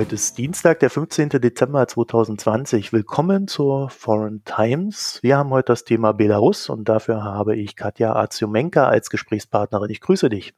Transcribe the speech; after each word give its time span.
Heute 0.00 0.14
ist 0.14 0.38
Dienstag, 0.38 0.80
der 0.80 0.88
15. 0.88 1.28
Dezember 1.28 1.86
2020. 1.86 2.90
Willkommen 2.94 3.46
zur 3.46 3.90
Foreign 3.90 4.42
Times. 4.46 5.18
Wir 5.20 5.36
haben 5.36 5.50
heute 5.50 5.72
das 5.72 5.84
Thema 5.84 6.12
Belarus 6.12 6.70
und 6.70 6.88
dafür 6.88 7.22
habe 7.22 7.54
ich 7.54 7.76
Katja 7.76 8.16
Aziumenka 8.16 8.88
als 8.88 9.10
Gesprächspartnerin. 9.10 9.90
Ich 9.90 10.00
grüße 10.00 10.30
dich. 10.30 10.54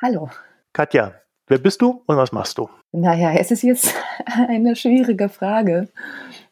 Hallo. 0.00 0.30
Katja, 0.72 1.12
wer 1.48 1.58
bist 1.58 1.82
du 1.82 2.04
und 2.06 2.16
was 2.16 2.30
machst 2.30 2.56
du? 2.56 2.70
Naja, 2.92 3.32
es 3.32 3.50
ist 3.50 3.62
jetzt 3.62 3.92
eine 4.48 4.76
schwierige 4.76 5.28
Frage, 5.28 5.88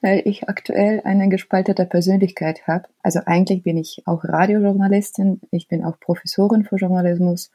weil 0.01 0.23
ich 0.25 0.49
aktuell 0.49 1.01
eine 1.05 1.29
gespaltete 1.29 1.87
Persönlichkeit 1.87 2.67
habe. 2.67 2.89
Also 3.05 3.21
eigentlich 3.25 3.63
bin 3.63 3.77
ich 3.77 4.03
auch 4.05 4.25
Radiojournalistin, 4.25 5.43
ich 5.53 5.69
bin 5.69 5.85
auch 5.85 6.01
Professorin 6.01 6.65
für 6.65 6.75
Journalismus 6.75 7.53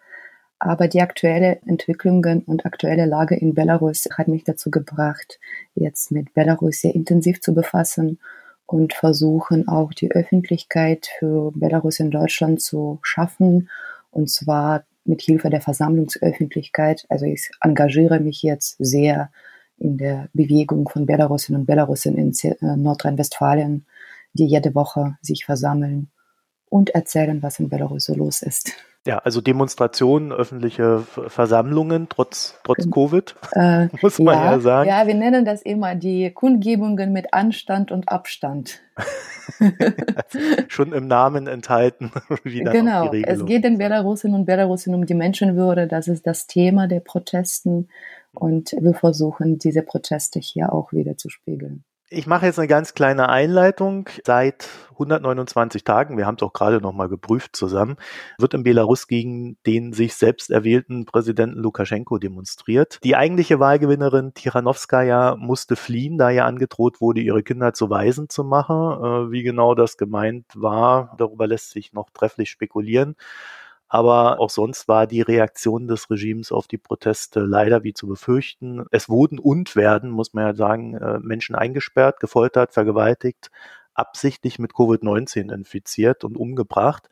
aber 0.59 0.87
die 0.87 1.01
aktuelle 1.01 1.59
Entwicklungen 1.65 2.41
und 2.41 2.65
aktuelle 2.65 3.05
Lage 3.05 3.35
in 3.35 3.53
Belarus 3.53 4.07
hat 4.17 4.27
mich 4.27 4.43
dazu 4.43 4.71
gebracht, 4.71 5.39
jetzt 5.75 6.11
mit 6.11 6.33
Belarus 6.33 6.81
sehr 6.81 6.95
intensiv 6.95 7.41
zu 7.41 7.53
befassen 7.53 8.19
und 8.65 8.93
versuchen 8.93 9.67
auch 9.67 9.93
die 9.93 10.11
Öffentlichkeit 10.11 11.09
für 11.19 11.51
Belarus 11.53 11.99
in 11.99 12.11
Deutschland 12.11 12.61
zu 12.61 12.99
schaffen. 13.01 13.69
Und 14.11 14.29
zwar 14.29 14.83
mit 15.05 15.21
Hilfe 15.21 15.49
der 15.49 15.61
Versammlungsöffentlichkeit. 15.61 17.05
Also 17.07 17.25
ich 17.25 17.49
engagiere 17.61 18.19
mich 18.19 18.43
jetzt 18.43 18.75
sehr 18.79 19.31
in 19.77 19.97
der 19.97 20.27
Bewegung 20.33 20.89
von 20.89 21.05
Belarusinnen 21.05 21.61
und 21.61 21.67
Belarusen 21.67 22.17
in 22.17 22.33
äh, 22.41 22.77
Nordrhein-Westfalen, 22.77 23.85
die 24.33 24.45
jede 24.45 24.75
Woche 24.75 25.17
sich 25.21 25.45
versammeln 25.45 26.09
und 26.69 26.89
erzählen, 26.89 27.41
was 27.41 27.59
in 27.59 27.69
Belarus 27.69 28.05
so 28.05 28.15
los 28.15 28.41
ist. 28.41 28.73
Ja, 29.07 29.19
also 29.19 29.39
Demonstrationen, 29.39 30.33
öffentliche 30.33 30.99
Versammlungen 30.99 32.09
trotz, 32.09 32.59
trotz 32.65 32.91
Covid, 32.91 33.35
äh, 33.53 33.87
muss 34.01 34.19
man 34.19 34.35
ja, 34.35 34.51
ja, 34.51 34.59
sagen. 34.59 34.89
Ja, 34.89 35.07
wir 35.07 35.15
nennen 35.15 35.45
das 35.45 35.61
immer 35.61 35.95
die 35.95 36.29
Kundgebungen 36.31 37.13
mit 37.13 37.33
Anstand 37.33 37.93
und 37.93 38.09
Abstand. 38.09 38.81
Schon 40.67 40.91
im 40.91 41.07
Namen 41.07 41.47
enthalten, 41.47 42.11
wie 42.43 42.65
dann 42.65 42.73
genau. 42.73 43.09
Es 43.13 43.45
geht 43.45 43.63
den 43.63 43.77
Belarusinnen 43.77 44.41
und 44.41 44.45
Belarusen 44.45 44.93
um 44.93 45.05
die 45.05 45.13
Menschenwürde. 45.13 45.87
Das 45.87 46.09
ist 46.09 46.27
das 46.27 46.47
Thema 46.47 46.89
der 46.89 46.99
Protesten. 46.99 47.87
Und 48.33 48.75
wir 48.77 48.93
versuchen, 48.93 49.57
diese 49.57 49.83
Proteste 49.83 50.39
hier 50.39 50.73
auch 50.73 50.91
wieder 50.91 51.15
zu 51.15 51.29
spiegeln. 51.29 51.85
Ich 52.09 52.25
mache 52.25 52.45
jetzt 52.45 52.57
eine 52.57 52.69
ganz 52.69 52.93
kleine 52.93 53.27
Einleitung. 53.27 54.07
Seit 54.25 54.69
129 54.91 55.83
Tagen, 55.83 56.17
wir 56.17 56.25
haben 56.25 56.37
es 56.37 56.43
auch 56.43 56.53
gerade 56.53 56.79
noch 56.79 56.93
mal 56.93 57.09
geprüft 57.09 57.53
zusammen, 57.53 57.97
wird 58.37 58.53
in 58.53 58.63
Belarus 58.63 59.07
gegen 59.07 59.57
den 59.65 59.91
sich 59.91 60.15
selbst 60.15 60.49
erwählten 60.49 61.03
Präsidenten 61.03 61.59
Lukaschenko 61.59 62.17
demonstriert. 62.17 62.99
Die 63.03 63.17
eigentliche 63.17 63.59
Wahlgewinnerin 63.59 64.33
Tichanowskaja 64.33 65.35
musste 65.35 65.75
fliehen, 65.75 66.17
da 66.17 66.29
ihr 66.29 66.45
angedroht 66.45 67.01
wurde, 67.01 67.19
ihre 67.19 67.43
Kinder 67.43 67.73
zu 67.73 67.89
Waisen 67.89 68.29
zu 68.29 68.45
machen. 68.45 68.75
Äh, 68.75 69.31
wie 69.33 69.43
genau 69.43 69.75
das 69.75 69.97
gemeint 69.97 70.45
war, 70.55 71.13
darüber 71.17 71.45
lässt 71.45 71.71
sich 71.71 71.91
noch 71.91 72.09
trefflich 72.11 72.49
spekulieren. 72.49 73.17
Aber 73.89 74.39
auch 74.39 74.49
sonst 74.49 74.87
war 74.87 75.07
die 75.07 75.21
Reaktion 75.21 75.87
des 75.87 76.09
Regimes 76.09 76.51
auf 76.51 76.67
die 76.67 76.77
Proteste 76.77 77.39
leider 77.39 77.83
wie 77.83 77.93
zu 77.93 78.07
befürchten. 78.07 78.85
Es 78.91 79.07
wurden 79.09 79.39
und 79.39 79.75
werden, 79.75 80.09
muss 80.09 80.33
man 80.33 80.45
ja 80.45 80.53
sagen, 80.55 80.95
äh, 80.95 81.19
Menschen 81.19 81.55
eingesperrt, 81.55 82.19
gefoltert, 82.19 82.73
vergewaltigt, 82.73 83.49
absichtlich 83.93 84.59
mit 84.59 84.73
Covid-19 84.73 85.53
infiziert 85.53 86.23
und 86.25 86.37
umgebracht. 86.37 87.09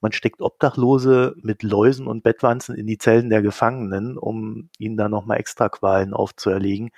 Man 0.00 0.12
steckt 0.12 0.40
Obdachlose 0.40 1.34
mit 1.42 1.62
Läusen 1.62 2.06
und 2.06 2.22
Bettwanzen 2.22 2.76
in 2.76 2.86
die 2.86 2.98
Zellen 2.98 3.30
der 3.30 3.42
Gefangenen, 3.42 4.16
um 4.16 4.70
ihnen 4.78 4.96
da 4.96 5.08
nochmal 5.08 5.38
extra 5.38 5.68
Qualen 5.68 6.14
aufzuerlegen. 6.14 6.90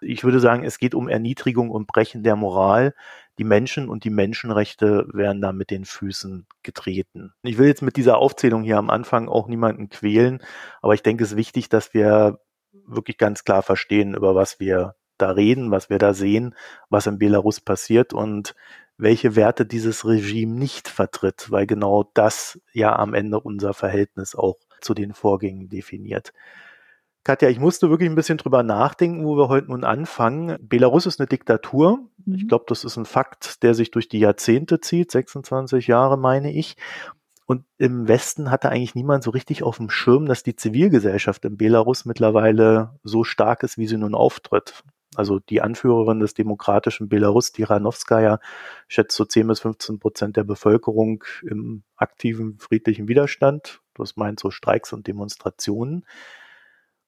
Ich 0.00 0.24
würde 0.24 0.40
sagen, 0.40 0.64
es 0.64 0.78
geht 0.78 0.94
um 0.94 1.08
Erniedrigung 1.08 1.70
und 1.70 1.86
Brechen 1.86 2.22
der 2.22 2.36
Moral. 2.36 2.94
Die 3.38 3.44
Menschen 3.44 3.88
und 3.88 4.04
die 4.04 4.10
Menschenrechte 4.10 5.06
werden 5.12 5.40
da 5.40 5.52
mit 5.52 5.70
den 5.70 5.84
Füßen 5.84 6.46
getreten. 6.62 7.32
Ich 7.42 7.58
will 7.58 7.68
jetzt 7.68 7.82
mit 7.82 7.96
dieser 7.96 8.18
Aufzählung 8.18 8.62
hier 8.64 8.78
am 8.78 8.90
Anfang 8.90 9.28
auch 9.28 9.46
niemanden 9.46 9.88
quälen, 9.88 10.42
aber 10.82 10.94
ich 10.94 11.02
denke, 11.02 11.22
es 11.24 11.32
ist 11.32 11.36
wichtig, 11.36 11.68
dass 11.68 11.94
wir 11.94 12.40
wirklich 12.72 13.18
ganz 13.18 13.44
klar 13.44 13.62
verstehen, 13.62 14.14
über 14.14 14.34
was 14.34 14.58
wir 14.58 14.96
da 15.18 15.30
reden, 15.30 15.70
was 15.70 15.90
wir 15.90 15.98
da 15.98 16.14
sehen, 16.14 16.54
was 16.90 17.06
in 17.06 17.18
Belarus 17.18 17.60
passiert 17.60 18.12
und 18.12 18.54
welche 18.98 19.36
Werte 19.36 19.64
dieses 19.64 20.04
Regime 20.04 20.54
nicht 20.54 20.88
vertritt, 20.88 21.50
weil 21.50 21.66
genau 21.66 22.10
das 22.14 22.60
ja 22.72 22.94
am 22.96 23.14
Ende 23.14 23.40
unser 23.40 23.72
Verhältnis 23.72 24.34
auch 24.34 24.56
zu 24.80 24.92
den 24.92 25.14
Vorgängen 25.14 25.68
definiert. 25.68 26.32
Katja, 27.24 27.48
ich 27.48 27.60
musste 27.60 27.90
wirklich 27.90 28.08
ein 28.08 28.14
bisschen 28.14 28.38
drüber 28.38 28.62
nachdenken, 28.62 29.24
wo 29.24 29.36
wir 29.36 29.48
heute 29.48 29.68
nun 29.68 29.84
anfangen. 29.84 30.56
Belarus 30.60 31.06
ist 31.06 31.20
eine 31.20 31.26
Diktatur. 31.26 31.98
Mhm. 32.24 32.34
Ich 32.34 32.48
glaube, 32.48 32.64
das 32.68 32.84
ist 32.84 32.96
ein 32.96 33.04
Fakt, 33.04 33.62
der 33.62 33.74
sich 33.74 33.90
durch 33.90 34.08
die 34.08 34.18
Jahrzehnte 34.18 34.80
zieht, 34.80 35.10
26 35.10 35.86
Jahre 35.86 36.16
meine 36.16 36.52
ich. 36.52 36.76
Und 37.44 37.64
im 37.78 38.08
Westen 38.08 38.50
hatte 38.50 38.70
eigentlich 38.70 38.94
niemand 38.94 39.24
so 39.24 39.30
richtig 39.30 39.62
auf 39.62 39.78
dem 39.78 39.90
Schirm, 39.90 40.26
dass 40.26 40.42
die 40.42 40.56
Zivilgesellschaft 40.56 41.44
in 41.44 41.56
Belarus 41.56 42.04
mittlerweile 42.04 42.98
so 43.04 43.24
stark 43.24 43.62
ist, 43.62 43.78
wie 43.78 43.86
sie 43.86 43.96
nun 43.96 44.14
auftritt. 44.14 44.82
Also 45.18 45.40
die 45.40 45.60
Anführerin 45.60 46.20
des 46.20 46.34
demokratischen 46.34 47.08
Belarus, 47.08 47.50
Tiranowskaja, 47.50 48.38
schätzt 48.86 49.16
so 49.16 49.24
10 49.24 49.48
bis 49.48 49.58
15 49.58 49.98
Prozent 49.98 50.36
der 50.36 50.44
Bevölkerung 50.44 51.24
im 51.42 51.82
aktiven 51.96 52.56
friedlichen 52.60 53.08
Widerstand. 53.08 53.80
Das 53.96 54.14
meint 54.14 54.38
so 54.38 54.52
Streiks 54.52 54.92
und 54.92 55.08
Demonstrationen. 55.08 56.06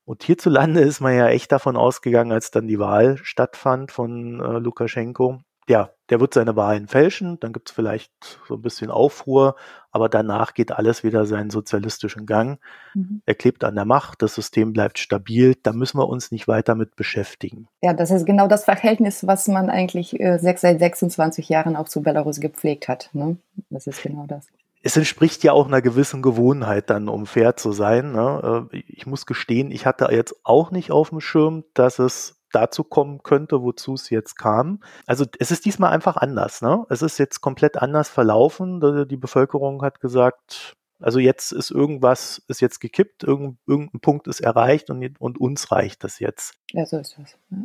Und 0.04 0.24
hierzulande 0.24 0.80
ist 0.80 1.00
man 1.00 1.14
ja 1.14 1.28
echt 1.28 1.52
davon 1.52 1.76
ausgegangen, 1.76 2.32
als 2.32 2.50
dann 2.50 2.66
die 2.66 2.80
Wahl 2.80 3.16
stattfand 3.22 3.92
von 3.92 4.40
äh, 4.40 4.58
Lukaschenko, 4.58 5.44
ja, 5.70 5.90
der 6.10 6.20
wird 6.20 6.34
seine 6.34 6.56
Wahlen 6.56 6.88
fälschen, 6.88 7.38
dann 7.40 7.52
gibt 7.52 7.70
es 7.70 7.74
vielleicht 7.74 8.12
so 8.46 8.54
ein 8.54 8.62
bisschen 8.62 8.90
Aufruhr, 8.90 9.54
aber 9.92 10.08
danach 10.08 10.52
geht 10.52 10.72
alles 10.72 11.04
wieder 11.04 11.24
seinen 11.24 11.50
sozialistischen 11.50 12.26
Gang. 12.26 12.58
Mhm. 12.94 13.22
Er 13.24 13.36
klebt 13.36 13.62
an 13.62 13.76
der 13.76 13.84
Macht, 13.84 14.20
das 14.20 14.34
System 14.34 14.72
bleibt 14.72 14.98
stabil, 14.98 15.54
da 15.62 15.72
müssen 15.72 15.98
wir 15.98 16.08
uns 16.08 16.32
nicht 16.32 16.48
weiter 16.48 16.74
mit 16.74 16.96
beschäftigen. 16.96 17.68
Ja, 17.82 17.94
das 17.94 18.10
ist 18.10 18.26
genau 18.26 18.48
das 18.48 18.64
Verhältnis, 18.64 19.26
was 19.26 19.46
man 19.46 19.70
eigentlich 19.70 20.18
äh, 20.18 20.38
seit 20.38 20.58
26 20.58 21.48
Jahren 21.48 21.76
auch 21.76 21.88
zu 21.88 22.02
Belarus 22.02 22.40
gepflegt 22.40 22.88
hat. 22.88 23.10
Ne? 23.12 23.36
Das 23.70 23.86
ist 23.86 24.02
genau 24.02 24.26
das 24.26 24.46
es 24.82 24.96
entspricht 24.96 25.44
ja 25.44 25.52
auch 25.52 25.66
einer 25.66 25.82
gewissen 25.82 26.22
Gewohnheit 26.22 26.88
dann, 26.88 27.10
um 27.10 27.26
fair 27.26 27.54
zu 27.54 27.70
sein. 27.72 28.12
Ne? 28.12 28.68
Äh, 28.72 28.82
ich 28.88 29.06
muss 29.06 29.26
gestehen, 29.26 29.70
ich 29.70 29.84
hatte 29.84 30.08
jetzt 30.10 30.34
auch 30.42 30.70
nicht 30.70 30.90
auf 30.90 31.10
dem 31.10 31.20
Schirm, 31.20 31.64
dass 31.74 31.98
es 31.98 32.39
dazu 32.52 32.84
kommen 32.84 33.22
könnte, 33.22 33.62
wozu 33.62 33.94
es 33.94 34.10
jetzt 34.10 34.36
kam. 34.36 34.80
Also 35.06 35.24
es 35.38 35.50
ist 35.50 35.64
diesmal 35.64 35.92
einfach 35.92 36.16
anders. 36.16 36.62
Ne? 36.62 36.84
Es 36.88 37.02
ist 37.02 37.18
jetzt 37.18 37.40
komplett 37.40 37.76
anders 37.76 38.08
verlaufen. 38.08 39.06
Die 39.08 39.16
Bevölkerung 39.16 39.82
hat 39.82 40.00
gesagt, 40.00 40.76
also 41.00 41.18
jetzt 41.18 41.52
ist 41.52 41.70
irgendwas, 41.70 42.42
ist 42.48 42.60
jetzt 42.60 42.80
gekippt, 42.80 43.24
irgendein 43.24 44.00
Punkt 44.00 44.28
ist 44.28 44.40
erreicht 44.40 44.90
und, 44.90 45.20
und 45.20 45.40
uns 45.40 45.72
reicht 45.72 46.04
das 46.04 46.18
jetzt. 46.18 46.54
Ja, 46.72 46.84
so 46.84 46.98
ist 46.98 47.16
das. 47.18 47.36
Ja. 47.50 47.58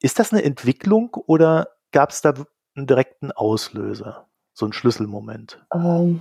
Ist 0.00 0.18
das 0.18 0.32
eine 0.32 0.44
Entwicklung 0.44 1.14
oder 1.14 1.68
gab 1.90 2.10
es 2.10 2.20
da 2.20 2.34
einen 2.74 2.86
direkten 2.86 3.32
Auslöser, 3.32 4.26
so 4.52 4.66
einen 4.66 4.72
Schlüsselmoment? 4.72 5.64
Ähm, 5.74 6.20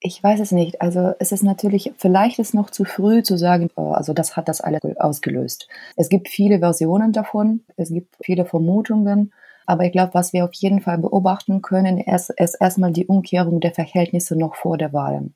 ich 0.00 0.22
weiß 0.22 0.40
es 0.40 0.50
nicht. 0.50 0.80
Also 0.80 1.12
es 1.18 1.30
ist 1.30 1.42
natürlich, 1.42 1.92
vielleicht 1.98 2.38
ist 2.38 2.54
noch 2.54 2.70
zu 2.70 2.84
früh 2.84 3.22
zu 3.22 3.36
sagen, 3.36 3.70
oh, 3.76 3.92
also 3.92 4.14
das 4.14 4.36
hat 4.36 4.48
das 4.48 4.60
alles 4.60 4.80
ausgelöst. 4.98 5.68
Es 5.96 6.08
gibt 6.08 6.28
viele 6.28 6.58
Versionen 6.58 7.12
davon, 7.12 7.64
es 7.76 7.90
gibt 7.90 8.16
viele 8.22 8.46
Vermutungen, 8.46 9.32
aber 9.66 9.84
ich 9.84 9.92
glaube, 9.92 10.14
was 10.14 10.32
wir 10.32 10.44
auf 10.44 10.54
jeden 10.54 10.80
Fall 10.80 10.98
beobachten 10.98 11.60
können, 11.60 11.98
ist, 11.98 12.30
ist 12.30 12.54
erstmal 12.54 12.92
die 12.92 13.06
Umkehrung 13.06 13.60
der 13.60 13.72
Verhältnisse 13.72 14.36
noch 14.36 14.54
vor 14.54 14.78
der 14.78 14.92
Wahlen. 14.92 15.34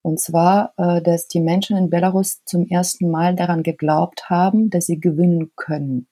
Und 0.00 0.20
zwar, 0.20 0.72
äh, 0.78 1.02
dass 1.02 1.28
die 1.28 1.40
Menschen 1.40 1.76
in 1.76 1.90
Belarus 1.90 2.44
zum 2.44 2.66
ersten 2.66 3.10
Mal 3.10 3.36
daran 3.36 3.62
geglaubt 3.62 4.30
haben, 4.30 4.70
dass 4.70 4.86
sie 4.86 5.00
gewinnen 5.00 5.52
können, 5.54 6.06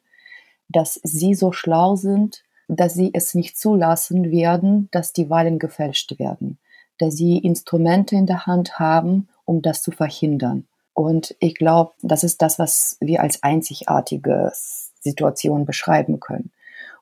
dass 0.68 1.00
sie 1.02 1.34
so 1.34 1.52
schlau 1.52 1.96
sind, 1.96 2.44
dass 2.68 2.94
sie 2.94 3.10
es 3.14 3.34
nicht 3.34 3.56
zulassen 3.56 4.30
werden, 4.30 4.88
dass 4.90 5.12
die 5.12 5.30
Wahlen 5.30 5.58
gefälscht 5.58 6.18
werden 6.18 6.58
dass 6.98 7.16
sie 7.16 7.38
Instrumente 7.38 8.16
in 8.16 8.26
der 8.26 8.46
Hand 8.46 8.78
haben, 8.78 9.28
um 9.44 9.62
das 9.62 9.82
zu 9.82 9.90
verhindern. 9.90 10.66
Und 10.94 11.34
ich 11.40 11.56
glaube, 11.56 11.92
das 12.02 12.22
ist 12.22 12.40
das, 12.40 12.58
was 12.58 12.96
wir 13.00 13.20
als 13.20 13.42
einzigartige 13.42 14.52
Situation 15.00 15.64
beschreiben 15.64 16.20
können. 16.20 16.52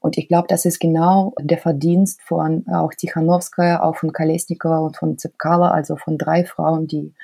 Und 0.00 0.18
ich 0.18 0.26
glaube, 0.26 0.48
das 0.48 0.64
ist 0.64 0.80
genau 0.80 1.34
der 1.40 1.58
Verdienst 1.58 2.22
von 2.22 2.66
auch 2.68 2.92
Tichanowskaja, 2.92 3.82
auch 3.82 3.96
von 3.96 4.12
Kalesnikova 4.12 4.78
und 4.78 4.96
von 4.96 5.16
Zepkala, 5.16 5.70
also 5.70 5.96
von 5.96 6.18
drei 6.18 6.44
Frauen, 6.44 6.88
die 6.88 7.14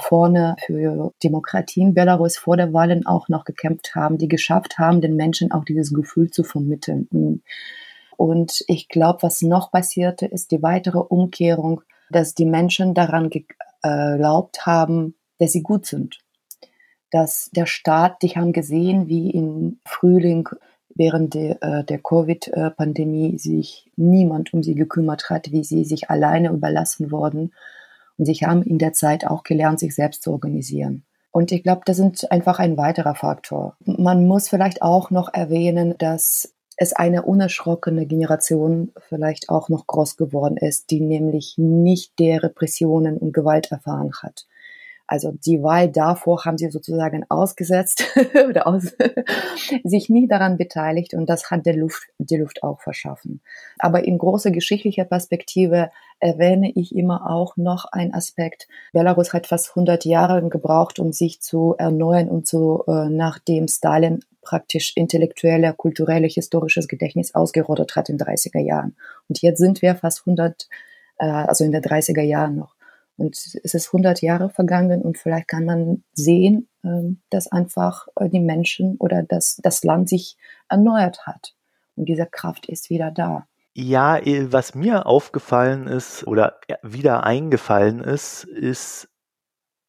vorne 0.00 0.56
für 0.66 1.12
Demokratie 1.22 1.82
in 1.82 1.94
Belarus 1.94 2.36
vor 2.36 2.56
der 2.56 2.72
Wahlen 2.72 3.06
auch 3.06 3.28
noch 3.28 3.44
gekämpft 3.44 3.94
haben, 3.94 4.18
die 4.18 4.26
geschafft 4.26 4.78
haben, 4.78 5.00
den 5.00 5.14
Menschen 5.14 5.52
auch 5.52 5.64
dieses 5.64 5.94
Gefühl 5.94 6.30
zu 6.30 6.42
vermitteln. 6.42 7.42
Und 8.16 8.64
ich 8.66 8.88
glaube, 8.88 9.22
was 9.22 9.42
noch 9.42 9.70
passierte, 9.70 10.26
ist 10.26 10.50
die 10.50 10.62
weitere 10.62 10.98
Umkehrung 10.98 11.82
dass 12.10 12.34
die 12.34 12.46
Menschen 12.46 12.94
daran 12.94 13.30
geglaubt 13.30 14.66
haben, 14.66 15.14
dass 15.38 15.52
sie 15.52 15.62
gut 15.62 15.86
sind. 15.86 16.18
dass 17.10 17.48
der 17.52 17.66
Staat, 17.66 18.22
die 18.22 18.30
haben 18.30 18.52
gesehen, 18.52 19.06
wie 19.06 19.30
im 19.30 19.78
Frühling 19.86 20.48
während 20.96 21.34
der, 21.34 21.62
äh, 21.62 21.84
der 21.84 22.00
Covid-Pandemie 22.00 23.38
sich 23.38 23.88
niemand 23.94 24.52
um 24.52 24.64
sie 24.64 24.74
gekümmert 24.74 25.30
hat, 25.30 25.52
wie 25.52 25.62
sie 25.62 25.84
sich 25.84 26.10
alleine 26.10 26.48
überlassen 26.48 27.12
wurden. 27.12 27.52
Und 28.18 28.26
sie 28.26 28.34
haben 28.34 28.62
in 28.62 28.78
der 28.78 28.94
Zeit 28.94 29.26
auch 29.28 29.44
gelernt, 29.44 29.78
sich 29.78 29.94
selbst 29.94 30.24
zu 30.24 30.32
organisieren. 30.32 31.04
Und 31.30 31.52
ich 31.52 31.62
glaube, 31.62 31.82
das 31.84 31.96
sind 31.96 32.30
einfach 32.32 32.58
ein 32.58 32.76
weiterer 32.76 33.14
Faktor. 33.14 33.76
Man 33.84 34.26
muss 34.26 34.48
vielleicht 34.48 34.82
auch 34.82 35.10
noch 35.10 35.32
erwähnen, 35.32 35.94
dass 35.98 36.53
es 36.76 36.92
eine 36.92 37.22
unerschrockene 37.22 38.06
Generation 38.06 38.92
vielleicht 39.08 39.48
auch 39.48 39.68
noch 39.68 39.86
groß 39.86 40.16
geworden 40.16 40.56
ist, 40.56 40.90
die 40.90 41.00
nämlich 41.00 41.54
nicht 41.56 42.18
der 42.18 42.42
Repressionen 42.42 43.16
und 43.18 43.32
Gewalt 43.32 43.70
erfahren 43.70 44.12
hat. 44.22 44.46
Also 45.06 45.32
die 45.32 45.62
Wahl 45.62 45.90
davor 45.90 46.44
haben 46.44 46.56
sie 46.56 46.70
sozusagen 46.70 47.24
ausgesetzt 47.28 48.04
oder 48.48 48.66
aus, 48.66 48.96
sich 49.84 50.08
nie 50.08 50.26
daran 50.26 50.56
beteiligt 50.56 51.12
und 51.14 51.28
das 51.28 51.50
hat 51.50 51.66
der 51.66 51.76
Luft, 51.76 52.08
die 52.18 52.36
Luft 52.36 52.62
auch 52.62 52.80
verschaffen. 52.80 53.42
Aber 53.78 54.04
in 54.04 54.16
großer 54.16 54.50
geschichtlicher 54.50 55.04
Perspektive 55.04 55.90
erwähne 56.20 56.72
ich 56.74 56.94
immer 56.94 57.30
auch 57.30 57.56
noch 57.58 57.84
einen 57.84 58.14
Aspekt. 58.14 58.66
Belarus 58.92 59.34
hat 59.34 59.46
fast 59.46 59.70
100 59.70 60.06
Jahre 60.06 60.48
gebraucht, 60.48 60.98
um 60.98 61.12
sich 61.12 61.42
zu 61.42 61.74
erneuern 61.76 62.28
und 62.28 62.48
zu, 62.48 62.82
äh, 62.86 63.10
nachdem 63.10 63.68
Stalin 63.68 64.20
praktisch 64.44 64.92
intellektuelle, 64.96 65.74
kulturelle, 65.74 66.26
historisches 66.26 66.88
Gedächtnis 66.88 67.34
ausgerottet 67.34 67.96
hat 67.96 68.08
in 68.08 68.18
30er 68.18 68.60
Jahren. 68.60 68.96
Und 69.28 69.42
jetzt 69.42 69.58
sind 69.58 69.82
wir 69.82 69.96
fast 69.96 70.20
100, 70.20 70.68
äh, 71.18 71.26
also 71.26 71.64
in 71.64 71.72
der 71.72 71.82
30er 71.82 72.22
Jahren 72.22 72.56
noch. 72.56 72.74
Und 73.16 73.36
es 73.36 73.74
ist 73.74 73.86
100 73.88 74.22
Jahre 74.22 74.50
vergangen 74.50 75.02
und 75.02 75.18
vielleicht 75.18 75.48
kann 75.48 75.64
man 75.64 76.04
sehen, 76.12 76.68
ähm, 76.84 77.20
dass 77.30 77.50
einfach 77.50 78.08
äh, 78.16 78.28
die 78.28 78.40
Menschen 78.40 78.96
oder 78.98 79.22
dass 79.22 79.56
das 79.62 79.84
Land 79.84 80.08
sich 80.08 80.36
erneuert 80.68 81.26
hat. 81.26 81.54
Und 81.96 82.08
diese 82.08 82.26
Kraft 82.26 82.66
ist 82.66 82.90
wieder 82.90 83.10
da. 83.10 83.46
Ja, 83.74 84.18
äh, 84.18 84.52
was 84.52 84.74
mir 84.74 85.06
aufgefallen 85.06 85.86
ist 85.86 86.26
oder 86.26 86.60
wieder 86.82 87.24
eingefallen 87.24 88.00
ist, 88.00 88.44
ist 88.44 89.08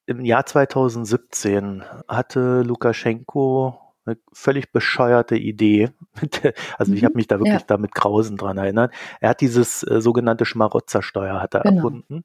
im 0.07 0.23
Jahr 0.23 0.45
2017 0.45 1.83
hatte 2.07 2.61
Lukaschenko 2.61 3.79
eine 4.05 4.17
völlig 4.33 4.71
bescheuerte 4.71 5.35
Idee. 5.35 5.89
also 6.77 6.91
mhm. 6.91 6.97
ich 6.97 7.03
habe 7.03 7.15
mich 7.15 7.27
da 7.27 7.39
wirklich 7.39 7.59
ja. 7.59 7.65
damit 7.67 7.93
grausen 7.93 8.37
dran 8.37 8.57
erinnert. 8.57 8.93
Er 9.19 9.29
hat 9.29 9.41
dieses 9.41 9.83
äh, 9.83 10.01
sogenannte 10.01 10.45
Schmarotzersteuer 10.45 11.41
hat 11.41 11.53
er 11.53 11.61
genau. 11.61 11.75
erfunden 11.75 12.23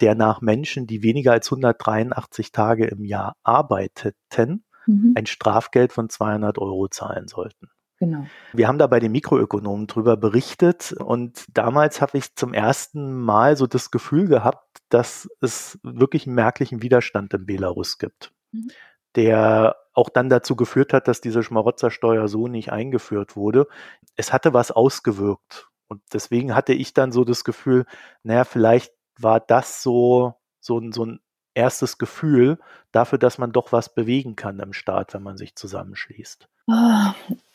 der 0.00 0.14
nach 0.14 0.40
Menschen, 0.40 0.86
die 0.86 1.02
weniger 1.02 1.32
als 1.32 1.48
183 1.48 2.52
Tage 2.52 2.86
im 2.86 3.04
Jahr 3.04 3.36
arbeiteten, 3.42 4.64
mhm. 4.86 5.14
ein 5.16 5.26
Strafgeld 5.26 5.92
von 5.92 6.08
200 6.08 6.58
Euro 6.58 6.88
zahlen 6.88 7.28
sollten. 7.28 7.68
Genau. 7.98 8.26
Wir 8.54 8.66
haben 8.66 8.78
da 8.78 8.86
bei 8.86 8.98
den 8.98 9.12
Mikroökonomen 9.12 9.86
drüber 9.86 10.16
berichtet 10.16 10.92
und 10.92 11.44
damals 11.52 12.00
habe 12.00 12.16
ich 12.16 12.34
zum 12.34 12.54
ersten 12.54 13.12
Mal 13.12 13.56
so 13.58 13.66
das 13.66 13.90
Gefühl 13.90 14.26
gehabt, 14.26 14.78
dass 14.88 15.28
es 15.42 15.78
wirklich 15.82 16.26
einen 16.26 16.34
merklichen 16.34 16.82
Widerstand 16.82 17.34
in 17.34 17.44
Belarus 17.44 17.98
gibt, 17.98 18.32
mhm. 18.52 18.70
Der 19.16 19.76
auch 19.92 20.08
dann 20.08 20.28
dazu 20.28 20.56
geführt 20.56 20.92
hat, 20.92 21.08
dass 21.08 21.20
diese 21.20 21.42
Schmarotzersteuer 21.42 22.28
so 22.28 22.46
nicht 22.46 22.72
eingeführt 22.72 23.36
wurde. 23.36 23.66
Es 24.16 24.32
hatte 24.32 24.54
was 24.54 24.70
ausgewirkt 24.70 25.68
und 25.88 26.02
deswegen 26.12 26.54
hatte 26.54 26.72
ich 26.72 26.94
dann 26.94 27.12
so 27.12 27.24
das 27.24 27.44
Gefühl, 27.44 27.84
naja, 28.22 28.44
vielleicht 28.44 28.92
war 29.18 29.40
das 29.40 29.82
so, 29.82 30.34
so, 30.60 30.80
so 30.92 31.04
ein 31.04 31.20
erstes 31.54 31.98
Gefühl 31.98 32.58
dafür, 32.92 33.18
dass 33.18 33.38
man 33.38 33.52
doch 33.52 33.72
was 33.72 33.92
bewegen 33.92 34.36
kann 34.36 34.60
im 34.60 34.72
Staat, 34.72 35.14
wenn 35.14 35.22
man 35.22 35.36
sich 35.36 35.56
zusammenschließt? 35.56 36.48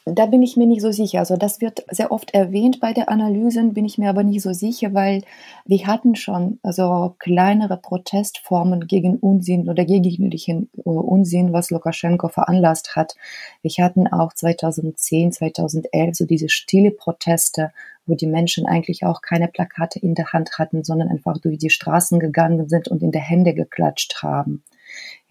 Da 0.07 0.28
bin 0.28 0.44
ich 0.44 0.56
mir 0.56 0.68
nicht 0.68 0.84
so 0.84 0.92
sicher. 0.92 1.18
Also 1.18 1.36
das 1.36 1.62
wird 1.62 1.84
sehr 1.90 2.12
oft 2.12 2.31
erwähnt 2.36 2.80
bei 2.80 2.94
der 2.94 3.10
Analysen, 3.10 3.74
bin 3.74 3.86
ich 3.86 3.98
mir 3.98 4.07
aber 4.07 4.24
nicht 4.24 4.44
so 4.44 4.54
sicher, 4.54 4.94
weil 4.94 5.24
wir 5.66 5.88
hatten 5.88 6.16
schon 6.16 6.60
also 6.62 7.16
kleinere 7.18 7.78
Protestformen 7.78 8.86
gegen 8.86 9.18
Unsinn 9.18 9.68
oder 9.68 9.84
gegen 9.84 10.30
den 10.30 10.69
Unsinn, 10.84 11.54
was 11.54 11.72
Lukaschenko 11.72 12.28
veranlasst 12.28 12.96
hat. 12.96 13.16
Wir 13.63 13.72
hatten 13.84 14.06
auch 14.06 14.31
2010, 14.31 15.31
2011 15.31 16.16
so 16.16 16.25
diese 16.28 16.50
stille 16.50 16.92
Proteste, 16.92 17.72
wo 18.06 18.13
die 18.13 18.28
Menschen 18.28 18.68
eigentlich 18.68 19.06
auch 19.06 19.24
keine 19.24 19.48
Plakate 19.48 19.98
in 19.98 20.13
der 20.13 20.34
Hand 20.34 20.60
hatten, 20.60 20.84
sondern 20.84 21.10
einfach 21.10 21.40
durch 21.40 21.57
die 21.57 21.72
Straßen 21.72 22.19
gegangen 22.19 22.69
sind 22.69 22.88
und 22.90 23.02
in 23.02 23.12
der 23.12 23.22
Hände 23.22 23.56
geklatscht 23.56 24.22
haben. 24.22 24.62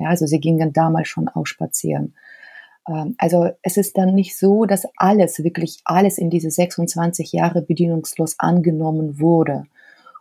Ja, 0.00 0.08
also 0.08 0.26
sie 0.26 0.40
gingen 0.40 0.72
damals 0.72 1.06
schon 1.06 1.28
auch 1.28 1.46
spazieren. 1.46 2.14
Ähm, 2.88 3.14
also 3.18 3.50
es 3.62 3.76
ist 3.76 3.96
dann 3.96 4.14
nicht 4.14 4.38
so, 4.38 4.64
dass 4.64 4.86
alles, 4.96 5.42
wirklich 5.42 5.80
alles 5.84 6.18
in 6.18 6.30
diese 6.30 6.50
26 6.50 7.32
Jahre 7.32 7.62
bedienungslos 7.62 8.36
angenommen 8.38 9.20
wurde 9.20 9.64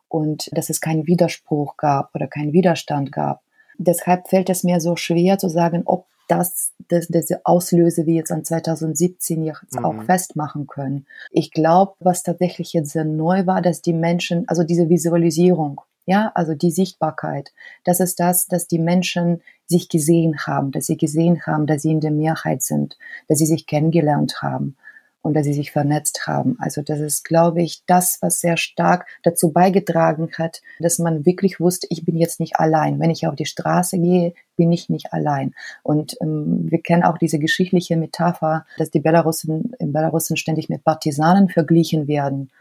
und 0.07 0.50
dass 0.56 0.69
es 0.69 0.81
keinen 0.81 1.07
Widerspruch 1.07 1.77
gab 1.77 2.13
oder 2.13 2.27
keinen 2.27 2.54
Widerstand 2.54 3.12
gab. 3.12 3.42
Deshalb 3.77 4.27
fällt 4.27 4.50
es 4.50 4.63
mir 4.63 4.80
so 4.80 4.95
schwer 4.95 5.38
zu 5.38 5.50
sagen, 5.50 5.83
ob 5.86 6.06
das, 6.27 6.71
das 6.88 7.07
diese 7.07 7.45
Auslöse 7.45 8.06
wie 8.06 8.15
jetzt 8.15 8.31
an 8.31 8.45
2017 8.45 9.44
jetzt 9.44 9.75
mhm. 9.75 9.86
auch 9.86 10.04
festmachen 10.04 10.68
können. 10.68 11.06
Ich 11.31 11.51
glaube, 11.51 11.94
was 12.00 12.24
tatsächlich 12.24 12.74
jetzt 12.74 12.92
sehr 12.92 13.06
neu 13.06 13.45
war, 13.45 13.62
dass 13.62 13.81
die 13.81 13.94
Menschen, 13.94 14.48
also 14.48 14.63
diese 14.63 14.89
Visualisierung, 14.89 15.81
ja, 16.06 16.32
also 16.36 16.54
die 16.54 16.72
Sichtbarkeit, 16.72 17.52
das 17.84 18.00
ist 18.00 18.20
das, 18.20 18.48
dass 18.48 18.68
die 18.68 18.80
Menschen 18.80 19.42
sich 19.66 19.90
gesehen 19.90 20.38
haben, 20.46 20.72
dass 20.72 20.86
sie 20.86 20.98
gesehen 20.98 21.46
haben, 21.46 21.66
dass 21.68 21.82
sie 21.82 21.92
in 21.92 22.02
der 22.02 22.12
Mehrheit 22.12 22.62
sind, 22.62 22.98
dass 23.28 23.40
sie 23.40 23.45
sich 23.45 23.66
kennengelernt 23.66 24.42
haben 24.42 24.76
und 25.24 25.36
dass 25.36 25.45
sie 25.45 25.54
sich 25.54 25.72
vernetzt 25.72 26.28
haben. 26.28 26.57
Also 26.60 26.81
das 26.81 27.00
ist, 27.00 27.24
glaube 27.24 27.64
ich, 27.64 27.83
das, 27.88 28.18
was 28.22 28.42
sehr 28.42 28.57
stark 28.57 29.07
dazu 29.24 29.54
beigetragen 29.54 30.30
hat, 30.38 30.62
dass 30.80 31.00
man 31.00 31.26
wirklich 31.26 31.62
wusste, 31.62 31.88
ich 31.90 32.04
bin 32.04 32.18
jetzt 32.18 32.42
nicht 32.42 32.57
allein. 32.57 33.00
Wenn 33.00 33.10
ich 33.10 33.26
auf 33.26 33.36
die 33.36 33.45
Straße 33.45 33.98
gehe, 33.98 34.33
bin 34.57 34.72
ich 34.72 34.90
nicht 34.90 35.14
allein. 35.14 35.56
Und 35.81 36.18
ähm, 36.22 36.69
wir 36.69 36.81
kennen 36.81 37.04
auch 37.04 37.18
diese 37.18 37.40
geschichtliche 37.40 37.95
Metapher, 37.95 38.66
dass 38.78 38.92
die 38.92 39.00
Belarussen 39.00 39.74
in 39.80 39.94
Belarusen 39.94 40.36
ständig 40.36 40.68
mit 40.68 40.83
Partisanen 40.83 41.48
verglichen 41.48 42.07
werden. 42.07 42.52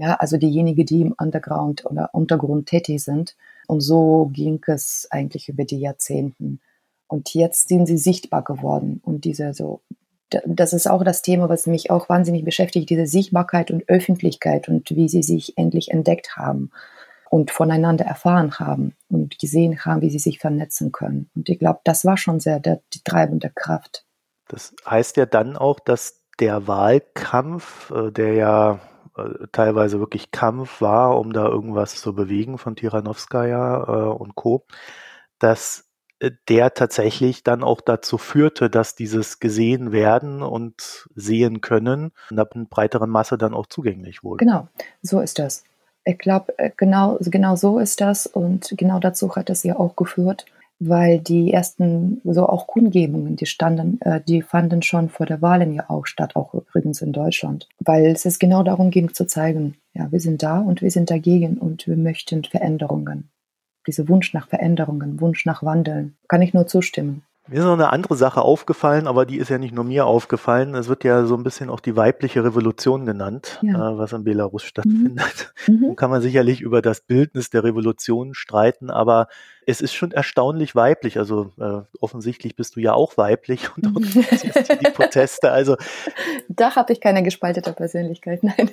Ja, 0.00 0.14
also 0.14 0.36
diejenigen, 0.36 0.86
die 0.86 1.00
im 1.00 1.14
Underground 1.18 1.84
oder 1.84 2.10
Untergrund 2.12 2.68
tätig 2.68 3.02
sind. 3.02 3.36
Und 3.66 3.80
so 3.80 4.30
ging 4.32 4.60
es 4.68 5.08
eigentlich 5.10 5.48
über 5.48 5.64
die 5.64 5.80
Jahrzehnten. 5.80 6.60
Und 7.08 7.34
jetzt 7.34 7.68
sind 7.68 7.86
sie 7.86 7.98
sichtbar 7.98 8.44
geworden. 8.44 9.00
Und 9.04 9.24
diese 9.24 9.52
so, 9.54 9.80
das 10.46 10.72
ist 10.72 10.88
auch 10.88 11.02
das 11.02 11.22
Thema, 11.22 11.48
was 11.48 11.66
mich 11.66 11.90
auch 11.90 12.08
wahnsinnig 12.08 12.44
beschäftigt, 12.44 12.90
diese 12.90 13.06
Sichtbarkeit 13.06 13.72
und 13.72 13.88
Öffentlichkeit 13.88 14.68
und 14.68 14.88
wie 14.90 15.08
sie 15.08 15.24
sich 15.24 15.58
endlich 15.58 15.90
entdeckt 15.90 16.36
haben 16.36 16.70
und 17.28 17.50
voneinander 17.50 18.04
erfahren 18.04 18.60
haben 18.60 18.94
und 19.08 19.40
gesehen 19.40 19.84
haben, 19.84 20.00
wie 20.00 20.10
sie 20.10 20.20
sich 20.20 20.38
vernetzen 20.38 20.92
können. 20.92 21.28
Und 21.34 21.48
ich 21.48 21.58
glaube, 21.58 21.80
das 21.82 22.04
war 22.04 22.16
schon 22.16 22.38
sehr 22.38 22.60
der, 22.60 22.82
die 22.94 23.02
treibende 23.02 23.50
Kraft. 23.50 24.04
Das 24.46 24.74
heißt 24.88 25.16
ja 25.16 25.26
dann 25.26 25.56
auch, 25.56 25.80
dass 25.80 26.22
der 26.38 26.68
Wahlkampf, 26.68 27.90
äh, 27.90 28.12
der 28.12 28.34
ja 28.34 28.80
teilweise 29.52 30.00
wirklich 30.00 30.30
Kampf 30.30 30.80
war, 30.80 31.18
um 31.18 31.32
da 31.32 31.46
irgendwas 31.46 32.00
zu 32.00 32.14
bewegen 32.14 32.58
von 32.58 32.76
Tiranowskaja 32.76 33.84
äh, 33.84 34.10
und 34.10 34.34
Co., 34.34 34.64
dass 35.38 35.88
äh, 36.20 36.32
der 36.48 36.74
tatsächlich 36.74 37.42
dann 37.42 37.62
auch 37.62 37.80
dazu 37.80 38.18
führte, 38.18 38.70
dass 38.70 38.94
dieses 38.94 39.40
gesehen 39.40 39.92
werden 39.92 40.42
und 40.42 41.08
sehen 41.14 41.60
können 41.60 42.12
einer 42.30 42.46
breiteren 42.46 43.10
Masse 43.10 43.38
dann 43.38 43.54
auch 43.54 43.66
zugänglich 43.66 44.22
wurde. 44.22 44.44
Genau, 44.44 44.68
so 45.02 45.20
ist 45.20 45.38
das. 45.38 45.64
Ich 46.04 46.18
glaube, 46.18 46.54
genau, 46.76 47.18
genau 47.20 47.56
so 47.56 47.78
ist 47.78 48.00
das 48.00 48.26
und 48.26 48.72
genau 48.78 48.98
dazu 48.98 49.34
hat 49.36 49.50
es 49.50 49.62
ja 49.62 49.76
auch 49.76 49.94
geführt, 49.94 50.46
weil 50.80 51.18
die 51.18 51.52
ersten 51.52 52.20
so 52.24 52.46
auch 52.46 52.66
Kundgebungen, 52.66 53.36
die 53.36 53.46
standen, 53.46 54.00
äh, 54.02 54.20
die 54.20 54.42
fanden 54.42 54.82
schon 54.82 55.08
vor 55.08 55.26
der 55.26 55.42
Wahlen 55.42 55.72
ja 55.72 55.88
auch 55.88 56.06
statt, 56.06 56.36
auch 56.36 56.54
übrigens 56.54 57.02
in 57.02 57.12
Deutschland, 57.12 57.68
weil 57.80 58.06
es 58.06 58.24
ist 58.24 58.38
genau 58.38 58.62
darum 58.62 58.90
ging 58.90 59.12
zu 59.12 59.26
zeigen, 59.26 59.76
ja, 59.94 60.10
wir 60.12 60.20
sind 60.20 60.42
da 60.42 60.60
und 60.60 60.82
wir 60.82 60.90
sind 60.90 61.10
dagegen 61.10 61.58
und 61.58 61.86
wir 61.86 61.96
möchten 61.96 62.44
Veränderungen. 62.44 63.30
Diese 63.86 64.08
Wunsch 64.08 64.34
nach 64.34 64.48
Veränderungen, 64.48 65.20
Wunsch 65.20 65.46
nach 65.46 65.62
Wandeln, 65.62 66.16
kann 66.28 66.42
ich 66.42 66.54
nur 66.54 66.66
zustimmen. 66.66 67.22
Mir 67.48 67.60
ist 67.60 67.64
noch 67.64 67.72
eine 67.72 67.92
andere 67.92 68.14
Sache 68.14 68.42
aufgefallen, 68.42 69.06
aber 69.06 69.24
die 69.24 69.38
ist 69.38 69.48
ja 69.48 69.56
nicht 69.56 69.74
nur 69.74 69.84
mir 69.84 70.04
aufgefallen. 70.04 70.74
Es 70.74 70.88
wird 70.88 71.02
ja 71.02 71.24
so 71.24 71.34
ein 71.34 71.44
bisschen 71.44 71.70
auch 71.70 71.80
die 71.80 71.96
weibliche 71.96 72.44
Revolution 72.44 73.06
genannt, 73.06 73.58
ja. 73.62 73.92
äh, 73.92 73.98
was 73.98 74.12
in 74.12 74.22
Belarus 74.22 74.64
stattfindet. 74.64 75.54
Mhm. 75.66 75.74
mhm. 75.80 75.96
kann 75.96 76.10
man 76.10 76.20
sicherlich 76.20 76.60
über 76.60 76.82
das 76.82 77.00
Bildnis 77.00 77.48
der 77.48 77.64
Revolution 77.64 78.34
streiten, 78.34 78.90
aber 78.90 79.28
es 79.66 79.80
ist 79.80 79.94
schon 79.94 80.12
erstaunlich 80.12 80.74
weiblich. 80.74 81.18
Also 81.18 81.52
äh, 81.58 81.80
offensichtlich 82.00 82.54
bist 82.54 82.76
du 82.76 82.80
ja 82.80 82.92
auch 82.92 83.16
weiblich 83.16 83.74
und 83.76 83.86
organisierst 83.86 84.82
die 84.82 84.90
Proteste. 84.90 85.50
Also 85.50 85.76
da 86.48 86.76
habe 86.76 86.92
ich 86.92 87.00
keine 87.00 87.22
gespaltete 87.22 87.72
Persönlichkeit, 87.72 88.42
nein. 88.42 88.70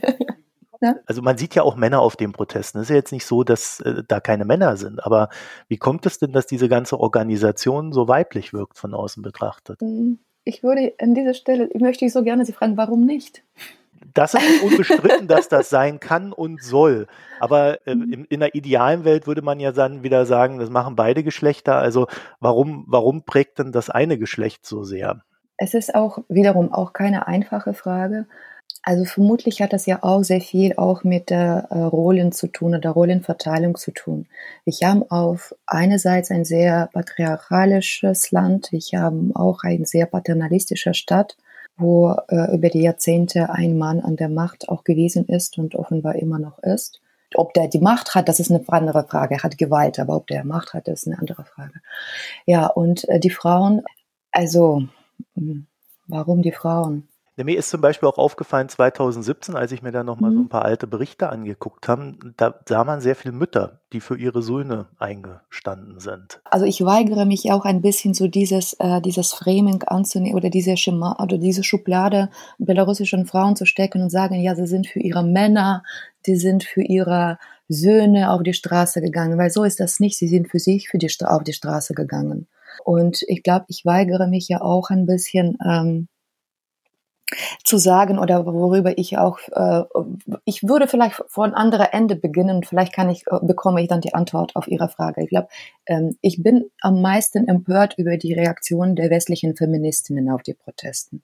Ja? 0.82 0.96
Also 1.06 1.22
man 1.22 1.38
sieht 1.38 1.56
ja 1.56 1.64
auch 1.64 1.76
Männer 1.76 2.02
auf 2.02 2.16
den 2.16 2.32
Protesten. 2.32 2.80
Es 2.80 2.86
ist 2.86 2.90
ja 2.90 2.96
jetzt 2.96 3.12
nicht 3.12 3.26
so, 3.26 3.44
dass 3.44 3.80
äh, 3.82 4.04
da 4.08 4.20
keine 4.20 4.46
Männer 4.46 4.78
sind. 4.78 5.04
Aber 5.04 5.30
wie 5.68 5.78
kommt 5.78 6.06
es 6.06 6.20
denn, 6.20 6.32
dass 6.32 6.48
diese 6.48 6.70
ganze 6.70 7.00
Organisation 7.00 7.92
so 7.92 8.08
weiblich 8.08 8.54
wirkt 8.54 8.78
von 8.78 8.94
außen 8.94 9.24
betrachtet? 9.24 9.82
Hm, 9.82 10.20
ich 10.44 10.64
würde 10.64 10.94
an 11.00 11.14
dieser 11.14 11.34
Stelle, 11.34 11.70
ich 11.74 11.82
möchte 11.82 12.06
ich 12.06 12.14
so 12.14 12.24
gerne 12.24 12.46
Sie 12.46 12.54
fragen, 12.54 12.78
warum 12.78 13.06
nicht? 13.06 13.44
Das 14.14 14.34
ist 14.34 14.64
unbestritten, 14.64 15.28
dass 15.28 15.50
das 15.50 15.70
sein 15.72 16.00
kann 16.00 16.32
und 16.32 16.62
soll. 16.62 17.08
Aber 17.40 17.86
äh, 17.88 17.96
mhm. 17.96 18.14
in, 18.14 18.26
in 18.26 18.44
einer 18.44 18.56
idealen 18.56 19.04
Welt 19.04 19.28
würde 19.28 19.42
man 19.42 19.60
ja 19.60 19.72
dann 19.72 20.04
wieder 20.04 20.26
sagen, 20.26 20.60
das 20.60 20.70
machen 20.70 20.96
beide 20.96 21.24
Geschlechter. 21.24 21.78
Also 21.78 22.08
warum, 22.40 22.86
warum 22.88 23.24
prägt 23.24 23.60
denn 23.60 23.72
das 23.72 23.90
eine 23.90 24.18
Geschlecht 24.18 24.66
so 24.66 24.84
sehr? 24.84 25.22
Es 25.58 25.74
ist 25.74 25.96
auch 25.96 26.20
wiederum 26.28 26.74
auch 26.74 26.94
keine 26.94 27.28
einfache 27.28 27.74
Frage. 27.74 28.28
Also 28.88 29.04
vermutlich 29.04 29.64
hat 29.64 29.74
das 29.74 29.88
ja 29.88 30.04
auch 30.04 30.22
sehr 30.22 30.42
viel 30.42 30.76
auch 30.78 31.04
mit 31.04 31.32
der 31.32 31.68
äh, 31.72 31.80
Rollen 31.80 32.32
zu 32.32 32.46
tun 32.46 32.76
oder 32.76 32.92
Rollenverteilung 32.92 33.76
zu 33.78 33.90
tun. 33.90 34.28
Wir 34.64 34.74
haben 34.88 35.10
auf 35.10 35.56
einerseits 35.66 36.30
ein 36.30 36.46
sehr 36.46 36.90
patriarchalisches 36.94 38.30
Land, 38.30 38.72
wir 38.72 39.02
haben 39.02 39.36
auch 39.36 39.64
ein 39.64 39.86
sehr 39.86 40.06
paternalistischer 40.06 40.94
Stadt, 40.94 41.36
wo 41.78 42.16
äh, 42.28 42.56
über 42.56 42.70
die 42.70 42.84
Jahrzehnte 42.84 43.50
ein 43.50 43.76
Mann 43.76 44.02
an 44.02 44.18
der 44.18 44.30
Macht 44.30 44.70
auch 44.70 44.84
gewesen 44.84 45.26
ist 45.26 45.58
und 45.58 45.74
offenbar 45.74 46.14
immer 46.18 46.38
noch 46.38 46.60
ist. 46.60 47.02
Ob 47.34 47.56
der 47.56 47.68
die 47.68 47.80
Macht 47.80 48.14
hat, 48.14 48.30
das 48.30 48.40
ist 48.40 48.52
eine 48.52 48.64
andere 48.68 49.04
Frage. 49.08 49.34
Er 49.34 49.44
hat 49.44 49.58
Gewalt, 49.58 49.98
aber 49.98 50.16
ob 50.16 50.28
der 50.28 50.46
Macht 50.46 50.76
hat, 50.76 50.88
ist 50.88 51.08
eine 51.08 51.18
andere 51.18 51.44
Frage. 51.44 51.82
Ja, 52.46 52.68
und 52.68 53.10
äh, 53.10 53.20
die 53.20 53.32
Frauen, 53.32 53.82
also, 54.32 54.84
hm, 55.34 55.66
warum 56.06 56.44
die 56.44 56.52
Frauen? 56.52 57.08
Mir 57.38 57.58
ist 57.58 57.70
zum 57.70 57.82
Beispiel 57.82 58.08
auch 58.08 58.18
aufgefallen 58.18 58.70
2017, 58.70 59.56
als 59.56 59.74
ich 59.74 59.82
mir 59.82 59.92
da 59.92 60.04
nochmal 60.04 60.32
mhm. 60.32 60.36
so 60.36 60.42
ein 60.44 60.50
paar 60.50 60.64
alte 60.64 60.88
Berichte 60.88 61.30
angeguckt 61.30 61.88
habe, 61.90 62.16
da 62.38 62.60
sah 62.68 62.84
man 62.86 63.02
sehr 63.02 63.16
viele 63.16 63.34
Mütter, 63.34 63.82
die 63.92 64.00
für 64.00 64.18
ihre 64.18 64.42
Söhne 64.42 64.88
eingestanden 65.00 66.00
sind. 66.00 66.40
Also 66.46 66.66
ich 66.66 66.84
weigere 66.86 67.26
mich 67.26 67.52
auch 67.52 67.66
ein 67.66 67.82
bisschen 67.82 68.14
so 68.14 68.28
dieses, 68.28 68.74
äh, 68.80 69.02
dieses 69.02 69.34
Framing 69.34 69.84
anzunehmen 69.84 70.38
oder 70.38 70.50
diese 70.50 70.78
Schema 70.78 71.18
oder 71.22 71.38
diese 71.38 71.64
Schublade 71.64 72.30
belarussischen 72.58 73.26
Frauen 73.26 73.58
zu 73.58 73.66
stecken 73.66 74.02
und 74.02 74.10
sagen, 74.10 74.36
ja, 74.36 74.56
sie 74.56 74.68
sind 74.68 74.88
für 74.88 75.00
ihre 75.00 75.24
Männer, 75.24 75.84
die 76.26 76.38
sind 76.38 76.64
für 76.64 76.82
ihre 76.82 77.38
Söhne 77.68 78.32
auf 78.32 78.44
die 78.44 78.54
Straße 78.54 79.02
gegangen, 79.02 79.38
weil 79.38 79.50
so 79.50 79.64
ist 79.64 79.80
das 79.80 80.00
nicht. 80.00 80.18
Sie 80.18 80.28
sind 80.28 80.50
für 80.50 80.60
sich 80.60 80.90
für 80.90 80.98
die 80.98 81.10
auf 81.26 81.44
die 81.44 81.54
Straße 81.54 81.94
gegangen. 81.94 82.48
Und 82.84 83.24
ich 83.28 83.44
glaube, 83.44 83.66
ich 83.70 83.86
weigere 83.86 84.28
mich 84.28 84.48
ja 84.48 84.62
auch 84.62 84.90
ein 84.90 85.06
bisschen, 85.06 85.58
ähm, 85.66 86.08
zu 87.64 87.78
sagen 87.78 88.20
oder 88.20 88.46
worüber 88.46 88.98
ich 88.98 89.18
auch, 89.18 89.40
äh, 89.52 89.84
ich 90.46 90.64
würde 90.68 90.88
vielleicht 90.88 91.24
von 91.28 91.54
anderer 91.54 91.94
Ende 91.94 92.16
beginnen, 92.16 92.64
vielleicht 92.64 92.94
kann 92.94 93.10
ich, 93.10 93.26
äh, 93.28 93.40
bekomme 93.42 93.82
ich 93.82 93.88
dann 93.88 94.02
die 94.02 94.14
Antwort 94.14 94.56
auf 94.56 94.68
Ihre 94.68 94.90
Frage. 94.90 95.24
Ich 95.24 95.30
glaube, 95.30 95.48
ähm, 95.88 96.18
ich 96.22 96.44
bin 96.44 96.70
am 96.82 97.02
meisten 97.02 97.48
empört 97.48 97.96
über 97.98 98.18
die 98.18 98.34
Reaktion 98.34 98.96
der 98.96 99.10
westlichen 99.10 99.56
Feministinnen 99.56 100.30
auf 100.30 100.44
die 100.44 100.54
Protesten. 100.54 101.24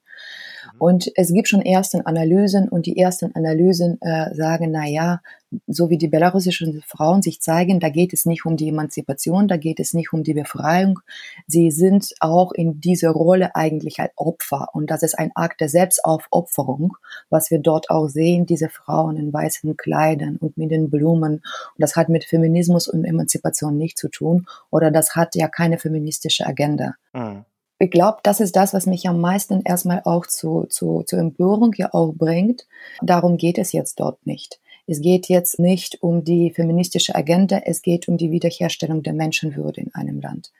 Mhm. 0.74 0.80
Und 0.80 1.12
es 1.14 1.32
gibt 1.32 1.48
schon 1.48 1.62
erste 1.62 2.04
Analysen 2.06 2.68
und 2.68 2.86
die 2.86 2.98
ersten 2.98 3.34
Analysen 3.34 4.00
äh, 4.00 4.34
sagen, 4.34 4.70
na 4.70 4.86
ja, 4.86 5.20
so 5.66 5.90
wie 5.90 5.98
die 5.98 6.08
belarussischen 6.08 6.82
Frauen 6.86 7.22
sich 7.22 7.40
zeigen, 7.40 7.80
da 7.80 7.88
geht 7.88 8.12
es 8.12 8.24
nicht 8.24 8.46
um 8.46 8.56
die 8.56 8.68
Emanzipation, 8.68 9.48
da 9.48 9.56
geht 9.56 9.80
es 9.80 9.94
nicht 9.94 10.12
um 10.12 10.22
die 10.22 10.34
Befreiung. 10.34 11.00
Sie 11.46 11.70
sind 11.70 12.14
auch 12.20 12.52
in 12.52 12.80
dieser 12.80 13.10
Rolle 13.10 13.54
eigentlich 13.54 14.00
ein 14.00 14.08
Opfer 14.16 14.68
und 14.72 14.90
das 14.90 15.02
ist 15.02 15.18
ein 15.18 15.32
Akt 15.34 15.60
der 15.60 15.68
Selbstaufopferung, 15.68 16.96
was 17.30 17.50
wir 17.50 17.58
dort 17.58 17.90
auch 17.90 18.08
sehen, 18.08 18.46
diese 18.46 18.68
Frauen 18.68 19.16
in 19.16 19.32
weißen 19.32 19.76
Kleidern 19.76 20.36
und 20.36 20.56
mit 20.56 20.70
den 20.70 20.90
Blumen. 20.90 21.34
Und 21.34 21.42
das 21.78 21.96
hat 21.96 22.08
mit 22.08 22.24
Feminismus 22.24 22.88
und 22.88 23.04
Emanzipation 23.04 23.76
nichts 23.76 24.00
zu 24.00 24.08
tun 24.08 24.46
oder 24.70 24.90
das 24.90 25.14
hat 25.14 25.34
ja 25.34 25.48
keine 25.48 25.78
feministische 25.78 26.46
Agenda. 26.46 26.94
Mhm 27.12 27.44
ich 27.82 27.90
glaube, 27.90 28.18
das 28.22 28.38
ist 28.38 28.54
das, 28.54 28.72
was 28.72 28.86
mich 28.86 29.08
am 29.08 29.20
meisten 29.20 29.62
erstmal 29.62 30.02
auch 30.04 30.24
zu, 30.28 30.66
zu, 30.70 31.02
zur 31.04 31.18
Empörung 31.18 31.72
ja 31.76 31.92
auch 31.92 32.12
bringt. 32.14 32.64
Darum 33.00 33.36
geht 33.36 33.58
es 33.58 33.72
jetzt 33.72 33.98
dort 33.98 34.24
nicht. 34.24 34.60
Es 34.86 35.00
geht 35.00 35.28
jetzt 35.28 35.58
nicht 35.58 36.00
um 36.00 36.22
die 36.22 36.52
feministische 36.52 37.16
Agenda, 37.16 37.60
es 37.64 37.82
geht 37.82 38.06
um 38.06 38.18
die 38.18 38.30
Wiederherstellung 38.30 39.02
der 39.02 39.14
Menschenwürde 39.14 39.80
in 39.80 39.92
einem 39.94 40.20
Land. 40.20 40.52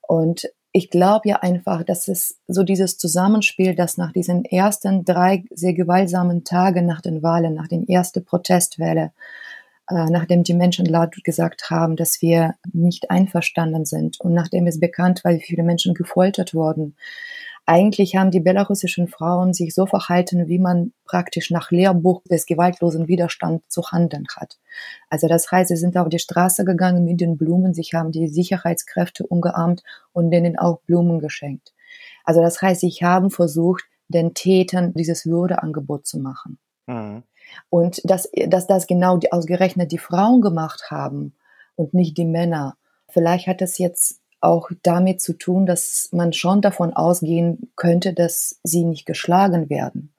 Und 0.00 0.50
ich 0.72 0.88
glaube 0.88 1.28
ja 1.28 1.36
einfach, 1.36 1.82
dass 1.82 2.08
es 2.08 2.38
so 2.46 2.62
dieses 2.62 2.96
Zusammenspiel, 2.96 3.74
das 3.74 3.98
nach 3.98 4.12
diesen 4.12 4.46
ersten 4.46 5.04
drei 5.04 5.44
sehr 5.50 5.74
gewaltsamen 5.74 6.44
Tagen 6.44 6.86
nach 6.86 7.02
den 7.02 7.22
Wahlen, 7.22 7.52
nach 7.52 7.68
den 7.68 7.86
ersten 7.86 8.24
Protestwelle, 8.24 9.12
nachdem 9.90 10.42
die 10.42 10.54
Menschen 10.54 10.86
laut 10.86 11.14
gesagt 11.24 11.70
haben, 11.70 11.96
dass 11.96 12.20
wir 12.20 12.54
nicht 12.72 13.10
einverstanden 13.10 13.84
sind 13.84 14.20
und 14.20 14.34
nachdem 14.34 14.66
es 14.66 14.80
bekannt 14.80 15.24
war, 15.24 15.32
wie 15.32 15.40
viele 15.40 15.62
Menschen 15.62 15.94
gefoltert 15.94 16.54
wurden. 16.54 16.96
Eigentlich 17.64 18.16
haben 18.16 18.30
die 18.30 18.40
belarussischen 18.40 19.08
Frauen 19.08 19.52
sich 19.52 19.74
so 19.74 19.84
verhalten, 19.84 20.48
wie 20.48 20.58
man 20.58 20.94
praktisch 21.04 21.50
nach 21.50 21.70
Lehrbuch 21.70 22.22
des 22.24 22.46
gewaltlosen 22.46 23.08
Widerstands 23.08 23.68
zu 23.68 23.82
handeln 23.92 24.24
hat. 24.34 24.58
Also 25.10 25.28
das 25.28 25.52
heißt, 25.52 25.68
sie 25.68 25.76
sind 25.76 25.96
auf 25.98 26.08
die 26.08 26.18
Straße 26.18 26.64
gegangen 26.64 27.04
mit 27.04 27.20
den 27.20 27.36
Blumen, 27.36 27.74
sich 27.74 27.92
haben 27.92 28.10
die 28.10 28.28
Sicherheitskräfte 28.28 29.26
umgearmt 29.26 29.82
und 30.12 30.30
denen 30.30 30.58
auch 30.58 30.80
Blumen 30.86 31.18
geschenkt. 31.18 31.74
Also 32.24 32.40
das 32.40 32.62
heißt, 32.62 32.80
sie 32.80 32.90
haben 33.02 33.30
versucht, 33.30 33.84
den 34.08 34.32
Tätern 34.32 34.94
dieses 34.94 35.26
Würdeangebot 35.26 36.06
zu 36.06 36.18
machen. 36.20 36.58
Mhm. 36.86 37.22
Und 37.70 38.00
dass, 38.04 38.28
dass 38.46 38.66
das 38.66 38.86
genau 38.86 39.16
die, 39.16 39.32
ausgerechnet 39.32 39.92
die 39.92 39.98
Frauen 39.98 40.40
gemacht 40.40 40.90
haben 40.90 41.34
und 41.76 41.94
nicht 41.94 42.16
die 42.16 42.24
Männer. 42.24 42.76
Vielleicht 43.08 43.46
hat 43.46 43.62
es 43.62 43.78
jetzt 43.78 44.20
auch 44.40 44.70
damit 44.82 45.20
zu 45.20 45.32
tun, 45.32 45.66
dass 45.66 46.08
man 46.12 46.32
schon 46.32 46.60
davon 46.60 46.92
ausgehen 46.92 47.72
könnte, 47.76 48.12
dass 48.12 48.60
sie 48.62 48.84
nicht 48.84 49.06
geschlagen 49.06 49.68
werden. 49.68 50.12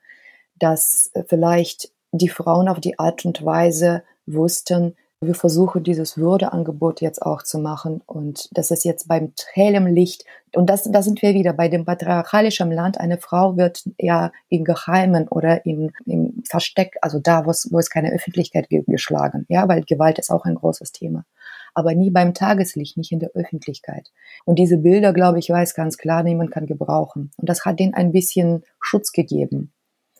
Dass 0.57 1.11
vielleicht 1.27 1.91
die 2.11 2.29
Frauen 2.29 2.67
auf 2.67 2.79
die 2.79 2.99
Art 2.99 3.23
und 3.25 3.45
Weise 3.45 4.03
wussten, 4.25 4.95
wir 5.21 5.35
versuchen 5.35 5.83
dieses 5.83 6.17
Würdeangebot 6.17 7.01
jetzt 7.01 7.21
auch 7.21 7.43
zu 7.43 7.59
machen 7.59 8.01
und 8.05 8.47
das 8.51 8.71
ist 8.71 8.85
jetzt 8.85 9.09
beim 9.09 9.33
hellem 9.51 9.85
Licht 9.87 10.23
und 10.55 10.69
das, 10.69 10.89
da 10.89 11.01
sind 11.01 11.21
wir 11.21 11.33
wieder 11.33 11.51
bei 11.51 11.67
dem 11.67 11.83
patriarchalischen 11.83 12.71
Land. 12.71 12.99
Eine 12.99 13.17
Frau 13.17 13.57
wird 13.57 13.83
ja 13.97 14.31
im 14.47 14.63
Geheimen 14.63 15.27
oder 15.27 15.65
im, 15.65 15.91
im 16.05 16.41
Versteck, 16.49 16.97
also 17.01 17.19
da, 17.19 17.45
wo 17.45 17.51
es, 17.51 17.67
wo 17.69 17.79
es 17.79 17.89
keine 17.89 18.13
Öffentlichkeit 18.13 18.69
gibt, 18.69 18.87
geschlagen. 18.87 19.45
Ja, 19.49 19.67
weil 19.67 19.83
Gewalt 19.83 20.19
ist 20.19 20.31
auch 20.31 20.45
ein 20.45 20.55
großes 20.55 20.93
Thema. 20.93 21.25
Aber 21.73 21.93
nie 21.93 22.09
beim 22.09 22.33
Tageslicht, 22.33 22.97
nicht 22.97 23.11
in 23.11 23.19
der 23.19 23.31
Öffentlichkeit. 23.35 24.11
Und 24.45 24.57
diese 24.57 24.77
Bilder, 24.77 25.13
glaube 25.13 25.39
ich, 25.39 25.49
weiß 25.49 25.75
ganz 25.75 25.97
klar, 25.97 26.23
niemand 26.23 26.51
kann 26.51 26.65
gebrauchen. 26.65 27.31
Und 27.37 27.49
das 27.49 27.65
hat 27.65 27.79
denen 27.79 27.93
ein 27.93 28.11
bisschen 28.11 28.63
Schutz 28.81 29.11
gegeben. 29.11 29.71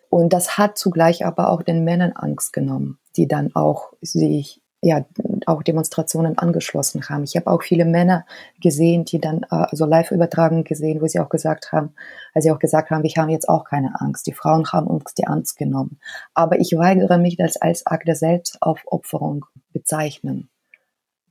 Und 0.09 0.33
das 0.33 0.57
hat 0.57 0.77
zugleich 0.77 1.25
aber 1.25 1.49
auch 1.49 1.63
den 1.63 1.83
Männern 1.83 2.11
Angst 2.11 2.53
genommen, 2.53 2.99
die 3.15 3.27
dann 3.27 3.55
auch 3.55 3.93
sich 4.01 4.61
ja 4.81 5.05
auch 5.45 5.63
Demonstrationen 5.63 6.37
angeschlossen 6.37 7.09
haben. 7.09 7.23
Ich 7.23 7.35
habe 7.35 7.47
auch 7.47 7.61
viele 7.61 7.85
Männer 7.85 8.25
gesehen, 8.61 9.03
die 9.05 9.19
dann 9.19 9.43
äh, 9.43 9.47
also 9.49 9.85
live 9.85 10.11
übertragen 10.11 10.63
gesehen, 10.63 11.01
wo 11.01 11.07
sie 11.07 11.19
auch 11.19 11.29
gesagt 11.29 11.71
haben, 11.71 11.93
als 12.33 12.45
sie 12.45 12.51
auch 12.51 12.59
gesagt 12.59 12.89
haben, 12.89 13.03
wir 13.03 13.11
haben 13.17 13.29
jetzt 13.29 13.49
auch 13.49 13.65
keine 13.65 13.99
Angst. 13.99 14.27
Die 14.27 14.33
Frauen 14.33 14.65
haben 14.71 14.87
uns 14.87 15.13
die 15.13 15.27
Angst 15.27 15.57
genommen. 15.57 15.99
Aber 16.33 16.59
ich 16.59 16.71
weigere 16.77 17.17
mich, 17.17 17.35
das 17.35 17.57
als 17.57 17.85
Akt 17.85 18.07
der 18.07 18.15
Selbstaufopferung 18.15 19.45
bezeichnen. 19.73 20.49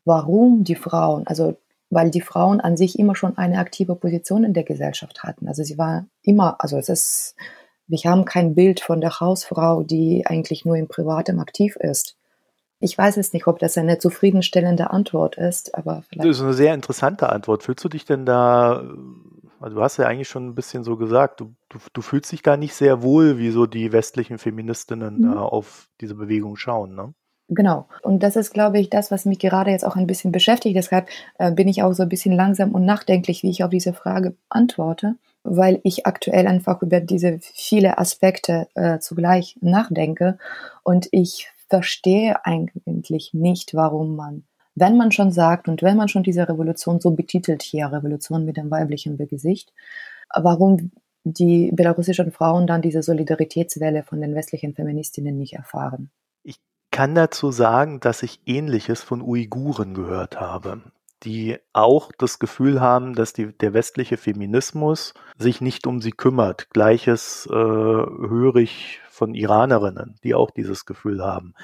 Warum 0.05 0.64
die 0.64 0.76
Frauen? 0.76 1.26
Also 1.26 1.57
weil 1.90 2.11
die 2.11 2.21
Frauen 2.21 2.61
an 2.61 2.76
sich 2.76 2.99
immer 2.99 3.17
schon 3.17 3.38
eine 3.38 3.59
aktive 3.59 3.97
Position 3.97 4.45
in 4.45 4.52
der 4.52 4.64
Gesellschaft 4.64 5.23
hatten. 5.23 5.49
Also 5.49 5.62
sie 5.62 5.78
war 5.78 6.07
immer, 6.23 6.57
also 6.59 6.76
es 6.76 6.90
ist, 6.90 7.35
wir 7.87 7.99
haben 8.05 8.26
kein 8.26 8.55
Bild 8.55 8.81
von 8.81 9.00
der 9.00 9.21
Hausfrau, 9.21 9.83
die 9.85 10.26
eigentlich 10.26 10.67
nur 10.67 10.76
im 10.76 10.87
Privatem 10.87 11.38
aktiv 11.40 11.76
ist 11.76 12.18
ich 12.81 12.97
weiß 12.97 13.17
es 13.17 13.33
nicht, 13.33 13.47
ob 13.47 13.59
das 13.59 13.77
eine 13.77 13.99
zufriedenstellende 13.99 14.91
Antwort 14.91 15.37
ist, 15.37 15.75
aber 15.75 16.03
vielleicht. 16.09 16.29
Das 16.29 16.37
ist 16.37 16.43
eine 16.43 16.53
sehr 16.53 16.75
interessante 16.75 17.31
Antwort. 17.31 17.63
Fühlst 17.63 17.85
du 17.85 17.89
dich 17.89 18.05
denn 18.05 18.25
da, 18.25 18.85
also 19.61 19.77
du 19.77 19.83
hast 19.83 19.97
ja 19.97 20.07
eigentlich 20.07 20.29
schon 20.29 20.47
ein 20.47 20.55
bisschen 20.55 20.85
so 20.85 20.97
gesagt, 20.97 21.41
du, 21.41 21.55
du, 21.69 21.79
du 21.93 22.03
fühlst 22.03 22.31
dich 22.31 22.43
gar 22.43 22.57
nicht 22.57 22.75
sehr 22.75 23.03
wohl, 23.03 23.39
wie 23.39 23.51
so 23.51 23.67
die 23.67 23.93
westlichen 23.93 24.39
Feministinnen 24.39 25.19
mhm. 25.19 25.35
da 25.35 25.41
auf 25.41 25.89
diese 26.01 26.15
Bewegung 26.15 26.57
schauen, 26.57 26.95
ne? 26.95 27.15
Genau. 27.51 27.89
Und 28.03 28.23
das 28.23 28.37
ist, 28.37 28.53
glaube 28.53 28.79
ich, 28.79 28.91
das, 28.91 29.11
was 29.11 29.25
mich 29.25 29.39
gerade 29.39 29.71
jetzt 29.71 29.85
auch 29.85 29.97
ein 29.97 30.07
bisschen 30.07 30.33
beschäftigt. 30.33 30.77
Deshalb 30.77 31.09
äh, 31.39 31.51
bin 31.51 31.67
ich 31.67 31.83
auch 31.83 31.95
so 31.95 32.03
ein 32.03 32.09
bisschen 32.11 32.35
langsam 32.35 32.73
und 32.73 32.85
nachdenklich, 32.85 33.43
wie 33.43 33.49
ich 33.49 33.65
auf 33.65 33.71
diese 33.71 33.95
Frage 33.95 34.37
antworte, 34.51 35.15
weil 35.45 35.81
ich 35.83 36.07
aktuell 36.07 36.47
einfach 36.47 36.83
über 36.83 37.01
diese 37.01 37.39
viele 37.41 37.97
Aspekte 37.97 38.69
äh, 38.75 38.99
zugleich 38.99 39.57
nachdenke. 39.63 40.37
Und 40.83 41.09
ich 41.11 41.49
verstehe 41.69 42.45
eigentlich 42.45 43.35
nicht, 43.35 43.75
warum 43.75 44.17
man, 44.17 44.45
wenn 44.75 44.97
man 44.97 45.13
schon 45.13 45.33
sagt 45.33 45.69
und 45.69 45.83
wenn 45.83 45.97
man 45.97 46.09
schon 46.09 46.23
diese 46.23 46.49
Revolution 46.49 47.01
so 47.01 47.11
betitelt 47.11 47.63
hier, 47.63 47.93
Revolution 47.93 48.45
mit 48.45 48.57
dem 48.57 48.71
weiblichen 48.71 49.17
Gesicht, 49.19 49.73
warum 50.35 50.93
die 51.25 51.71
belarussischen 51.73 52.33
Frauen 52.33 52.67
dann 52.67 52.83
diese 52.83 53.03
Solidaritätswelle 53.03 54.03
von 54.03 54.21
den 54.21 54.35
westlichen 54.35 54.75
Feministinnen 54.75 55.37
nicht 55.37 55.55
erfahren. 55.55 56.11
Ich 56.43 56.59
kann 56.91 57.15
dazu 57.15 57.51
sagen, 57.51 58.01
dass 58.01 58.23
ich 58.23 58.41
Ähnliches 58.47 59.03
von 59.03 59.21
Uiguren 59.21 59.95
gehört 59.95 60.41
habe 60.41 60.83
die 61.25 61.59
auch 61.73 62.13
das 62.17 62.39
Gefühl 62.39 62.81
haben, 62.81 63.15
dass 63.15 63.33
die, 63.33 63.53
der 63.53 63.75
westliche 63.75 64.17
Feminismus 64.17 65.15
sich 65.37 65.61
nicht 65.61 65.87
um 65.87 66.01
sie 66.01 66.13
kümmert. 66.13 66.71
Gleiches 66.71 67.49
äh, 67.51 67.55
höre 67.55 68.57
ich 68.57 69.01
von 69.19 69.35
Iranerinnen, 69.35 70.15
die 70.25 70.35
auch 70.35 70.51
dieses 70.51 70.87
Gefühl 70.87 71.23
haben. 71.23 71.55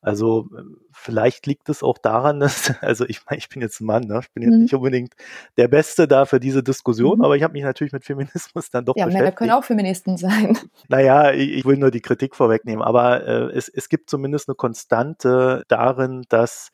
Also 0.00 0.48
vielleicht 0.92 1.46
liegt 1.46 1.68
es 1.68 1.82
auch 1.82 1.98
daran, 1.98 2.38
dass, 2.40 2.72
also 2.80 3.04
ich 3.06 3.20
meine, 3.26 3.38
ich 3.38 3.48
bin 3.48 3.60
jetzt 3.60 3.80
ein 3.80 3.86
Mann, 3.86 4.04
ne? 4.04 4.20
ich 4.22 4.32
bin 4.32 4.44
jetzt 4.44 4.54
mhm. 4.54 4.62
nicht 4.62 4.74
unbedingt 4.74 5.14
der 5.56 5.68
Beste 5.68 6.06
da 6.06 6.24
für 6.24 6.38
diese 6.38 6.62
Diskussion, 6.62 7.18
mhm. 7.18 7.24
aber 7.24 7.36
ich 7.36 7.42
habe 7.42 7.54
mich 7.54 7.64
natürlich 7.64 7.92
mit 7.92 8.04
Feminismus 8.04 8.70
dann 8.70 8.84
doch 8.84 8.94
ja, 8.96 9.06
beschäftigt. 9.06 9.18
Ja, 9.18 9.24
Männer 9.24 9.36
können 9.36 9.50
auch 9.50 9.64
Feministen 9.64 10.16
sein. 10.16 10.56
Naja, 10.88 11.32
ich, 11.32 11.50
ich 11.50 11.64
will 11.64 11.76
nur 11.76 11.90
die 11.90 12.00
Kritik 12.00 12.36
vorwegnehmen, 12.36 12.82
aber 12.82 13.26
äh, 13.26 13.56
es, 13.56 13.68
es 13.68 13.88
gibt 13.88 14.08
zumindest 14.08 14.48
eine 14.48 14.54
Konstante 14.54 15.64
darin, 15.68 16.24
dass 16.28 16.70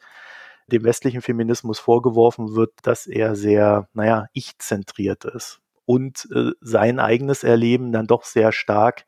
dem 0.66 0.84
westlichen 0.84 1.22
Feminismus 1.22 1.78
vorgeworfen 1.78 2.54
wird, 2.54 2.72
dass 2.82 3.06
er 3.06 3.34
sehr, 3.34 3.88
naja, 3.92 4.26
ich-zentriert 4.32 5.24
ist 5.24 5.60
und 5.86 6.28
äh, 6.34 6.52
sein 6.60 6.98
eigenes 6.98 7.44
Erleben 7.44 7.92
dann 7.92 8.06
doch 8.06 8.24
sehr 8.24 8.52
stark 8.52 9.04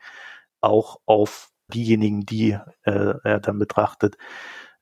auch 0.67 1.01
auf 1.07 1.51
diejenigen, 1.69 2.27
die 2.27 2.59
äh, 2.85 3.15
er 3.25 3.41
dann 3.41 3.59
betrachtet, 3.59 4.17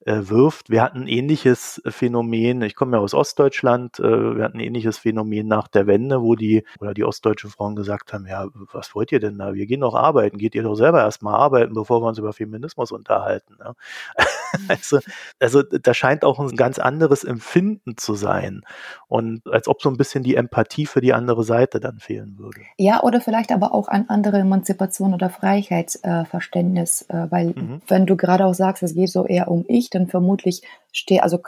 wirft. 0.07 0.71
Wir 0.71 0.83
hatten 0.83 1.03
ein 1.03 1.09
ähnliches 1.09 1.81
Phänomen, 1.87 2.63
ich 2.63 2.75
komme 2.75 2.97
ja 2.97 3.03
aus 3.03 3.15
Ostdeutschland, 3.15 3.99
äh, 3.99 4.37
wir 4.37 4.45
hatten 4.45 4.59
ein 4.59 4.65
ähnliches 4.65 4.99
Phänomen 4.99 5.49
nach 5.49 5.69
der 5.69 5.87
Wende, 5.87 6.21
wo 6.23 6.35
die 6.35 6.65
oder 6.81 6.93
die 6.93 7.05
ostdeutschen 7.05 7.51
Frauen 7.51 7.75
gesagt 7.75 8.13
haben, 8.13 8.27
ja, 8.27 8.47
was 8.73 8.95
wollt 8.95 9.13
ihr 9.13 9.21
denn 9.21 9.39
da? 9.39 9.55
Wir 9.55 9.67
gehen 9.67 9.81
doch 9.81 9.95
arbeiten, 9.95 10.39
geht 10.39 10.55
ihr 10.55 10.63
doch 10.63 10.75
selber 10.75 11.01
erstmal 11.01 11.35
arbeiten, 11.35 11.75
bevor 11.75 12.03
wir 12.03 12.09
uns 12.09 12.19
über 12.19 12.33
Feminismus 12.33 12.93
unterhalten. 12.93 13.57
Ne? 13.59 13.75
also, 14.69 14.99
also 15.41 15.63
da 15.63 15.95
scheint 15.95 16.25
auch 16.25 16.39
ein 16.39 16.55
ganz 16.57 16.79
anderes 16.79 17.25
Empfinden 17.25 17.97
zu 17.97 18.15
sein 18.15 18.63
und 19.09 19.47
als 19.47 19.69
ob 19.69 19.81
so 19.81 19.89
ein 19.89 19.97
bisschen 19.97 20.23
die 20.23 20.35
Empathie 20.35 20.87
für 20.87 21.01
die 21.01 21.15
andere 21.15 21.45
Seite 21.45 21.81
dann 21.81 21.99
fehlen 21.99 22.39
würde. 22.39 22.61
Ja, 22.79 23.03
oder 23.03 23.21
vielleicht 23.21 23.53
aber 23.53 23.73
auch 23.73 23.89
ein 23.89 24.09
anderes 24.11 24.41
Emanzipation 24.41 25.15
oder 25.15 25.31
Freiheitsverständnis, 25.31 27.07
äh, 27.09 27.27
weil 27.31 27.47
mhm. 27.49 27.81
wenn 27.87 28.07
du 28.07 28.17
gerade 28.17 28.45
auch 28.45 28.55
sagst, 28.55 28.83
es 28.83 28.95
geht 28.95 29.09
so 29.09 29.25
eher 29.25 29.49
um 29.49 29.65
ich, 29.67 29.91
dann 29.95 30.07
vermutlich 30.07 30.63
stehe, 30.93 31.23
also 31.23 31.39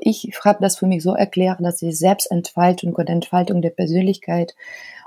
ich 0.00 0.32
habe 0.44 0.58
das 0.60 0.78
für 0.78 0.86
mich 0.86 1.02
so 1.02 1.14
erklärt, 1.14 1.58
dass 1.60 1.76
die 1.76 1.92
Selbstentfaltung 1.92 2.94
oder 2.94 3.10
Entfaltung 3.10 3.62
der 3.62 3.70
Persönlichkeit 3.70 4.54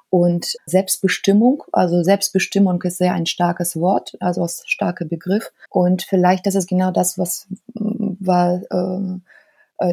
und 0.10 0.56
Selbstbestimmung, 0.66 1.64
also 1.72 2.02
Selbstbestimmung 2.02 2.82
ist 2.82 2.98
sehr 2.98 3.14
ein 3.14 3.28
starkes 3.28 3.80
Wort, 3.80 4.18
also 4.20 4.42
ein 4.44 4.50
starker 4.66 5.06
Begriff. 5.06 5.52
Und 5.70 6.02
vielleicht 6.02 6.48
das 6.48 6.56
ist 6.56 6.68
genau 6.68 6.92
das, 6.92 7.20
was 7.20 7.48
war, 7.76 8.62
äh, 8.72 9.20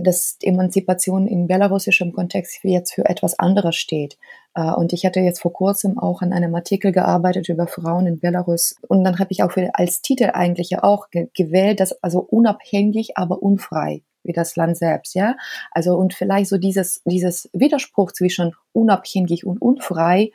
dass 0.00 0.37
Emanzipation 0.43 1.26
in 1.26 1.47
belarussischem 1.47 2.12
Kontext 2.12 2.59
jetzt 2.64 2.95
für 2.95 3.05
etwas 3.05 3.38
anderes 3.38 3.76
steht. 3.76 4.19
Äh, 4.55 4.73
und 4.73 4.93
ich 4.93 5.07
hatte 5.07 5.21
jetzt 5.21 5.40
vor 5.40 5.52
kurzem 5.52 5.99
auch 5.99 6.23
an 6.23 6.33
einem 6.33 6.55
Artikel 6.55 6.90
gearbeitet 6.90 7.49
über 7.49 7.66
Frauen 7.66 8.07
in 8.07 8.19
Belarus. 8.19 8.75
Und 8.88 9.05
dann 9.05 9.19
habe 9.19 9.30
ich 9.30 9.43
auch 9.43 9.52
als 9.75 10.02
Titel 10.02 10.30
eigentlich 10.32 10.71
ja 10.71 10.82
auch 10.82 11.08
gewählt, 11.10 11.80
dass 11.80 12.02
also 12.02 12.21
unabhängig, 12.21 13.17
aber 13.17 13.43
unfrei 13.43 14.02
wie 14.25 14.32
das 14.32 14.56
Land 14.56 14.76
selbst, 14.76 15.15
ja. 15.15 15.37
Also 15.71 15.95
und 15.97 16.13
vielleicht 16.13 16.50
so 16.50 16.58
dieses 16.58 17.00
dieses 17.04 17.49
Widerspruch 17.52 18.10
zwischen 18.10 18.56
unabhängig 18.73 19.47
und 19.47 19.63
unfrei 19.63 20.32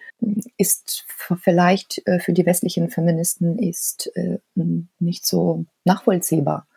ist 0.55 1.05
vielleicht 1.41 2.01
äh, 2.07 2.19
für 2.19 2.31
die 2.31 2.45
westlichen 2.45 2.89
Feministen 2.89 3.59
ist 3.59 4.09
nicht 4.97 5.25
so 5.25 5.65
nachvollziehbar 5.83 6.67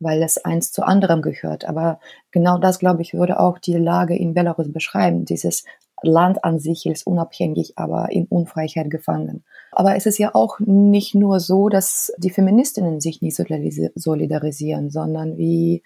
weil 0.00 0.22
es 0.22 0.38
eins 0.38 0.72
zu 0.72 0.82
anderem 0.82 1.22
gehört. 1.22 1.64
Aber 1.66 2.00
genau 2.30 2.58
das, 2.58 2.78
glaube 2.78 3.02
ich, 3.02 3.14
würde 3.14 3.38
auch 3.38 3.58
die 3.58 3.76
Lage 3.76 4.16
in 4.16 4.34
Belarus 4.34 4.72
beschreiben. 4.72 5.24
Dieses 5.24 5.64
Land 6.02 6.44
an 6.44 6.58
sich 6.58 6.86
ist 6.86 7.06
unabhängig, 7.06 7.74
aber 7.76 8.10
in 8.10 8.26
Unfreiheit 8.26 8.90
gefangen. 8.90 9.44
Aber 9.72 9.96
es 9.96 10.06
ist 10.06 10.18
ja 10.18 10.34
auch 10.34 10.58
nicht 10.58 11.14
nur 11.14 11.40
so, 11.40 11.68
dass 11.68 12.12
die 12.16 12.30
Feministinnen 12.30 13.00
sich 13.00 13.20
nicht 13.22 13.36
solidarisieren, 13.36 14.90
sondern 14.90 15.36
wir 15.36 15.80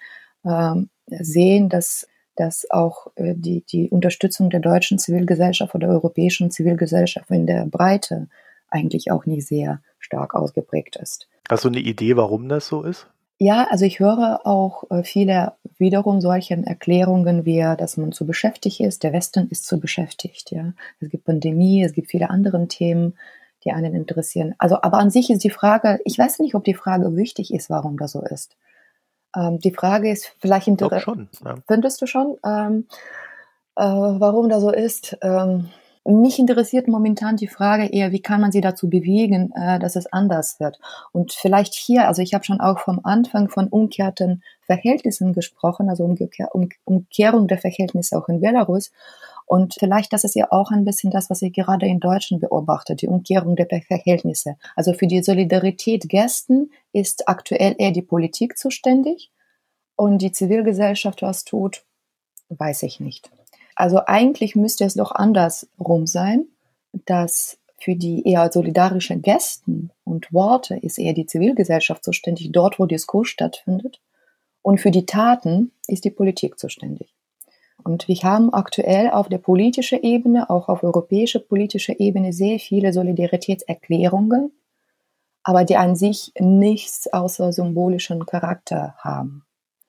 ähm, 0.44 0.88
sehen, 1.06 1.68
dass 1.68 2.06
dass 2.36 2.68
auch 2.70 3.08
äh, 3.14 3.34
die, 3.36 3.64
die 3.64 3.88
Unterstützung 3.90 4.50
der 4.50 4.60
deutschen 4.60 4.98
Zivilgesellschaft 4.98 5.74
oder 5.74 5.88
europäischen 5.88 6.50
Zivilgesellschaft 6.50 7.30
in 7.30 7.46
der 7.46 7.66
Breite 7.66 8.28
eigentlich 8.68 9.10
auch 9.12 9.24
nicht 9.24 9.46
sehr 9.46 9.82
stark 9.98 10.34
ausgeprägt 10.34 10.96
ist. 10.96 11.28
Hast 11.48 11.64
du 11.64 11.68
eine 11.68 11.78
Idee, 11.78 12.16
warum 12.16 12.48
das 12.48 12.66
so 12.66 12.82
ist? 12.82 13.06
Ja, 13.44 13.66
also 13.68 13.84
ich 13.84 14.00
höre 14.00 14.40
auch 14.46 14.90
äh, 14.90 15.04
viele 15.04 15.52
wiederum 15.76 16.22
solchen 16.22 16.64
Erklärungen 16.64 17.44
wie, 17.44 17.60
dass 17.60 17.98
man 17.98 18.10
zu 18.10 18.24
beschäftigt 18.26 18.80
ist. 18.80 19.02
Der 19.02 19.12
Westen 19.12 19.48
ist 19.50 19.66
zu 19.66 19.78
beschäftigt. 19.78 20.50
Ja, 20.50 20.72
es 20.98 21.10
gibt 21.10 21.26
Pandemie, 21.26 21.84
es 21.84 21.92
gibt 21.92 22.08
viele 22.10 22.30
andere 22.30 22.66
Themen, 22.68 23.18
die 23.62 23.72
einen 23.72 23.94
interessieren. 23.94 24.54
Also, 24.56 24.80
aber 24.80 24.96
an 24.96 25.10
sich 25.10 25.28
ist 25.28 25.44
die 25.44 25.50
Frage, 25.50 26.00
ich 26.06 26.18
weiß 26.18 26.38
nicht, 26.38 26.54
ob 26.54 26.64
die 26.64 26.72
Frage 26.72 27.14
wichtig 27.16 27.52
ist, 27.52 27.68
warum 27.68 27.98
das 27.98 28.12
so 28.12 28.22
ist. 28.22 28.56
Ähm, 29.36 29.58
die 29.58 29.72
Frage 29.72 30.10
ist 30.10 30.32
vielleicht 30.38 30.68
interessant. 30.68 31.28
Ja. 31.44 31.56
Findest 31.66 32.00
du 32.00 32.06
schon, 32.06 32.38
ähm, 32.46 32.86
äh, 33.76 33.82
warum 33.84 34.48
das 34.48 34.62
so 34.62 34.70
ist? 34.70 35.18
Ähm, 35.20 35.68
mich 36.04 36.38
interessiert 36.38 36.86
momentan 36.86 37.36
die 37.36 37.48
Frage 37.48 37.86
eher, 37.86 38.12
wie 38.12 38.20
kann 38.20 38.40
man 38.40 38.52
sie 38.52 38.60
dazu 38.60 38.90
bewegen, 38.90 39.52
äh, 39.54 39.78
dass 39.78 39.96
es 39.96 40.06
anders 40.06 40.60
wird. 40.60 40.78
Und 41.12 41.32
vielleicht 41.32 41.74
hier, 41.74 42.06
also 42.08 42.20
ich 42.20 42.34
habe 42.34 42.44
schon 42.44 42.60
auch 42.60 42.78
vom 42.78 43.00
Anfang 43.04 43.48
von 43.48 43.68
umkehrten 43.68 44.42
Verhältnissen 44.62 45.32
gesprochen, 45.32 45.88
also 45.88 46.04
Umkehr, 46.04 46.54
um, 46.54 46.68
Umkehrung 46.84 47.48
der 47.48 47.58
Verhältnisse 47.58 48.18
auch 48.18 48.28
in 48.28 48.40
Belarus. 48.40 48.92
Und 49.46 49.74
vielleicht 49.78 50.12
das 50.12 50.24
ist 50.24 50.34
ja 50.34 50.46
auch 50.50 50.70
ein 50.70 50.84
bisschen 50.84 51.10
das, 51.10 51.30
was 51.30 51.42
ich 51.42 51.52
gerade 51.52 51.86
in 51.86 52.00
Deutschland 52.00 52.40
beobachte, 52.40 52.96
die 52.96 53.08
Umkehrung 53.08 53.56
der 53.56 53.66
Verhältnisse. 53.66 54.56
Also 54.74 54.94
für 54.94 55.06
die 55.06 55.22
Solidarität 55.22 56.08
Gästen 56.08 56.70
ist 56.92 57.28
aktuell 57.28 57.74
eher 57.78 57.92
die 57.92 58.02
Politik 58.02 58.56
zuständig 58.56 59.30
und 59.96 60.18
die 60.18 60.32
Zivilgesellschaft 60.32 61.22
was 61.22 61.44
tut, 61.44 61.84
weiß 62.48 62.82
ich 62.84 63.00
nicht. 63.00 63.30
Also 63.74 64.00
eigentlich 64.06 64.54
müsste 64.54 64.84
es 64.84 64.94
doch 64.94 65.12
andersrum 65.12 66.06
sein, 66.06 66.46
dass 67.06 67.58
für 67.78 67.96
die 67.96 68.26
eher 68.26 68.50
solidarischen 68.50 69.20
Gästen 69.20 69.90
und 70.04 70.32
Worte 70.32 70.76
ist 70.76 70.98
eher 70.98 71.12
die 71.12 71.26
Zivilgesellschaft 71.26 72.02
zuständig, 72.04 72.50
dort 72.52 72.78
wo 72.78 72.86
Diskurs 72.86 73.28
stattfindet. 73.28 74.00
Und 74.62 74.80
für 74.80 74.90
die 74.90 75.04
Taten 75.04 75.72
ist 75.86 76.04
die 76.04 76.10
Politik 76.10 76.58
zuständig. 76.58 77.12
Und 77.82 78.08
wir 78.08 78.16
haben 78.22 78.54
aktuell 78.54 79.10
auf 79.10 79.28
der 79.28 79.38
politischen 79.38 80.02
Ebene, 80.02 80.48
auch 80.48 80.68
auf 80.68 80.82
europäischer 80.82 81.40
politischer 81.40 82.00
Ebene, 82.00 82.32
sehr 82.32 82.58
viele 82.58 82.94
Solidaritätserklärungen, 82.94 84.52
aber 85.42 85.64
die 85.64 85.76
an 85.76 85.94
sich 85.94 86.32
nichts 86.38 87.12
außer 87.12 87.52
symbolischen 87.52 88.24
Charakter 88.24 88.94
haben. 88.98 89.43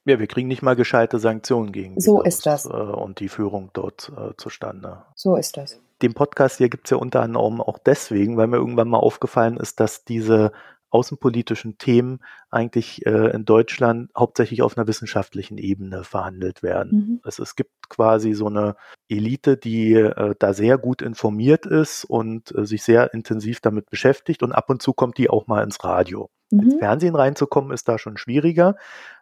Ja, 0.06 0.20
wir 0.20 0.28
kriegen 0.28 0.48
nicht 0.48 0.62
mal 0.62 0.76
gescheite 0.76 1.18
Sanktionen 1.18 1.72
gegen 1.72 2.00
so 2.00 2.22
ist 2.22 2.46
das. 2.46 2.66
Äh, 2.66 2.70
und 2.70 3.20
die 3.20 3.30
Führung 3.30 3.72
dort 3.74 4.12
äh, 4.16 4.36
zustande. 4.38 5.04
So 5.16 5.36
ist 5.36 5.58
das. 5.58 5.80
Den 6.02 6.14
Podcast 6.14 6.58
hier 6.58 6.70
gibt 6.70 6.88
es 6.88 6.92
ja 6.92 6.98
unter 6.98 7.22
anderem 7.22 7.62
auch 7.62 7.80
deswegen, 7.80 8.38
weil 8.38 8.48
mir 8.48 8.58
irgendwann 8.58 8.90
mal 8.90 9.00
aufgefallen 9.00 9.58
ist, 9.58 9.80
dass 9.80 10.04
diese 10.04 10.52
außenpolitischen 10.96 11.78
Themen 11.78 12.20
eigentlich 12.50 13.06
äh, 13.06 13.32
in 13.32 13.44
Deutschland 13.44 14.12
hauptsächlich 14.16 14.62
auf 14.62 14.78
einer 14.78 14.88
wissenschaftlichen 14.88 15.58
Ebene 15.58 16.04
verhandelt 16.04 16.64
werden. 16.64 16.92
Mhm. 16.92 17.20
Also 17.24 17.44
es 17.44 17.56
gibt 17.56 17.90
quasi 17.90 18.34
so 18.34 18.48
eine 18.48 18.76
Elite, 19.10 19.58
die 19.58 19.94
äh, 19.94 20.36
da 20.40 20.54
sehr 20.54 20.78
gut 20.78 21.02
informiert 21.02 21.66
ist 21.66 22.06
und 22.06 22.56
äh, 22.56 22.66
sich 22.66 22.84
sehr 22.84 23.14
intensiv 23.14 23.60
damit 23.60 23.90
beschäftigt 23.90 24.42
und 24.42 24.54
ab 24.54 24.70
und 24.70 24.82
zu 24.82 24.94
kommt 24.94 25.18
die 25.18 25.30
auch 25.30 25.48
mal 25.48 25.64
ins 25.64 25.84
Radio. 25.84 26.30
Mhm. 26.52 26.60
Ins 26.62 26.76
Fernsehen 26.76 27.16
reinzukommen 27.16 27.72
ist 27.72 27.90
da 27.90 27.98
schon 27.98 28.16
schwieriger. 28.16 28.76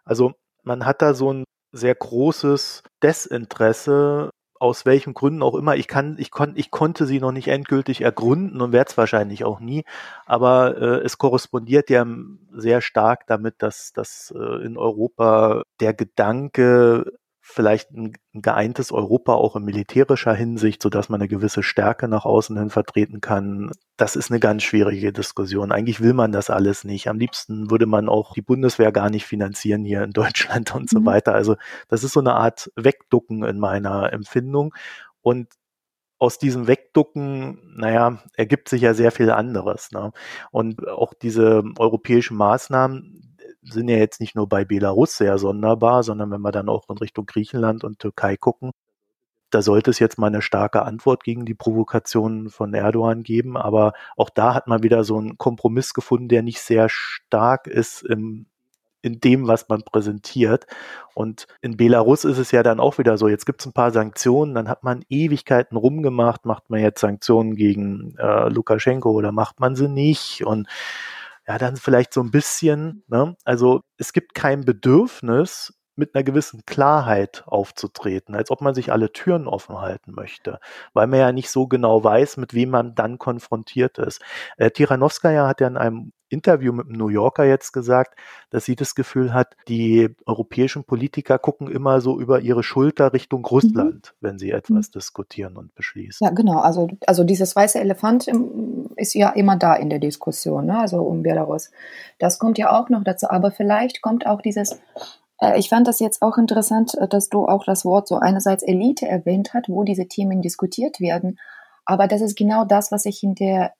Also 0.04 0.34
man 0.64 0.84
hat 0.86 1.02
da 1.02 1.14
so 1.14 1.32
ein 1.32 1.44
sehr 1.72 1.94
großes 1.94 2.82
Desinteresse, 3.02 4.30
aus 4.60 4.86
welchen 4.86 5.14
Gründen 5.14 5.42
auch 5.42 5.54
immer. 5.56 5.76
Ich 5.76 5.88
kann, 5.88 6.16
ich 6.18 6.30
kon, 6.30 6.54
ich 6.56 6.70
konnte 6.70 7.06
sie 7.06 7.20
noch 7.20 7.32
nicht 7.32 7.48
endgültig 7.48 8.00
ergründen 8.00 8.60
und 8.60 8.72
werde 8.72 8.90
es 8.90 8.96
wahrscheinlich 8.96 9.44
auch 9.44 9.60
nie. 9.60 9.84
Aber 10.26 10.76
äh, 10.78 11.04
es 11.04 11.18
korrespondiert 11.18 11.90
ja 11.90 12.06
sehr 12.52 12.80
stark 12.80 13.26
damit, 13.26 13.56
dass, 13.58 13.92
dass 13.92 14.32
äh, 14.34 14.64
in 14.64 14.78
Europa 14.78 15.62
der 15.80 15.92
Gedanke 15.92 17.12
vielleicht 17.46 17.90
ein, 17.90 18.14
ein 18.34 18.40
geeintes 18.40 18.90
Europa 18.90 19.34
auch 19.34 19.54
in 19.54 19.64
militärischer 19.64 20.32
Hinsicht, 20.32 20.82
so 20.82 20.88
dass 20.88 21.10
man 21.10 21.20
eine 21.20 21.28
gewisse 21.28 21.62
Stärke 21.62 22.08
nach 22.08 22.24
außen 22.24 22.58
hin 22.58 22.70
vertreten 22.70 23.20
kann. 23.20 23.70
Das 23.98 24.16
ist 24.16 24.30
eine 24.30 24.40
ganz 24.40 24.62
schwierige 24.62 25.12
Diskussion. 25.12 25.70
Eigentlich 25.70 26.00
will 26.00 26.14
man 26.14 26.32
das 26.32 26.48
alles 26.48 26.84
nicht. 26.84 27.06
Am 27.06 27.18
liebsten 27.18 27.70
würde 27.70 27.84
man 27.84 28.08
auch 28.08 28.32
die 28.32 28.40
Bundeswehr 28.40 28.92
gar 28.92 29.10
nicht 29.10 29.26
finanzieren 29.26 29.84
hier 29.84 30.02
in 30.02 30.12
Deutschland 30.12 30.74
und 30.74 30.88
so 30.88 31.00
mhm. 31.00 31.06
weiter. 31.06 31.34
Also 31.34 31.56
das 31.88 32.02
ist 32.02 32.14
so 32.14 32.20
eine 32.20 32.34
Art 32.34 32.72
Wegducken 32.76 33.44
in 33.44 33.58
meiner 33.58 34.10
Empfindung. 34.10 34.74
Und 35.20 35.48
aus 36.18 36.38
diesem 36.38 36.66
Wegducken, 36.66 37.76
naja, 37.76 38.22
ergibt 38.34 38.70
sich 38.70 38.80
ja 38.80 38.94
sehr 38.94 39.12
viel 39.12 39.30
anderes. 39.30 39.90
Ne? 39.92 40.12
Und 40.50 40.88
auch 40.88 41.12
diese 41.12 41.62
europäischen 41.78 42.38
Maßnahmen, 42.38 43.33
sind 43.64 43.88
ja 43.88 43.96
jetzt 43.96 44.20
nicht 44.20 44.36
nur 44.36 44.48
bei 44.48 44.64
Belarus 44.64 45.16
sehr 45.16 45.38
sonderbar, 45.38 46.02
sondern 46.02 46.30
wenn 46.30 46.42
wir 46.42 46.52
dann 46.52 46.68
auch 46.68 46.88
in 46.88 46.98
Richtung 46.98 47.26
Griechenland 47.26 47.84
und 47.84 47.98
Türkei 47.98 48.36
gucken, 48.36 48.72
da 49.54 49.62
sollte 49.62 49.90
es 49.90 50.00
jetzt 50.00 50.18
mal 50.18 50.26
eine 50.26 50.42
starke 50.42 50.82
Antwort 50.82 51.22
gegen 51.22 51.44
die 51.44 51.54
Provokationen 51.54 52.50
von 52.50 52.74
Erdogan 52.74 53.22
geben. 53.22 53.56
Aber 53.56 53.92
auch 54.16 54.30
da 54.30 54.52
hat 54.54 54.66
man 54.66 54.82
wieder 54.82 55.04
so 55.04 55.16
einen 55.16 55.38
Kompromiss 55.38 55.94
gefunden, 55.94 56.28
der 56.28 56.42
nicht 56.42 56.60
sehr 56.60 56.88
stark 56.88 57.68
ist 57.68 58.02
im, 58.02 58.46
in 59.00 59.20
dem, 59.20 59.46
was 59.46 59.68
man 59.68 59.82
präsentiert. 59.82 60.66
Und 61.14 61.46
in 61.60 61.76
Belarus 61.76 62.24
ist 62.24 62.38
es 62.38 62.50
ja 62.50 62.64
dann 62.64 62.80
auch 62.80 62.98
wieder 62.98 63.16
so, 63.16 63.28
jetzt 63.28 63.46
gibt 63.46 63.60
es 63.60 63.66
ein 63.66 63.72
paar 63.72 63.92
Sanktionen, 63.92 64.54
dann 64.54 64.68
hat 64.68 64.82
man 64.82 65.04
Ewigkeiten 65.08 65.76
rumgemacht, 65.76 66.46
macht 66.46 66.68
man 66.68 66.80
jetzt 66.80 67.00
Sanktionen 67.00 67.54
gegen 67.54 68.16
äh, 68.18 68.48
Lukaschenko 68.48 69.12
oder 69.12 69.30
macht 69.30 69.60
man 69.60 69.76
sie 69.76 69.88
nicht? 69.88 70.44
Und 70.44 70.66
ja, 71.46 71.58
dann 71.58 71.76
vielleicht 71.76 72.14
so 72.14 72.22
ein 72.22 72.30
bisschen, 72.30 73.04
ne? 73.08 73.36
Also 73.44 73.82
es 73.98 74.12
gibt 74.12 74.34
kein 74.34 74.64
Bedürfnis, 74.64 75.74
mit 75.96 76.14
einer 76.14 76.24
gewissen 76.24 76.64
Klarheit 76.66 77.44
aufzutreten, 77.46 78.34
als 78.34 78.50
ob 78.50 78.60
man 78.60 78.74
sich 78.74 78.92
alle 78.92 79.12
Türen 79.12 79.46
offen 79.46 79.80
halten 79.80 80.12
möchte, 80.12 80.58
weil 80.92 81.06
man 81.06 81.20
ja 81.20 81.32
nicht 81.32 81.50
so 81.50 81.66
genau 81.68 82.02
weiß, 82.02 82.36
mit 82.36 82.54
wem 82.54 82.70
man 82.70 82.94
dann 82.94 83.18
konfrontiert 83.18 83.98
ist. 83.98 84.20
Äh, 84.56 84.70
Tiranowskaja 84.70 85.46
hat 85.46 85.60
ja 85.60 85.68
in 85.68 85.76
einem 85.76 86.12
Interview 86.34 86.72
mit 86.72 86.88
dem 86.88 86.96
New 86.96 87.08
Yorker 87.08 87.44
jetzt 87.44 87.72
gesagt, 87.72 88.18
dass 88.50 88.66
sie 88.66 88.76
das 88.76 88.94
Gefühl 88.94 89.32
hat, 89.32 89.56
die 89.68 90.14
europäischen 90.26 90.84
Politiker 90.84 91.38
gucken 91.38 91.70
immer 91.70 92.00
so 92.00 92.20
über 92.20 92.40
ihre 92.40 92.62
Schulter 92.62 93.12
Richtung 93.12 93.40
mhm. 93.40 93.46
Russland, 93.46 94.14
mhm. 94.20 94.26
wenn 94.26 94.38
sie 94.38 94.50
etwas 94.50 94.88
mhm. 94.88 94.92
diskutieren 94.92 95.56
und 95.56 95.74
beschließen. 95.74 96.26
Ja, 96.26 96.30
genau. 96.32 96.58
Also, 96.58 96.88
also 97.06 97.24
dieses 97.24 97.56
weiße 97.56 97.80
Elefant 97.80 98.26
ist 98.96 99.14
ja 99.14 99.30
immer 99.30 99.56
da 99.56 99.74
in 99.74 99.88
der 99.88 100.00
Diskussion, 100.00 100.66
ne? 100.66 100.78
also 100.78 100.98
um 101.02 101.22
Belarus. 101.22 101.70
Das 102.18 102.38
kommt 102.38 102.58
ja 102.58 102.78
auch 102.78 102.90
noch 102.90 103.04
dazu. 103.04 103.30
Aber 103.30 103.50
vielleicht 103.50 104.02
kommt 104.02 104.26
auch 104.26 104.42
dieses 104.42 104.78
äh, 105.40 105.58
ich 105.58 105.68
fand 105.68 105.88
das 105.88 106.00
jetzt 106.00 106.22
auch 106.22 106.38
interessant, 106.38 106.94
äh, 106.98 107.08
dass 107.08 107.28
du 107.28 107.46
auch 107.46 107.64
das 107.64 107.84
Wort 107.84 108.08
so 108.08 108.16
einerseits 108.16 108.62
Elite 108.62 109.06
erwähnt 109.06 109.54
hast, 109.54 109.68
wo 109.68 109.84
diese 109.84 110.06
Themen 110.06 110.42
diskutiert 110.42 111.00
werden. 111.00 111.38
Aber 111.84 112.08
das 112.08 112.20
ist 112.20 112.36
genau 112.36 112.64
das, 112.64 112.92
was 112.92 113.04
ich 113.04 113.22
in 113.22 113.34
der, 113.34 113.72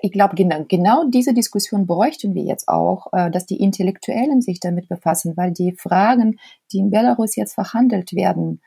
ich 0.00 0.12
glaube, 0.12 0.34
genau, 0.34 0.64
genau 0.68 1.04
diese 1.04 1.34
Diskussion 1.34 1.86
bräuchten 1.86 2.34
wir 2.34 2.42
jetzt 2.42 2.68
auch, 2.68 3.06
dass 3.12 3.46
die 3.46 3.60
Intellektuellen 3.60 4.40
sich 4.40 4.60
damit 4.60 4.88
befassen, 4.88 5.36
weil 5.36 5.52
die 5.52 5.72
Fragen, 5.72 6.38
die 6.72 6.78
in 6.78 6.90
Belarus 6.90 7.36
jetzt 7.36 7.54
verhandelt 7.54 8.12
werden, 8.14 8.60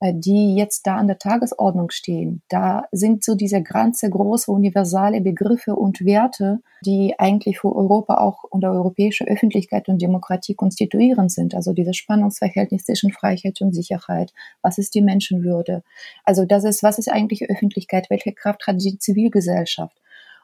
äh, 0.00 0.12
die 0.14 0.54
jetzt 0.56 0.86
da 0.86 0.96
an 0.96 1.06
der 1.06 1.18
Tagesordnung 1.18 1.88
stehen. 1.90 2.42
Da 2.50 2.84
sind 2.92 3.24
so 3.24 3.34
diese 3.34 3.62
ganze 3.62 4.10
große 4.10 4.50
universale 4.50 5.22
Begriffe 5.22 5.74
und 5.74 6.04
Werte, 6.04 6.60
die 6.84 7.14
eigentlich 7.18 7.60
für 7.60 7.74
Europa 7.74 8.18
auch 8.18 8.44
und 8.44 8.62
europäische 8.66 9.26
Öffentlichkeit 9.26 9.88
und 9.88 10.02
Demokratie 10.02 10.54
konstituierend 10.54 11.32
sind. 11.32 11.54
Also 11.54 11.72
dieses 11.72 11.96
Spannungsverhältnis 11.96 12.84
zwischen 12.84 13.10
Freiheit 13.10 13.62
und 13.62 13.72
Sicherheit. 13.72 14.34
Was 14.60 14.76
ist 14.76 14.94
die 14.94 15.00
Menschenwürde? 15.00 15.82
Also 16.24 16.44
das 16.44 16.64
ist, 16.64 16.82
was 16.82 16.98
ist 16.98 17.10
eigentlich 17.10 17.48
Öffentlichkeit? 17.48 18.10
Welche 18.10 18.32
Kraft 18.32 18.66
hat 18.66 18.82
die 18.82 18.98
Zivilgesellschaft? 18.98 19.96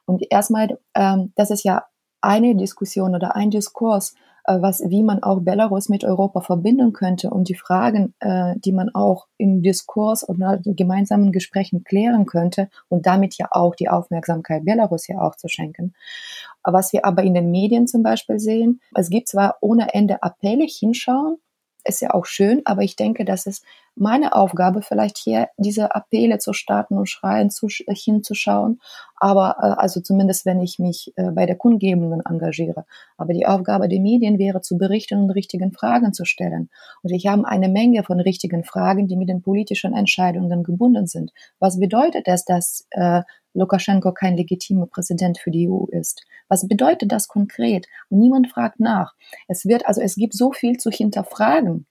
Und 0.07 0.23
erstmal, 0.31 0.79
ähm, 0.95 1.33
das 1.37 1.51
ist 1.51 1.65
ja 1.65 1.85
eine 2.21 2.55
Diskussion 2.55 3.15
oder 3.15 3.37
ein 3.37 3.51
Diskurs, 3.51 4.15
äh, 4.45 4.61
was, 4.61 4.83
wie 4.89 5.03
man 5.03 5.23
auch 5.23 5.41
Belarus 5.41 5.89
mit 5.89 6.05
Europa 6.05 6.41
verbinden 6.41 6.93
könnte 6.93 7.31
und 7.31 7.49
die 7.49 7.55
Fragen, 7.55 8.15
äh, 8.21 8.55
die 8.59 8.73
man 8.73 8.93
auch 8.95 9.27
im 9.39 9.63
Diskurs 9.63 10.29
oder 10.29 10.59
gemeinsamen 10.65 11.33
Gesprächen 11.33 11.85
klären 11.85 12.27
könnte 12.27 12.69
und 12.89 13.07
damit 13.07 13.37
ja 13.39 13.49
auch 13.51 13.75
die 13.75 13.89
Aufmerksamkeit 13.89 14.65
Belarus 14.65 15.07
ja 15.07 15.21
auch 15.21 15.37
zu 15.37 15.49
schenken. 15.49 15.95
Was 16.65 16.93
wir 16.93 17.05
aber 17.05 17.23
in 17.23 17.35
den 17.35 17.51
Medien 17.51 17.87
zum 17.87 18.03
Beispiel 18.03 18.39
sehen, 18.39 18.81
es 18.95 19.11
gibt 19.11 19.29
zwar 19.29 19.57
ohne 19.61 19.95
Ende 19.95 20.23
Appelle 20.23 20.65
hinschauen, 20.65 21.37
ist 21.85 22.01
ja 22.01 22.15
auch 22.15 22.27
schön, 22.27 22.63
aber 22.65 22.83
ich 22.83 22.97
denke, 22.97 23.25
dass 23.25 23.47
es 23.47 23.63
meine 23.95 24.35
Aufgabe 24.35 24.83
vielleicht 24.83 25.19
hier 25.19 25.49
diese 25.59 25.95
Appelle 25.95 26.39
zu 26.39 26.53
starten 26.53 26.97
und 26.97 27.09
schreien 27.09 27.51
zu, 27.51 27.69
hinzuschauen. 27.69 28.81
Aber 29.17 29.57
äh, 29.61 29.81
also 29.81 30.01
zumindest, 30.01 30.47
wenn 30.47 30.61
ich 30.61 30.79
mich 30.79 31.13
äh, 31.17 31.31
bei 31.31 31.47
der 31.47 31.57
Kundgebungen 31.57 32.23
engagiere. 32.25 32.87
Aber 33.19 33.35
die 33.35 33.47
Aufgabe 33.47 33.89
der 33.89 34.01
Medien 34.01 34.39
wäre 34.39 34.63
zu 34.63 34.79
berichten 34.79 35.23
und 35.25 35.31
richtigen 35.31 35.73
Fragen 35.73 36.13
zu 36.13 36.25
stellen. 36.25 36.71
Und 37.03 37.13
ich 37.13 37.27
habe 37.27 37.47
eine 37.47 37.69
Menge 37.69 38.03
von 38.03 38.19
richtigen 38.21 38.65
Fragen, 38.65 39.09
die 39.09 39.17
mit 39.17 39.29
den 39.29 39.43
politischen 39.43 39.95
Entscheidungen 39.95 40.63
gebunden 40.63 41.07
sind. 41.07 41.33
Was 41.59 41.79
bedeutet 41.79 42.27
es, 42.27 42.45
dass 42.45 42.87
äh, 42.91 43.23
Lukaschenko 43.55 44.13
kein 44.13 44.37
legitimer 44.37 44.87
Präsident 44.87 45.39
für 45.39 45.51
die 45.51 45.69
EU 45.69 45.85
ist. 45.91 46.25
Was 46.49 46.67
bedeutet 46.67 47.13
das 47.13 47.29
konkret? 47.29 47.87
Und 48.09 48.19
niemand 48.19 48.49
fragt 48.49 48.81
nach. 48.81 49.15
Es 49.49 49.67
wird 49.67 49.87
also, 49.87 50.01
es 50.01 50.17
gibt 50.17 50.35
so 50.35 50.53
viel 50.53 50.79
zu 50.79 50.91
hinterfragen. 50.91 51.87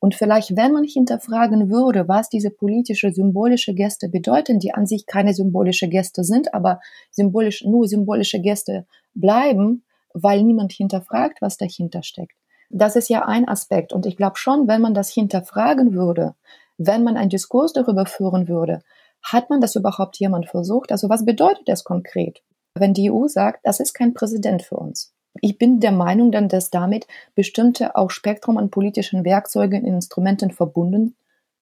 Und 0.00 0.14
vielleicht, 0.14 0.56
wenn 0.56 0.72
man 0.72 0.84
hinterfragen 0.84 1.70
würde, 1.70 2.08
was 2.08 2.28
diese 2.28 2.50
politische, 2.50 3.12
symbolische 3.12 3.74
Gäste 3.74 4.08
bedeuten, 4.08 4.58
die 4.58 4.74
an 4.74 4.86
sich 4.86 5.06
keine 5.06 5.34
symbolische 5.34 5.88
Gäste 5.88 6.24
sind, 6.24 6.52
aber 6.54 6.80
symbolisch, 7.10 7.64
nur 7.64 7.88
symbolische 7.88 8.40
Gäste 8.40 8.86
bleiben, 9.14 9.84
weil 10.14 10.42
niemand 10.42 10.72
hinterfragt, 10.72 11.40
was 11.40 11.56
dahinter 11.56 12.02
steckt. 12.02 12.36
Das 12.70 12.96
ist 12.96 13.08
ja 13.08 13.26
ein 13.26 13.48
Aspekt. 13.48 13.92
Und 13.92 14.06
ich 14.06 14.16
glaube 14.16 14.36
schon, 14.36 14.66
wenn 14.66 14.80
man 14.80 14.94
das 14.94 15.10
hinterfragen 15.10 15.94
würde, 15.94 16.34
wenn 16.78 17.04
man 17.04 17.16
einen 17.16 17.30
Diskurs 17.30 17.72
darüber 17.72 18.06
führen 18.06 18.48
würde, 18.48 18.82
hat 19.22 19.50
man 19.50 19.60
das 19.60 19.76
überhaupt 19.76 20.18
jemand 20.18 20.48
versucht? 20.48 20.92
Also 20.92 21.08
was 21.08 21.24
bedeutet 21.24 21.68
das 21.68 21.84
konkret? 21.84 22.42
Wenn 22.74 22.94
die 22.94 23.10
EU 23.10 23.28
sagt, 23.28 23.60
das 23.64 23.80
ist 23.80 23.92
kein 23.92 24.14
Präsident 24.14 24.62
für 24.62 24.76
uns. 24.76 25.12
Ich 25.40 25.58
bin 25.58 25.80
der 25.80 25.92
Meinung 25.92 26.30
dann, 26.30 26.48
dass 26.48 26.70
damit 26.70 27.06
bestimmte 27.34 27.96
auch 27.96 28.10
Spektrum 28.10 28.58
an 28.58 28.70
politischen 28.70 29.24
Werkzeugen 29.24 29.82
und 29.82 29.94
Instrumenten 29.94 30.50
verbunden 30.50 31.16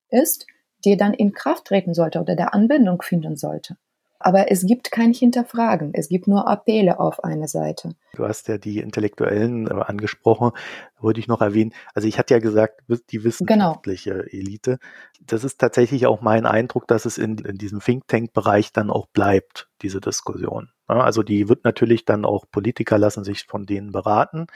ist, 0.09 0.45
die 0.83 0.97
dann 0.97 1.13
in 1.13 1.33
Kraft 1.33 1.65
treten 1.65 1.93
sollte 1.93 2.19
oder 2.19 2.35
der 2.35 2.53
Anwendung 2.53 3.01
finden 3.01 3.37
sollte. 3.37 3.77
Aber 4.23 4.51
es 4.51 4.65
gibt 4.65 4.91
kein 4.91 5.13
Hinterfragen. 5.13 5.91
Es 5.93 6.09
gibt 6.09 6.27
nur 6.27 6.47
Appelle 6.47 6.99
auf 6.99 7.23
eine 7.23 7.47
Seite. 7.47 7.95
Du 8.13 8.25
hast 8.25 8.47
ja 8.47 8.57
die 8.57 8.79
Intellektuellen 8.79 9.67
äh, 9.67 9.73
angesprochen. 9.73 10.51
wollte 10.99 11.19
ich 11.19 11.27
noch 11.27 11.41
erwähnen. 11.41 11.73
Also 11.93 12.07
ich 12.07 12.17
hatte 12.19 12.33
ja 12.33 12.39
gesagt, 12.39 12.81
die 13.09 13.23
wissenschaftliche 13.23 14.11
genau. 14.11 14.23
Elite. 14.23 14.79
Das 15.25 15.43
ist 15.43 15.59
tatsächlich 15.59 16.07
auch 16.07 16.21
mein 16.21 16.45
Eindruck, 16.45 16.87
dass 16.87 17.05
es 17.05 17.17
in, 17.17 17.37
in 17.39 17.57
diesem 17.57 17.79
Think 17.79 18.07
Tank-Bereich 18.07 18.73
dann 18.73 18.89
auch 18.89 19.07
bleibt, 19.07 19.69
diese 19.81 20.01
Diskussion. 20.01 20.69
also 20.87 21.23
die 21.23 21.47
wird 21.47 21.63
natürlich 21.63 22.05
dann 22.05 22.25
auch 22.25 22.45
Politiker 22.51 22.97
lassen 22.97 23.23
sich 23.23 23.45
von 23.45 23.65
denen 23.65 23.91
beraten. 23.91 24.47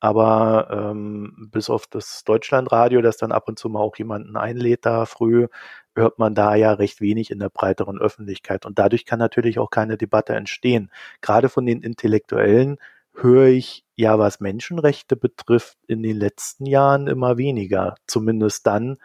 Aber 0.00 0.68
ähm, 0.70 1.48
bis 1.52 1.70
auf 1.70 1.86
das 1.86 2.24
Deutschlandradio, 2.24 3.02
das 3.02 3.18
dann 3.18 3.32
ab 3.32 3.48
und 3.48 3.58
zu 3.58 3.68
mal 3.68 3.80
auch 3.80 3.96
jemanden 3.96 4.36
einlädt 4.36 4.86
da 4.86 5.04
früh, 5.06 5.46
hört 5.94 6.18
man 6.18 6.34
da 6.34 6.54
ja 6.54 6.72
recht 6.72 7.00
wenig 7.00 7.30
in 7.30 7.38
der 7.38 7.50
breiteren 7.50 7.98
Öffentlichkeit. 7.98 8.66
Und 8.66 8.78
dadurch 8.78 9.04
kann 9.04 9.18
natürlich 9.18 9.58
auch 9.58 9.70
keine 9.70 9.96
Debatte 9.96 10.34
entstehen. 10.34 10.90
Gerade 11.20 11.48
von 11.48 11.66
den 11.66 11.82
Intellektuellen 11.82 12.78
höre 13.14 13.48
ich 13.48 13.84
ja, 13.96 14.18
was 14.18 14.40
Menschenrechte 14.40 15.16
betrifft, 15.16 15.76
in 15.86 16.02
den 16.02 16.16
letzten 16.16 16.64
Jahren 16.66 17.06
immer 17.06 17.36
weniger. 17.36 17.96
Zumindest 18.06 18.66
dann, 18.66 18.96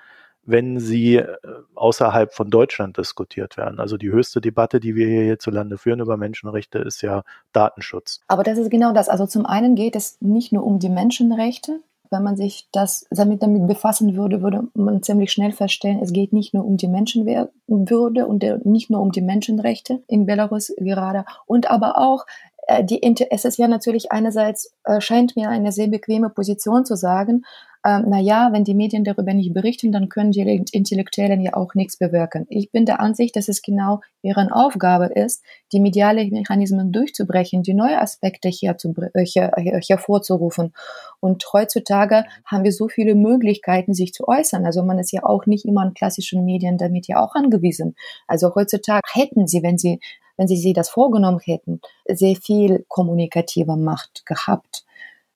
wenn 0.46 0.80
sie 0.80 1.16
äh, 1.16 1.38
außerhalb 1.76 2.34
von 2.34 2.50
Deutschland 2.50 2.98
diskutiert 2.98 3.58
werden. 3.58 3.80
Also 3.80 3.98
die 3.98 4.12
höchste 4.12 4.42
Debatte, 4.42 4.80
die 4.80 4.96
wir 4.96 5.08
hier 5.08 5.24
hierzulande 5.24 5.78
führen 5.78 6.00
über 6.00 6.18
Menschenrechte, 6.18 6.80
ist 6.80 7.02
ja 7.02 7.24
Datenschutz. 7.54 8.22
Aber 8.28 8.44
das 8.44 8.58
ist 8.58 8.70
genau 8.70 8.94
das. 8.94 9.10
Also 9.10 9.26
zum 9.26 9.46
einen 9.46 9.76
geht 9.76 9.96
es 9.96 10.18
nicht 10.22 10.52
nur 10.52 10.64
um 10.64 10.80
die 10.80 10.90
Menschenrechte, 10.90 11.80
wenn 12.12 12.24
man 12.24 12.38
sich 12.38 12.68
das 12.72 13.08
damit, 13.10 13.42
damit 13.42 13.68
befassen 13.68 14.16
würde, 14.16 14.42
würde 14.42 14.68
man 14.74 15.02
ziemlich 15.02 15.32
schnell 15.32 15.52
feststellen, 15.52 16.00
es 16.02 16.14
geht 16.14 16.34
nicht 16.34 16.54
nur 16.54 16.64
um 16.64 16.78
die 16.78 16.88
Menschenwürde 16.88 18.28
und 18.28 18.66
nicht 18.66 18.90
nur 18.90 19.02
um 19.02 19.12
die 19.12 19.22
Menschenrechte 19.22 20.04
in 20.08 20.26
Belarus 20.26 20.72
gerade 20.78 21.26
und 21.48 21.70
aber 21.70 21.98
auch 21.98 22.26
äh, 22.68 22.84
die, 22.84 23.02
es 23.30 23.46
ist 23.46 23.58
ja 23.58 23.68
natürlich 23.68 24.12
einerseits, 24.12 24.74
äh, 24.84 25.02
scheint 25.02 25.36
mir 25.36 25.50
eine 25.50 25.72
sehr 25.72 25.88
bequeme 25.88 26.30
Position 26.30 26.86
zu 26.86 26.96
sagen, 26.96 27.44
ähm, 27.86 28.06
na 28.08 28.20
ja, 28.20 28.50
wenn 28.52 28.64
die 28.64 28.74
Medien 28.74 29.04
darüber 29.04 29.32
nicht 29.34 29.54
berichten, 29.54 29.92
dann 29.92 30.10
können 30.10 30.32
die 30.32 30.42
Intellektuellen 30.72 31.40
ja 31.40 31.54
auch 31.54 31.76
nichts 31.76 31.98
bewirken. 31.98 32.48
Ich 32.50 32.72
bin 32.72 32.86
der 32.88 33.00
Ansicht, 33.00 33.36
dass 33.36 33.48
es 33.48 33.62
genau 33.62 34.02
deren 34.24 34.52
Aufgabe 34.52 35.06
ist, 35.06 35.44
die 35.72 35.80
mediale 35.80 36.26
Mechanismen 36.26 36.92
durchzubrechen, 36.92 37.62
die 37.62 37.76
neue 37.76 38.02
Aspekte 38.02 38.50
hier 38.50 38.80
zu, 38.80 38.96
äh, 39.14 39.24
hier, 39.24 39.52
hervorzurufen. 39.56 40.74
Und 41.20 41.46
heutzutage 41.54 42.26
haben 42.44 42.64
wir 42.64 42.72
so 42.72 42.88
viele 42.88 43.14
Möglichkeiten, 43.14 43.94
sich 43.94 44.14
zu 44.14 44.28
äußern. 44.28 44.66
Also 44.66 44.82
man 44.82 44.98
ist 44.98 45.12
ja 45.12 45.24
auch 45.24 45.46
nicht 45.46 45.66
immer 45.66 45.82
an 45.82 45.94
klassischen 45.94 46.44
Medien 46.44 46.80
damit 46.80 47.08
ja 47.08 47.24
auch 47.24 47.36
angewiesen. 47.36 47.96
Also 48.26 48.56
heutzutage 48.56 49.02
hätten 49.14 49.48
sie, 49.48 49.62
wenn 49.62 49.78
sie 49.78 50.00
wenn 50.38 50.50
sie 50.50 50.58
sich 50.58 50.74
das 50.74 50.90
vorgenommen 50.90 51.40
hätten, 51.40 51.80
sehr 52.10 52.36
viel 52.36 52.84
kommunikative 52.90 53.78
Macht 53.78 54.26
gehabt, 54.26 54.84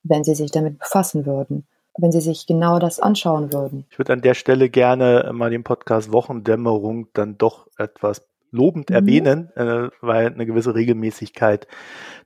wenn 0.03 0.25
sie 0.25 0.35
sich 0.35 0.51
damit 0.51 0.77
befassen 0.77 1.25
würden 1.25 1.65
wenn 2.01 2.11
Sie 2.11 2.21
sich 2.21 2.47
genau 2.47 2.79
das 2.79 2.99
anschauen 2.99 3.53
würden. 3.53 3.85
Ich 3.89 3.99
würde 3.99 4.13
an 4.13 4.21
der 4.21 4.33
Stelle 4.33 4.69
gerne 4.69 5.31
mal 5.33 5.49
den 5.49 5.63
Podcast 5.63 6.11
Wochendämmerung 6.11 7.07
dann 7.13 7.37
doch 7.37 7.67
etwas 7.77 8.27
lobend 8.51 8.89
mhm. 8.89 8.95
erwähnen, 8.95 9.51
äh, 9.55 9.89
weil 10.01 10.27
eine 10.27 10.45
gewisse 10.45 10.75
Regelmäßigkeit 10.75 11.67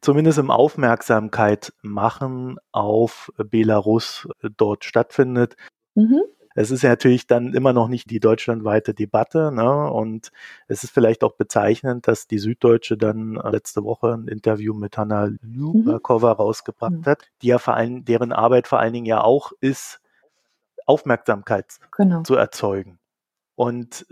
zumindest 0.01 0.39
im 0.39 0.51
Aufmerksamkeit 0.51 1.73
machen 1.81 2.57
auf 2.71 3.31
Belarus 3.37 4.27
dort 4.57 4.85
stattfindet. 4.85 5.55
Mhm. 5.95 6.21
Es 6.55 6.71
ist 6.71 6.83
ja 6.83 6.89
natürlich 6.89 7.27
dann 7.27 7.53
immer 7.53 7.73
noch 7.73 7.87
nicht 7.87 8.09
die 8.09 8.19
deutschlandweite 8.19 8.93
Debatte, 8.93 9.51
ne? 9.51 9.91
Und 9.91 10.31
es 10.67 10.83
ist 10.83 10.91
vielleicht 10.91 11.23
auch 11.23 11.33
bezeichnend, 11.33 12.07
dass 12.07 12.27
die 12.27 12.39
Süddeutsche 12.39 12.97
dann 12.97 13.35
letzte 13.35 13.83
Woche 13.83 14.13
ein 14.13 14.27
Interview 14.27 14.73
mit 14.73 14.97
Hanna 14.97 15.29
Lubakova 15.41 16.33
mhm. 16.33 16.39
rausgebracht 16.39 16.91
mhm. 16.91 17.05
hat, 17.05 17.23
die 17.41 17.47
ja 17.47 17.57
vor 17.57 17.75
allem, 17.75 18.05
deren 18.05 18.31
Arbeit 18.31 18.67
vor 18.67 18.79
allen 18.79 18.93
Dingen 18.93 19.05
ja 19.05 19.21
auch 19.21 19.51
ist, 19.61 19.99
Aufmerksamkeit 20.85 21.79
genau. 21.95 22.23
zu 22.23 22.35
erzeugen. 22.35 22.99
Und 23.55 24.05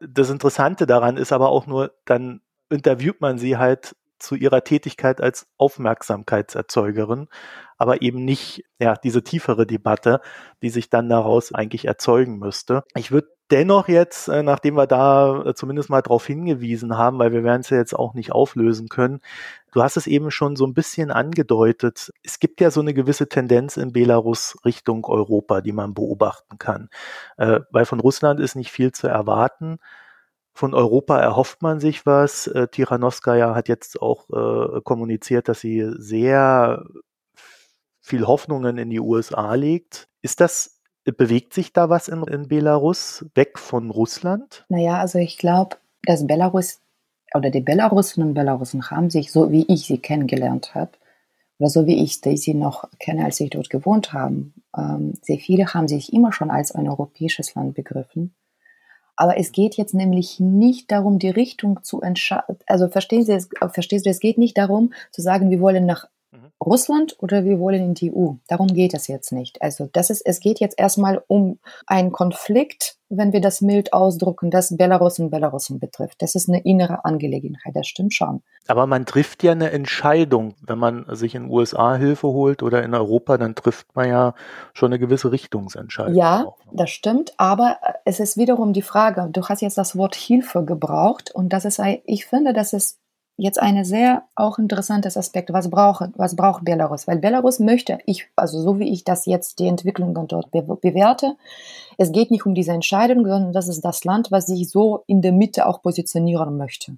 das 0.00 0.30
Interessante 0.30 0.86
daran 0.86 1.16
ist 1.16 1.32
aber 1.32 1.48
auch 1.48 1.66
nur, 1.66 1.92
dann 2.04 2.40
interviewt 2.70 3.20
man 3.20 3.38
sie 3.38 3.56
halt 3.56 3.96
zu 4.24 4.34
ihrer 4.34 4.64
Tätigkeit 4.64 5.20
als 5.20 5.46
Aufmerksamkeitserzeugerin, 5.56 7.28
aber 7.78 8.02
eben 8.02 8.24
nicht 8.24 8.64
ja 8.78 8.94
diese 8.96 9.22
tiefere 9.22 9.66
Debatte, 9.66 10.20
die 10.62 10.70
sich 10.70 10.90
dann 10.90 11.08
daraus 11.08 11.52
eigentlich 11.52 11.86
erzeugen 11.86 12.38
müsste. 12.38 12.84
Ich 12.94 13.12
würde 13.12 13.28
dennoch 13.50 13.88
jetzt, 13.88 14.28
äh, 14.28 14.42
nachdem 14.42 14.74
wir 14.76 14.86
da 14.86 15.44
äh, 15.44 15.54
zumindest 15.54 15.90
mal 15.90 16.02
darauf 16.02 16.26
hingewiesen 16.26 16.96
haben, 16.96 17.18
weil 17.18 17.32
wir 17.32 17.44
werden 17.44 17.60
es 17.60 17.70
ja 17.70 17.76
jetzt 17.76 17.94
auch 17.94 18.14
nicht 18.14 18.32
auflösen 18.32 18.88
können, 18.88 19.20
du 19.72 19.82
hast 19.82 19.96
es 19.96 20.06
eben 20.06 20.30
schon 20.30 20.56
so 20.56 20.66
ein 20.66 20.74
bisschen 20.74 21.10
angedeutet, 21.10 22.10
es 22.22 22.38
gibt 22.38 22.60
ja 22.60 22.70
so 22.70 22.80
eine 22.80 22.94
gewisse 22.94 23.28
Tendenz 23.28 23.76
in 23.76 23.92
Belarus 23.92 24.56
Richtung 24.64 25.04
Europa, 25.04 25.60
die 25.60 25.72
man 25.72 25.94
beobachten 25.94 26.58
kann, 26.58 26.88
äh, 27.36 27.60
weil 27.70 27.84
von 27.84 28.00
Russland 28.00 28.40
ist 28.40 28.54
nicht 28.54 28.70
viel 28.70 28.92
zu 28.92 29.08
erwarten. 29.08 29.78
Von 30.56 30.72
Europa 30.72 31.18
erhofft 31.18 31.62
man 31.62 31.80
sich 31.80 32.06
was. 32.06 32.46
Äh, 32.46 32.68
Tiranoskaya 32.68 33.56
hat 33.56 33.68
jetzt 33.68 34.00
auch 34.00 34.28
äh, 34.30 34.80
kommuniziert, 34.82 35.48
dass 35.48 35.60
sie 35.60 35.84
sehr 35.98 36.84
viel 38.00 38.26
Hoffnungen 38.26 38.78
in 38.78 38.88
die 38.88 39.00
USA 39.00 39.54
legt. 39.54 40.08
Ist 40.22 40.40
das, 40.40 40.80
bewegt 41.04 41.54
sich 41.54 41.72
da 41.72 41.90
was 41.90 42.06
in, 42.06 42.22
in 42.28 42.46
Belarus 42.46 43.26
weg 43.34 43.58
von 43.58 43.90
Russland? 43.90 44.64
Naja, 44.68 44.98
also 44.98 45.18
ich 45.18 45.38
glaube, 45.38 45.76
dass 46.04 46.24
Belarus 46.24 46.80
oder 47.34 47.50
die 47.50 47.60
Belarusinnen 47.60 48.28
und 48.28 48.34
Belarusen 48.34 48.90
haben 48.90 49.10
sich, 49.10 49.32
so 49.32 49.50
wie 49.50 49.66
ich 49.66 49.86
sie 49.86 49.98
kennengelernt 49.98 50.76
habe, 50.76 50.92
oder 51.58 51.68
so 51.68 51.86
wie 51.86 52.00
ich 52.02 52.20
sie 52.20 52.54
noch 52.54 52.88
kenne, 53.00 53.24
als 53.24 53.38
sie 53.38 53.48
dort 53.48 53.70
gewohnt 53.70 54.12
haben, 54.12 54.54
ähm, 54.76 55.14
sehr 55.20 55.38
viele 55.38 55.74
haben 55.74 55.88
sich 55.88 56.12
immer 56.12 56.32
schon 56.32 56.50
als 56.50 56.72
ein 56.72 56.88
europäisches 56.88 57.56
Land 57.56 57.74
begriffen 57.74 58.34
aber 59.16 59.38
es 59.38 59.52
geht 59.52 59.76
jetzt 59.76 59.94
nämlich 59.94 60.40
nicht 60.40 60.90
darum, 60.90 61.18
die 61.18 61.30
Richtung 61.30 61.82
zu 61.82 62.00
entscheiden. 62.00 62.56
Also 62.66 62.88
verstehen 62.88 63.24
Sie, 63.24 63.32
es, 63.32 63.48
verstehst 63.72 64.06
du, 64.06 64.10
es 64.10 64.20
geht 64.20 64.38
nicht 64.38 64.58
darum 64.58 64.92
zu 65.12 65.22
sagen, 65.22 65.50
wir 65.50 65.60
wollen 65.60 65.86
nach 65.86 66.06
Russland 66.64 67.16
oder 67.18 67.44
wir 67.44 67.58
wollen 67.58 67.82
in 67.82 67.94
die 67.94 68.14
EU. 68.14 68.34
Darum 68.48 68.68
geht 68.68 68.94
es 68.94 69.06
jetzt 69.06 69.32
nicht. 69.32 69.60
Also 69.62 69.88
das 69.92 70.10
ist, 70.10 70.22
es 70.22 70.40
geht 70.40 70.60
jetzt 70.60 70.78
erstmal 70.78 71.22
um 71.26 71.58
einen 71.86 72.12
Konflikt, 72.12 72.96
wenn 73.16 73.32
wir 73.32 73.40
das 73.40 73.60
mild 73.60 73.92
ausdrucken, 73.92 74.50
das 74.50 74.76
Belarus 74.76 75.18
und 75.18 75.30
Belarusen 75.30 75.78
betrifft. 75.78 76.22
Das 76.22 76.34
ist 76.34 76.48
eine 76.48 76.62
innere 76.64 77.04
Angelegenheit, 77.04 77.74
das 77.74 77.86
stimmt 77.86 78.14
schon. 78.14 78.42
Aber 78.66 78.86
man 78.86 79.06
trifft 79.06 79.42
ja 79.42 79.52
eine 79.52 79.70
Entscheidung. 79.70 80.54
Wenn 80.62 80.78
man 80.78 81.06
sich 81.14 81.34
in 81.34 81.44
den 81.44 81.50
USA 81.50 81.96
Hilfe 81.96 82.28
holt 82.28 82.62
oder 82.62 82.82
in 82.82 82.94
Europa, 82.94 83.36
dann 83.36 83.54
trifft 83.54 83.94
man 83.94 84.08
ja 84.08 84.34
schon 84.72 84.88
eine 84.88 84.98
gewisse 84.98 85.32
Richtungsentscheidung. 85.32 86.14
Ja, 86.14 86.44
auch. 86.46 86.58
Ne? 86.66 86.72
das 86.72 86.90
stimmt. 86.90 87.34
Aber 87.36 87.78
es 88.04 88.20
ist 88.20 88.36
wiederum 88.36 88.72
die 88.72 88.82
Frage, 88.82 89.28
du 89.30 89.42
hast 89.46 89.60
jetzt 89.60 89.78
das 89.78 89.96
Wort 89.96 90.14
Hilfe 90.14 90.64
gebraucht 90.64 91.30
und 91.34 91.52
das 91.52 91.64
ist, 91.64 91.80
ich 92.04 92.26
finde, 92.26 92.52
das 92.52 92.72
ist 92.72 92.98
jetzt 93.36 93.60
eine 93.60 93.84
sehr 93.84 94.24
auch 94.34 94.58
interessantes 94.58 95.16
Aspekt. 95.16 95.52
Was 95.52 95.70
braucht, 95.70 96.10
was 96.16 96.36
braucht 96.36 96.64
Belarus? 96.64 97.06
Weil 97.06 97.18
Belarus 97.18 97.58
möchte, 97.58 97.98
ich, 98.06 98.28
also 98.36 98.60
so 98.60 98.78
wie 98.78 98.92
ich 98.92 99.04
das 99.04 99.26
jetzt 99.26 99.58
die 99.58 99.66
Entwicklungen 99.66 100.26
dort 100.26 100.50
be 100.50 100.62
bewerte, 100.62 101.36
es 101.98 102.12
geht 102.12 102.30
nicht 102.30 102.46
um 102.46 102.54
diese 102.54 102.72
Entscheidung, 102.72 103.26
sondern 103.26 103.52
das 103.52 103.68
ist 103.68 103.84
das 103.84 104.04
Land, 104.04 104.30
was 104.30 104.46
sich 104.46 104.70
so 104.70 105.04
in 105.06 105.22
der 105.22 105.32
Mitte 105.32 105.66
auch 105.66 105.82
positionieren 105.82 106.56
möchte 106.56 106.96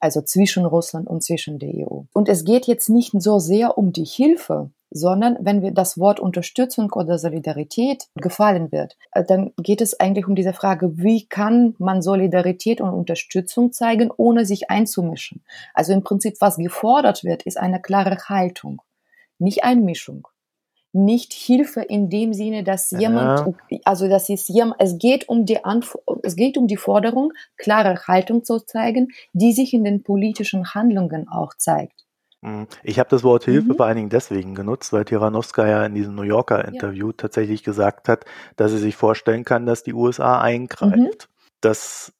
also 0.00 0.22
zwischen 0.22 0.64
Russland 0.64 1.08
und 1.08 1.22
zwischen 1.22 1.58
der 1.58 1.70
EU. 1.70 2.02
Und 2.12 2.28
es 2.28 2.44
geht 2.44 2.66
jetzt 2.66 2.88
nicht 2.88 3.12
so 3.20 3.38
sehr 3.38 3.78
um 3.78 3.92
die 3.92 4.04
Hilfe, 4.04 4.70
sondern 4.90 5.36
wenn 5.40 5.62
wir 5.62 5.72
das 5.72 5.98
Wort 5.98 6.20
Unterstützung 6.20 6.92
oder 6.92 7.18
Solidarität 7.18 8.08
gefallen 8.16 8.72
wird, 8.72 8.96
äh, 9.12 9.24
dann 9.24 9.52
geht 9.56 9.80
es 9.80 9.98
eigentlich 9.98 10.26
um 10.26 10.34
diese 10.34 10.52
Frage, 10.52 10.98
wie 10.98 11.26
kann 11.26 11.74
man 11.78 12.02
Solidarität 12.02 12.80
und 12.80 12.90
Unterstützung 12.90 13.72
zeigen, 13.72 14.10
ohne 14.16 14.44
sich 14.44 14.70
einzumischen? 14.70 15.42
Also 15.74 15.92
im 15.92 16.02
Prinzip, 16.02 16.36
was 16.40 16.56
gefordert 16.56 17.24
wird, 17.24 17.42
ist 17.42 17.58
eine 17.58 17.80
klare 17.80 18.16
Haltung, 18.28 18.82
nicht 19.38 19.64
Einmischung 19.64 20.28
nicht 20.92 21.32
Hilfe 21.32 21.82
in 21.82 22.08
dem 22.08 22.32
Sinne, 22.32 22.64
dass 22.64 22.90
jemand, 22.90 23.54
ja. 23.68 23.78
also 23.84 24.08
das 24.08 24.28
ist 24.28 24.48
jemand, 24.48 24.80
es 24.80 24.98
geht 24.98 25.28
um 25.28 25.44
die 25.44 25.64
Anf 25.64 25.96
es 26.22 26.34
geht 26.36 26.56
um 26.56 26.66
die 26.66 26.76
Forderung, 26.76 27.32
klare 27.56 27.98
Haltung 28.06 28.44
zu 28.44 28.58
zeigen, 28.60 29.08
die 29.32 29.52
sich 29.52 29.74
in 29.74 29.84
den 29.84 30.02
politischen 30.02 30.74
Handlungen 30.74 31.28
auch 31.28 31.54
zeigt. 31.56 32.07
Mhm. 32.40 32.66
Ich 32.82 32.98
habe 32.98 33.08
das 33.08 33.24
Wort 33.24 33.44
Hilfe 33.44 33.72
mhm. 33.72 33.76
vor 33.76 33.86
allen 33.86 33.96
Dingen 33.96 34.10
deswegen 34.10 34.54
genutzt, 34.54 34.92
weil 34.92 35.04
Tiranowska 35.04 35.66
ja 35.66 35.84
in 35.84 35.94
diesem 35.94 36.14
New 36.14 36.22
Yorker 36.22 36.64
Interview 36.66 37.08
ja. 37.08 37.14
tatsächlich 37.16 37.62
gesagt 37.62 38.08
hat, 38.08 38.24
dass 38.56 38.70
sie 38.70 38.78
sich 38.78 38.96
vorstellen 38.96 39.44
kann, 39.44 39.66
dass 39.66 39.82
die 39.82 39.94
USA 39.94 40.40
eingreift. 40.40 40.96
Mhm. 40.96 41.10
Das 41.60 42.12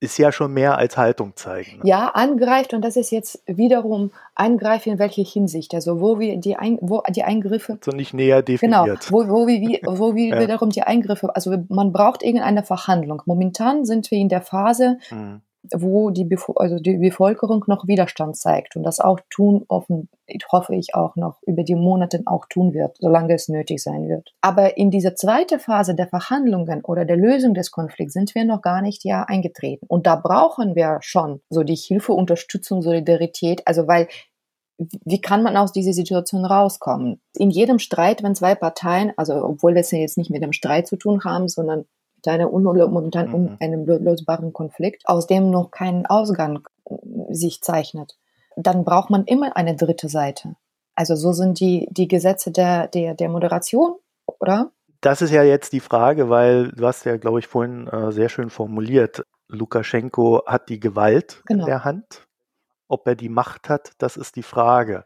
ist 0.00 0.18
ja 0.18 0.32
schon 0.32 0.52
mehr 0.52 0.78
als 0.78 0.96
Haltung 0.96 1.36
zeigen. 1.36 1.78
Ne? 1.78 1.82
Ja, 1.84 2.08
angreift 2.08 2.74
und 2.74 2.82
das 2.82 2.96
ist 2.96 3.12
jetzt 3.12 3.40
wiederum 3.46 4.10
angreifen 4.34 4.94
in 4.94 4.98
welche 4.98 5.22
Hinsicht, 5.22 5.72
also 5.74 6.00
wo 6.00 6.18
wir 6.18 6.38
die, 6.38 6.56
Ein 6.56 6.78
wo 6.80 7.02
die 7.08 7.22
Eingriffe 7.22 7.78
so 7.82 7.92
nicht 7.92 8.12
näher 8.12 8.42
definiert. 8.42 8.84
Genau, 8.84 8.96
wo, 9.10 9.28
wo 9.28 9.46
wir, 9.46 9.78
wo 9.84 10.16
wir 10.16 10.26
ja. 10.34 10.40
wiederum 10.40 10.70
die 10.70 10.82
Eingriffe, 10.82 11.34
also 11.36 11.56
man 11.68 11.92
braucht 11.92 12.24
irgendeine 12.24 12.64
Verhandlung. 12.64 13.22
Momentan 13.26 13.84
sind 13.84 14.10
wir 14.10 14.18
in 14.18 14.28
der 14.28 14.42
Phase, 14.42 14.98
mhm 15.10 15.42
wo 15.72 16.10
die, 16.10 16.24
Bevor 16.24 16.60
also 16.60 16.78
die 16.78 16.96
Bevölkerung 16.96 17.64
noch 17.66 17.86
Widerstand 17.86 18.36
zeigt 18.36 18.76
und 18.76 18.82
das 18.82 19.00
auch 19.00 19.20
tun, 19.30 19.64
offen, 19.68 20.08
hoffe 20.50 20.74
ich 20.74 20.94
auch 20.94 21.16
noch 21.16 21.36
über 21.46 21.62
die 21.62 21.74
Monate 21.74 22.22
auch 22.26 22.46
tun 22.46 22.74
wird, 22.74 22.96
solange 22.98 23.34
es 23.34 23.48
nötig 23.48 23.82
sein 23.82 24.08
wird. 24.08 24.32
Aber 24.40 24.76
in 24.76 24.90
diese 24.90 25.14
zweite 25.14 25.58
Phase 25.58 25.94
der 25.94 26.08
Verhandlungen 26.08 26.84
oder 26.84 27.04
der 27.04 27.16
Lösung 27.16 27.54
des 27.54 27.70
Konflikts 27.70 28.14
sind 28.14 28.34
wir 28.34 28.44
noch 28.44 28.62
gar 28.62 28.82
nicht 28.82 29.04
ja 29.04 29.24
eingetreten. 29.24 29.86
Und 29.88 30.06
da 30.06 30.16
brauchen 30.16 30.74
wir 30.74 30.98
schon 31.00 31.40
so 31.50 31.62
die 31.62 31.76
Hilfe, 31.76 32.12
Unterstützung, 32.12 32.82
Solidarität, 32.82 33.66
also 33.66 33.86
weil 33.86 34.08
wie 35.04 35.20
kann 35.20 35.42
man 35.42 35.56
aus 35.56 35.72
dieser 35.72 35.92
Situation 35.92 36.44
rauskommen? 36.44 37.20
In 37.36 37.50
jedem 37.50 37.78
Streit, 37.78 38.22
wenn 38.22 38.34
zwei 38.34 38.54
Parteien, 38.54 39.12
also 39.16 39.34
obwohl 39.34 39.74
das 39.74 39.90
ja 39.90 39.98
jetzt 39.98 40.18
nicht 40.18 40.30
mit 40.30 40.42
dem 40.42 40.52
Streit 40.52 40.86
zu 40.86 40.96
tun 40.96 41.22
haben, 41.24 41.48
sondern 41.48 41.84
deine 42.22 42.46
momentan 42.46 43.28
mhm. 43.28 43.34
um 43.34 43.56
einen 43.60 43.86
lösbaren 43.86 44.52
Konflikt, 44.52 45.08
aus 45.08 45.26
dem 45.26 45.50
noch 45.50 45.70
kein 45.70 46.06
Ausgang 46.06 46.66
äh, 46.84 46.94
sich 47.30 47.62
zeichnet, 47.62 48.16
dann 48.56 48.84
braucht 48.84 49.10
man 49.10 49.24
immer 49.24 49.56
eine 49.56 49.76
dritte 49.76 50.08
Seite. 50.08 50.56
Also 50.94 51.16
so 51.16 51.32
sind 51.32 51.60
die, 51.60 51.88
die 51.90 52.08
Gesetze 52.08 52.50
der, 52.50 52.88
der, 52.88 53.14
der 53.14 53.28
Moderation, 53.28 53.96
oder? 54.26 54.70
Das 55.00 55.22
ist 55.22 55.30
ja 55.30 55.42
jetzt 55.42 55.72
die 55.72 55.80
Frage, 55.80 56.28
weil 56.28 56.70
du 56.72 56.86
hast 56.86 57.04
ja, 57.04 57.16
glaube 57.16 57.40
ich, 57.40 57.46
vorhin 57.46 57.88
äh, 57.88 58.12
sehr 58.12 58.28
schön 58.28 58.50
formuliert. 58.50 59.24
Lukaschenko 59.48 60.42
hat 60.46 60.68
die 60.68 60.80
Gewalt 60.80 61.42
genau. 61.46 61.64
in 61.64 61.66
der 61.66 61.84
Hand. 61.84 62.26
Ob 62.88 63.06
er 63.06 63.14
die 63.14 63.28
Macht 63.28 63.68
hat, 63.68 63.92
das 63.98 64.16
ist 64.16 64.36
die 64.36 64.42
Frage. 64.42 65.04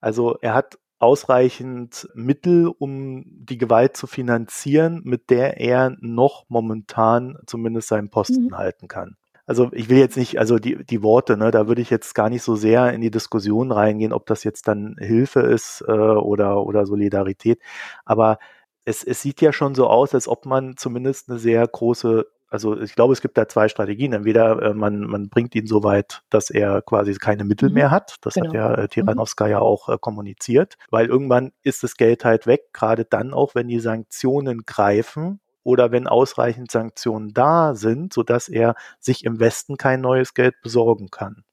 Also 0.00 0.36
er 0.40 0.54
hat 0.54 0.78
ausreichend 1.02 2.08
Mittel, 2.14 2.68
um 2.68 3.24
die 3.26 3.58
Gewalt 3.58 3.96
zu 3.96 4.06
finanzieren, 4.06 5.02
mit 5.04 5.30
der 5.30 5.60
er 5.60 5.96
noch 6.00 6.44
momentan 6.48 7.38
zumindest 7.46 7.88
seinen 7.88 8.08
Posten 8.08 8.46
mhm. 8.46 8.56
halten 8.56 8.86
kann. 8.86 9.16
Also 9.44 9.70
ich 9.72 9.88
will 9.88 9.98
jetzt 9.98 10.16
nicht, 10.16 10.38
also 10.38 10.60
die, 10.60 10.84
die 10.84 11.02
Worte, 11.02 11.36
ne, 11.36 11.50
da 11.50 11.66
würde 11.66 11.82
ich 11.82 11.90
jetzt 11.90 12.14
gar 12.14 12.30
nicht 12.30 12.44
so 12.44 12.54
sehr 12.54 12.92
in 12.92 13.00
die 13.00 13.10
Diskussion 13.10 13.72
reingehen, 13.72 14.12
ob 14.12 14.26
das 14.26 14.44
jetzt 14.44 14.68
dann 14.68 14.94
Hilfe 14.98 15.40
ist 15.40 15.84
äh, 15.88 15.90
oder, 15.90 16.64
oder 16.64 16.86
Solidarität. 16.86 17.60
Aber 18.04 18.38
es, 18.84 19.02
es 19.02 19.20
sieht 19.20 19.40
ja 19.40 19.52
schon 19.52 19.74
so 19.74 19.88
aus, 19.88 20.14
als 20.14 20.28
ob 20.28 20.46
man 20.46 20.76
zumindest 20.76 21.28
eine 21.28 21.40
sehr 21.40 21.66
große 21.66 22.26
also 22.52 22.78
ich 22.78 22.94
glaube, 22.94 23.14
es 23.14 23.22
gibt 23.22 23.38
da 23.38 23.48
zwei 23.48 23.68
Strategien. 23.68 24.12
Entweder 24.12 24.60
äh, 24.60 24.74
man, 24.74 25.00
man 25.00 25.30
bringt 25.30 25.54
ihn 25.54 25.66
so 25.66 25.82
weit, 25.84 26.22
dass 26.28 26.50
er 26.50 26.82
quasi 26.82 27.14
keine 27.14 27.44
Mittel 27.44 27.70
mhm. 27.70 27.76
mehr 27.76 27.90
hat. 27.90 28.16
Das 28.20 28.34
genau. 28.34 28.48
hat 28.48 28.54
ja 28.54 28.74
äh, 28.74 28.88
Tiranowska 28.88 29.46
mhm. 29.46 29.50
ja 29.50 29.58
auch 29.60 29.88
äh, 29.88 29.96
kommuniziert. 29.98 30.76
Weil 30.90 31.06
irgendwann 31.06 31.52
ist 31.62 31.82
das 31.82 31.96
Geld 31.96 32.26
halt 32.26 32.46
weg, 32.46 32.74
gerade 32.74 33.06
dann 33.06 33.32
auch, 33.32 33.54
wenn 33.54 33.68
die 33.68 33.80
Sanktionen 33.80 34.64
greifen 34.66 35.40
oder 35.64 35.92
wenn 35.92 36.06
ausreichend 36.06 36.70
Sanktionen 36.70 37.32
da 37.32 37.74
sind, 37.74 38.12
sodass 38.12 38.50
er 38.50 38.74
sich 39.00 39.24
im 39.24 39.40
Westen 39.40 39.78
kein 39.78 40.02
neues 40.02 40.34
Geld 40.34 40.54
besorgen 40.62 41.08
kann. 41.10 41.44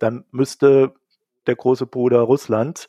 Dann 0.00 0.24
müsste 0.32 0.94
der 1.46 1.54
große 1.54 1.86
Bruder 1.86 2.22
Russland, 2.22 2.88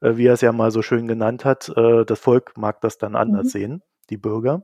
äh, 0.00 0.16
wie 0.16 0.28
er 0.28 0.34
es 0.34 0.40
ja 0.40 0.52
mal 0.52 0.70
so 0.70 0.80
schön 0.80 1.08
genannt 1.08 1.44
hat, 1.44 1.68
äh, 1.76 2.06
das 2.06 2.18
Volk 2.20 2.56
mag 2.56 2.80
das 2.80 2.96
dann 2.96 3.16
anders 3.16 3.48
mhm. 3.48 3.50
sehen, 3.50 3.82
die 4.08 4.16
Bürger, 4.16 4.62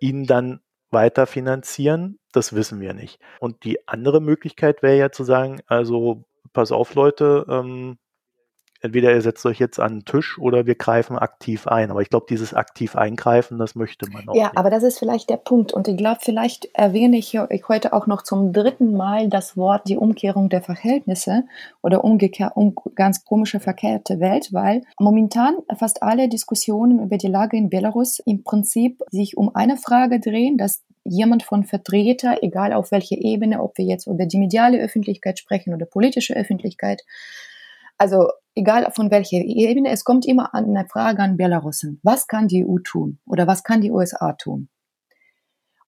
ihn 0.00 0.26
dann 0.26 0.60
weiter 0.90 1.26
finanzieren? 1.26 2.18
Das 2.32 2.54
wissen 2.54 2.80
wir 2.80 2.94
nicht. 2.94 3.18
Und 3.40 3.64
die 3.64 3.86
andere 3.88 4.20
Möglichkeit 4.20 4.82
wäre 4.82 4.98
ja 4.98 5.10
zu 5.12 5.24
sagen, 5.24 5.60
also 5.66 6.24
pass 6.52 6.72
auf 6.72 6.94
Leute, 6.94 7.46
ähm, 7.48 7.98
entweder 8.80 9.12
ihr 9.12 9.20
setzt 9.20 9.44
euch 9.46 9.58
jetzt 9.58 9.78
an 9.78 9.98
den 9.98 10.04
Tisch 10.04 10.38
oder 10.38 10.66
wir 10.66 10.74
greifen 10.74 11.18
aktiv 11.18 11.66
ein. 11.66 11.90
Aber 11.90 12.00
ich 12.02 12.10
glaube, 12.10 12.26
dieses 12.28 12.54
aktiv 12.54 12.96
eingreifen, 12.96 13.58
das 13.58 13.74
möchte 13.74 14.10
man 14.10 14.28
auch. 14.28 14.34
Ja, 14.34 14.48
nicht. 14.48 14.58
aber 14.58 14.70
das 14.70 14.82
ist 14.82 14.98
vielleicht 14.98 15.30
der 15.30 15.36
Punkt. 15.36 15.72
Und 15.72 15.88
ich 15.88 15.96
glaube, 15.96 16.20
vielleicht 16.22 16.68
erwähne 16.74 17.18
ich 17.18 17.38
heute 17.68 17.92
auch 17.92 18.06
noch 18.06 18.22
zum 18.22 18.52
dritten 18.52 18.96
Mal 18.96 19.28
das 19.28 19.56
Wort 19.56 19.88
die 19.88 19.96
Umkehrung 19.96 20.48
der 20.48 20.62
Verhältnisse 20.62 21.44
oder 21.82 22.04
umgekehrt, 22.04 22.52
um 22.56 22.74
ganz 22.94 23.24
komische 23.24 23.60
verkehrte 23.60 24.20
Welt, 24.20 24.52
weil 24.52 24.82
momentan 24.98 25.56
fast 25.78 26.02
alle 26.02 26.28
Diskussionen 26.28 27.00
über 27.00 27.18
die 27.18 27.28
Lage 27.28 27.56
in 27.56 27.70
Belarus 27.70 28.20
im 28.20 28.42
Prinzip 28.42 29.02
sich 29.10 29.36
um 29.36 29.54
eine 29.54 29.76
Frage 29.76 30.20
drehen, 30.20 30.56
dass 30.56 30.82
jemand 31.04 31.42
von 31.42 31.64
Vertreter, 31.64 32.42
egal 32.42 32.72
auf 32.72 32.90
welcher 32.90 33.16
Ebene, 33.16 33.62
ob 33.62 33.78
wir 33.78 33.84
jetzt 33.84 34.06
über 34.06 34.26
die 34.26 34.38
mediale 34.38 34.78
Öffentlichkeit 34.78 35.38
sprechen 35.38 35.74
oder 35.74 35.86
politische 35.86 36.34
Öffentlichkeit, 36.34 37.02
also 38.00 38.30
egal 38.54 38.90
von 38.92 39.10
welcher 39.10 39.38
Ebene, 39.38 39.90
es 39.90 40.04
kommt 40.04 40.26
immer 40.26 40.54
an 40.54 40.74
eine 40.74 40.88
Frage 40.88 41.22
an 41.22 41.36
Belarusen. 41.36 42.00
Was 42.02 42.26
kann 42.26 42.48
die 42.48 42.64
EU 42.66 42.78
tun 42.82 43.18
oder 43.26 43.46
was 43.46 43.62
kann 43.62 43.82
die 43.82 43.90
USA 43.90 44.32
tun? 44.32 44.68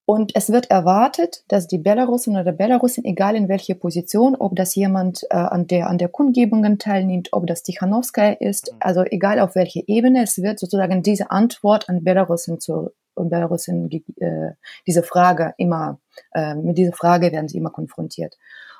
Und 0.04 0.32
es 0.34 0.50
wird 0.50 0.70
erwartet, 0.70 1.44
dass 1.48 1.68
die 1.68 1.78
Belarusen 1.78 2.36
oder 2.36 2.52
Belarusen, 2.52 3.04
egal 3.04 3.34
in 3.36 3.48
welcher 3.48 3.76
Position, 3.76 4.34
ob 4.34 4.56
das 4.56 4.74
jemand 4.74 5.24
äh, 5.30 5.36
an 5.36 5.68
der 5.68 5.88
an 5.88 5.96
der 5.96 6.08
Kundgebungen 6.08 6.78
teilnimmt, 6.78 7.28
ob 7.32 7.46
das 7.46 7.62
Tichanowskaja 7.62 8.32
ist, 8.32 8.72
mhm. 8.72 8.78
also 8.80 9.04
egal 9.04 9.38
auf 9.38 9.54
welcher 9.54 9.80
Ebene, 9.86 10.24
es 10.24 10.42
wird 10.42 10.58
sozusagen 10.58 11.02
diese 11.02 11.30
Antwort 11.30 11.88
an 11.88 12.04
Belarusen 12.04 12.60
zu 12.60 12.90
und 13.14 13.30
Belarusen 13.30 13.90
äh, 13.90 14.52
diese 14.86 15.02
Frage 15.02 15.54
immer 15.56 15.98
äh, 16.34 16.54
mit 16.56 16.78
dieser 16.78 16.92
Frage 16.92 17.32
werden 17.32 17.48
sie 17.48 17.58
immer 17.58 17.70
konfrontiert. 17.70 18.36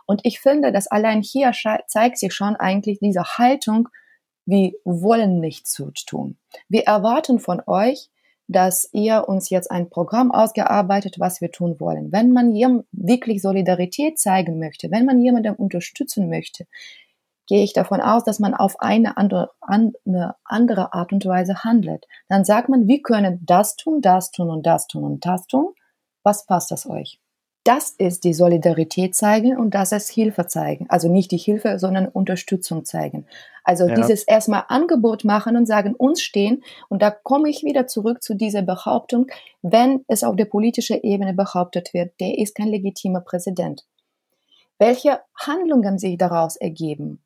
Und 0.06 0.20
ich 0.24 0.40
finde, 0.40 0.72
dass 0.72 0.86
allein 0.86 1.22
hier 1.22 1.52
zeigt 1.86 2.18
sich 2.18 2.34
schon 2.34 2.56
eigentlich 2.56 2.98
diese 3.00 3.22
Haltung, 3.38 3.88
wir 4.44 4.72
wollen 4.84 5.40
nichts 5.40 5.72
tun. 6.06 6.36
Wir 6.68 6.84
erwarten 6.84 7.38
von 7.38 7.62
euch, 7.66 8.10
dass 8.48 8.88
ihr 8.92 9.28
uns 9.28 9.50
jetzt 9.50 9.70
ein 9.70 9.88
Programm 9.88 10.32
ausgearbeitet, 10.32 11.16
was 11.18 11.40
wir 11.40 11.52
tun 11.52 11.78
wollen. 11.78 12.12
Wenn 12.12 12.32
man 12.32 12.52
wirklich 12.92 13.40
Solidarität 13.40 14.18
zeigen 14.18 14.58
möchte, 14.58 14.90
wenn 14.90 15.06
man 15.06 15.22
jemanden 15.22 15.54
unterstützen 15.54 16.28
möchte, 16.28 16.66
gehe 17.46 17.64
ich 17.64 17.72
davon 17.72 18.00
aus, 18.00 18.24
dass 18.24 18.40
man 18.40 18.54
auf 18.54 18.80
eine 18.80 19.16
andere, 19.16 19.50
eine 19.60 20.34
andere 20.44 20.92
Art 20.92 21.12
und 21.12 21.24
Weise 21.24 21.64
handelt. 21.64 22.06
Dann 22.28 22.44
sagt 22.44 22.68
man, 22.68 22.88
wir 22.88 23.02
können 23.02 23.40
das 23.44 23.76
tun, 23.76 24.00
das 24.00 24.30
tun 24.30 24.50
und 24.50 24.66
das 24.66 24.86
tun 24.86 25.04
und 25.04 25.24
das 25.24 25.46
tun. 25.46 25.72
Was 26.22 26.46
passt 26.46 26.70
das 26.70 26.88
euch? 26.88 27.21
Das 27.64 27.90
ist 27.90 28.24
die 28.24 28.34
Solidarität 28.34 29.14
zeigen 29.14 29.56
und 29.56 29.74
das 29.74 29.92
ist 29.92 30.10
Hilfe 30.10 30.46
zeigen. 30.48 30.86
Also 30.88 31.08
nicht 31.08 31.30
die 31.30 31.36
Hilfe, 31.36 31.78
sondern 31.78 32.08
Unterstützung 32.08 32.84
zeigen. 32.84 33.26
Also 33.62 33.86
ja. 33.86 33.94
dieses 33.94 34.24
erstmal 34.24 34.64
Angebot 34.68 35.24
machen 35.24 35.56
und 35.56 35.66
sagen, 35.66 35.94
uns 35.94 36.22
stehen. 36.22 36.64
Und 36.88 37.02
da 37.02 37.12
komme 37.12 37.48
ich 37.48 37.62
wieder 37.62 37.86
zurück 37.86 38.20
zu 38.20 38.34
dieser 38.34 38.62
Behauptung, 38.62 39.28
wenn 39.62 40.04
es 40.08 40.24
auf 40.24 40.34
der 40.34 40.46
politischen 40.46 41.00
Ebene 41.02 41.34
behauptet 41.34 41.94
wird, 41.94 42.18
der 42.20 42.38
ist 42.38 42.56
kein 42.56 42.68
legitimer 42.68 43.20
Präsident. 43.20 43.86
Welche 44.78 45.20
Handlungen 45.36 46.00
sich 46.00 46.18
daraus 46.18 46.56
ergeben, 46.56 47.22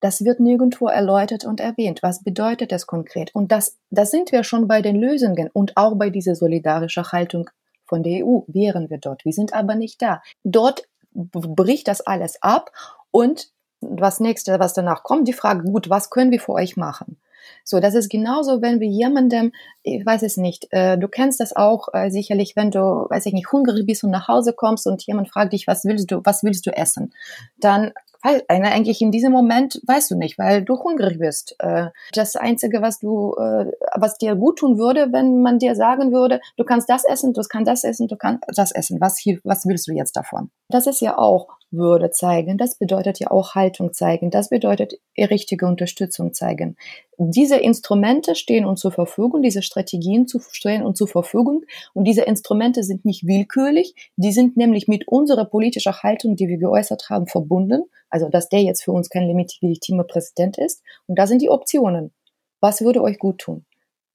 das 0.00 0.24
wird 0.24 0.38
nirgendwo 0.40 0.86
erläutert 0.86 1.44
und 1.44 1.60
erwähnt. 1.60 2.02
Was 2.02 2.22
bedeutet 2.22 2.72
das 2.72 2.86
konkret? 2.86 3.34
Und 3.34 3.52
das, 3.52 3.76
da 3.90 4.06
sind 4.06 4.32
wir 4.32 4.44
schon 4.44 4.66
bei 4.66 4.80
den 4.80 4.96
Lösungen 4.96 5.50
und 5.52 5.76
auch 5.76 5.96
bei 5.96 6.08
dieser 6.08 6.34
solidarischen 6.34 7.04
Haltung 7.12 7.50
von 7.90 8.02
der 8.02 8.24
EU 8.24 8.40
wären 8.46 8.88
wir 8.88 8.98
dort. 8.98 9.26
Wir 9.26 9.32
sind 9.32 9.52
aber 9.52 9.74
nicht 9.74 10.00
da. 10.00 10.22
Dort 10.44 10.88
bricht 11.12 11.88
das 11.88 12.00
alles 12.00 12.40
ab 12.42 12.70
und 13.10 13.48
was 13.80 14.20
nächste, 14.20 14.58
was 14.60 14.74
danach 14.74 15.02
kommt, 15.02 15.26
die 15.26 15.32
Frage, 15.32 15.64
gut, 15.64 15.90
was 15.90 16.08
können 16.08 16.30
wir 16.30 16.40
für 16.40 16.52
euch 16.52 16.76
machen? 16.76 17.18
So, 17.64 17.80
das 17.80 17.94
ist 17.94 18.08
genauso, 18.08 18.62
wenn 18.62 18.78
wir 18.78 18.86
jemandem, 18.86 19.52
ich 19.82 20.04
weiß 20.06 20.22
es 20.22 20.36
nicht, 20.36 20.68
äh, 20.70 20.96
du 20.98 21.08
kennst 21.08 21.40
das 21.40 21.56
auch 21.56 21.88
äh, 21.92 22.10
sicherlich, 22.10 22.54
wenn 22.54 22.70
du, 22.70 22.78
weiß 22.78 23.26
ich 23.26 23.32
nicht, 23.32 23.50
hungrig 23.50 23.86
bist 23.86 24.04
und 24.04 24.10
nach 24.10 24.28
Hause 24.28 24.52
kommst 24.52 24.86
und 24.86 25.02
jemand 25.02 25.30
fragt 25.30 25.52
dich, 25.52 25.66
was 25.66 25.84
willst 25.84 26.10
du, 26.10 26.20
was 26.22 26.44
willst 26.44 26.66
du 26.66 26.70
essen? 26.70 27.12
Dann 27.58 27.92
weil 28.22 28.42
eigentlich 28.48 29.00
in 29.00 29.10
diesem 29.10 29.32
Moment 29.32 29.80
weißt 29.86 30.10
du 30.10 30.16
nicht, 30.16 30.38
weil 30.38 30.62
du 30.62 30.78
hungrig 30.78 31.18
bist. 31.18 31.56
Äh, 31.58 31.86
das 32.12 32.36
Einzige, 32.36 32.82
was 32.82 32.98
du, 32.98 33.34
äh, 33.34 33.70
was 33.94 34.18
dir 34.18 34.34
gut 34.36 34.58
tun 34.58 34.78
würde, 34.78 35.08
wenn 35.12 35.42
man 35.42 35.58
dir 35.58 35.74
sagen 35.74 36.12
würde, 36.12 36.40
du 36.56 36.64
kannst 36.64 36.88
das 36.90 37.04
essen, 37.04 37.32
du 37.32 37.42
kannst 37.42 37.68
das 37.68 37.84
essen, 37.84 38.08
du 38.08 38.16
kannst 38.16 38.44
das 38.48 38.72
essen. 38.72 39.00
Was, 39.00 39.24
was 39.44 39.66
willst 39.66 39.88
du 39.88 39.92
jetzt 39.92 40.16
davon? 40.16 40.50
Das 40.68 40.86
ist 40.86 41.00
ja 41.00 41.18
auch 41.18 41.48
würde 41.70 42.10
zeigen. 42.10 42.58
Das 42.58 42.76
bedeutet 42.76 43.20
ja 43.20 43.30
auch 43.30 43.54
Haltung 43.54 43.92
zeigen. 43.92 44.30
Das 44.30 44.48
bedeutet 44.48 44.94
richtige 45.16 45.66
Unterstützung 45.66 46.34
zeigen. 46.34 46.76
Diese 47.22 47.56
Instrumente 47.56 48.34
stehen 48.34 48.64
uns 48.64 48.80
zur 48.80 48.92
Verfügung, 48.92 49.42
diese 49.42 49.60
Strategien 49.60 50.26
zu, 50.26 50.40
stehen 50.40 50.82
uns 50.82 50.96
zur 50.96 51.06
Verfügung. 51.06 51.64
Und 51.92 52.04
diese 52.04 52.22
Instrumente 52.22 52.82
sind 52.82 53.04
nicht 53.04 53.26
willkürlich. 53.26 53.94
Die 54.16 54.32
sind 54.32 54.56
nämlich 54.56 54.88
mit 54.88 55.06
unserer 55.06 55.44
politischen 55.44 55.92
Haltung, 55.92 56.34
die 56.34 56.48
wir 56.48 56.56
geäußert 56.56 57.10
haben, 57.10 57.26
verbunden. 57.26 57.84
Also, 58.08 58.30
dass 58.30 58.48
der 58.48 58.62
jetzt 58.62 58.84
für 58.84 58.92
uns 58.92 59.10
kein 59.10 59.28
legitimer 59.28 60.04
Präsident 60.04 60.56
ist. 60.56 60.82
Und 61.06 61.18
da 61.18 61.26
sind 61.26 61.42
die 61.42 61.50
Optionen. 61.50 62.10
Was 62.58 62.80
würde 62.80 63.02
euch 63.02 63.18
gut 63.18 63.36
tun? 63.36 63.66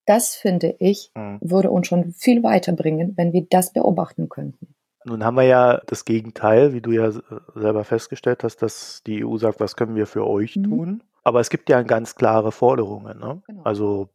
Das 0.04 0.34
finde 0.34 0.74
ich, 0.80 1.12
hm. 1.16 1.38
würde 1.40 1.70
uns 1.70 1.86
schon 1.86 2.12
viel 2.12 2.42
weiterbringen, 2.42 3.12
wenn 3.16 3.32
wir 3.32 3.46
das 3.48 3.72
beobachten 3.72 4.28
könnten. 4.28 4.74
Nun 5.04 5.24
haben 5.24 5.36
wir 5.36 5.44
ja 5.44 5.80
das 5.86 6.04
Gegenteil, 6.04 6.72
wie 6.72 6.80
du 6.80 6.90
ja 6.90 7.12
selber 7.54 7.84
festgestellt 7.84 8.42
hast, 8.42 8.62
dass 8.62 9.04
die 9.06 9.24
EU 9.24 9.36
sagt, 9.36 9.60
was 9.60 9.76
können 9.76 9.94
wir 9.94 10.06
für 10.06 10.26
euch 10.26 10.56
mhm. 10.56 10.64
tun? 10.64 11.02
Aber 11.26 11.40
es 11.40 11.50
gibt 11.50 11.68
ja 11.68 11.82
ganz 11.82 12.14
klare 12.14 12.52
Forderungen. 12.52 13.18
Ne? 13.18 13.42
Genau. 13.48 13.62
Also 13.64 14.10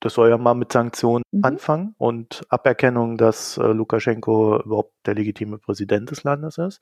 das 0.00 0.14
soll 0.14 0.28
ja 0.28 0.36
mal 0.36 0.54
mit 0.54 0.72
Sanktionen 0.72 1.22
mhm. 1.30 1.44
anfangen 1.44 1.94
und 1.98 2.44
Aberkennung, 2.48 3.16
dass 3.16 3.56
äh, 3.58 3.62
Lukaschenko 3.68 4.60
überhaupt 4.64 4.92
der 5.06 5.14
legitime 5.14 5.58
Präsident 5.58 6.10
des 6.10 6.24
Landes 6.24 6.58
ist. 6.58 6.80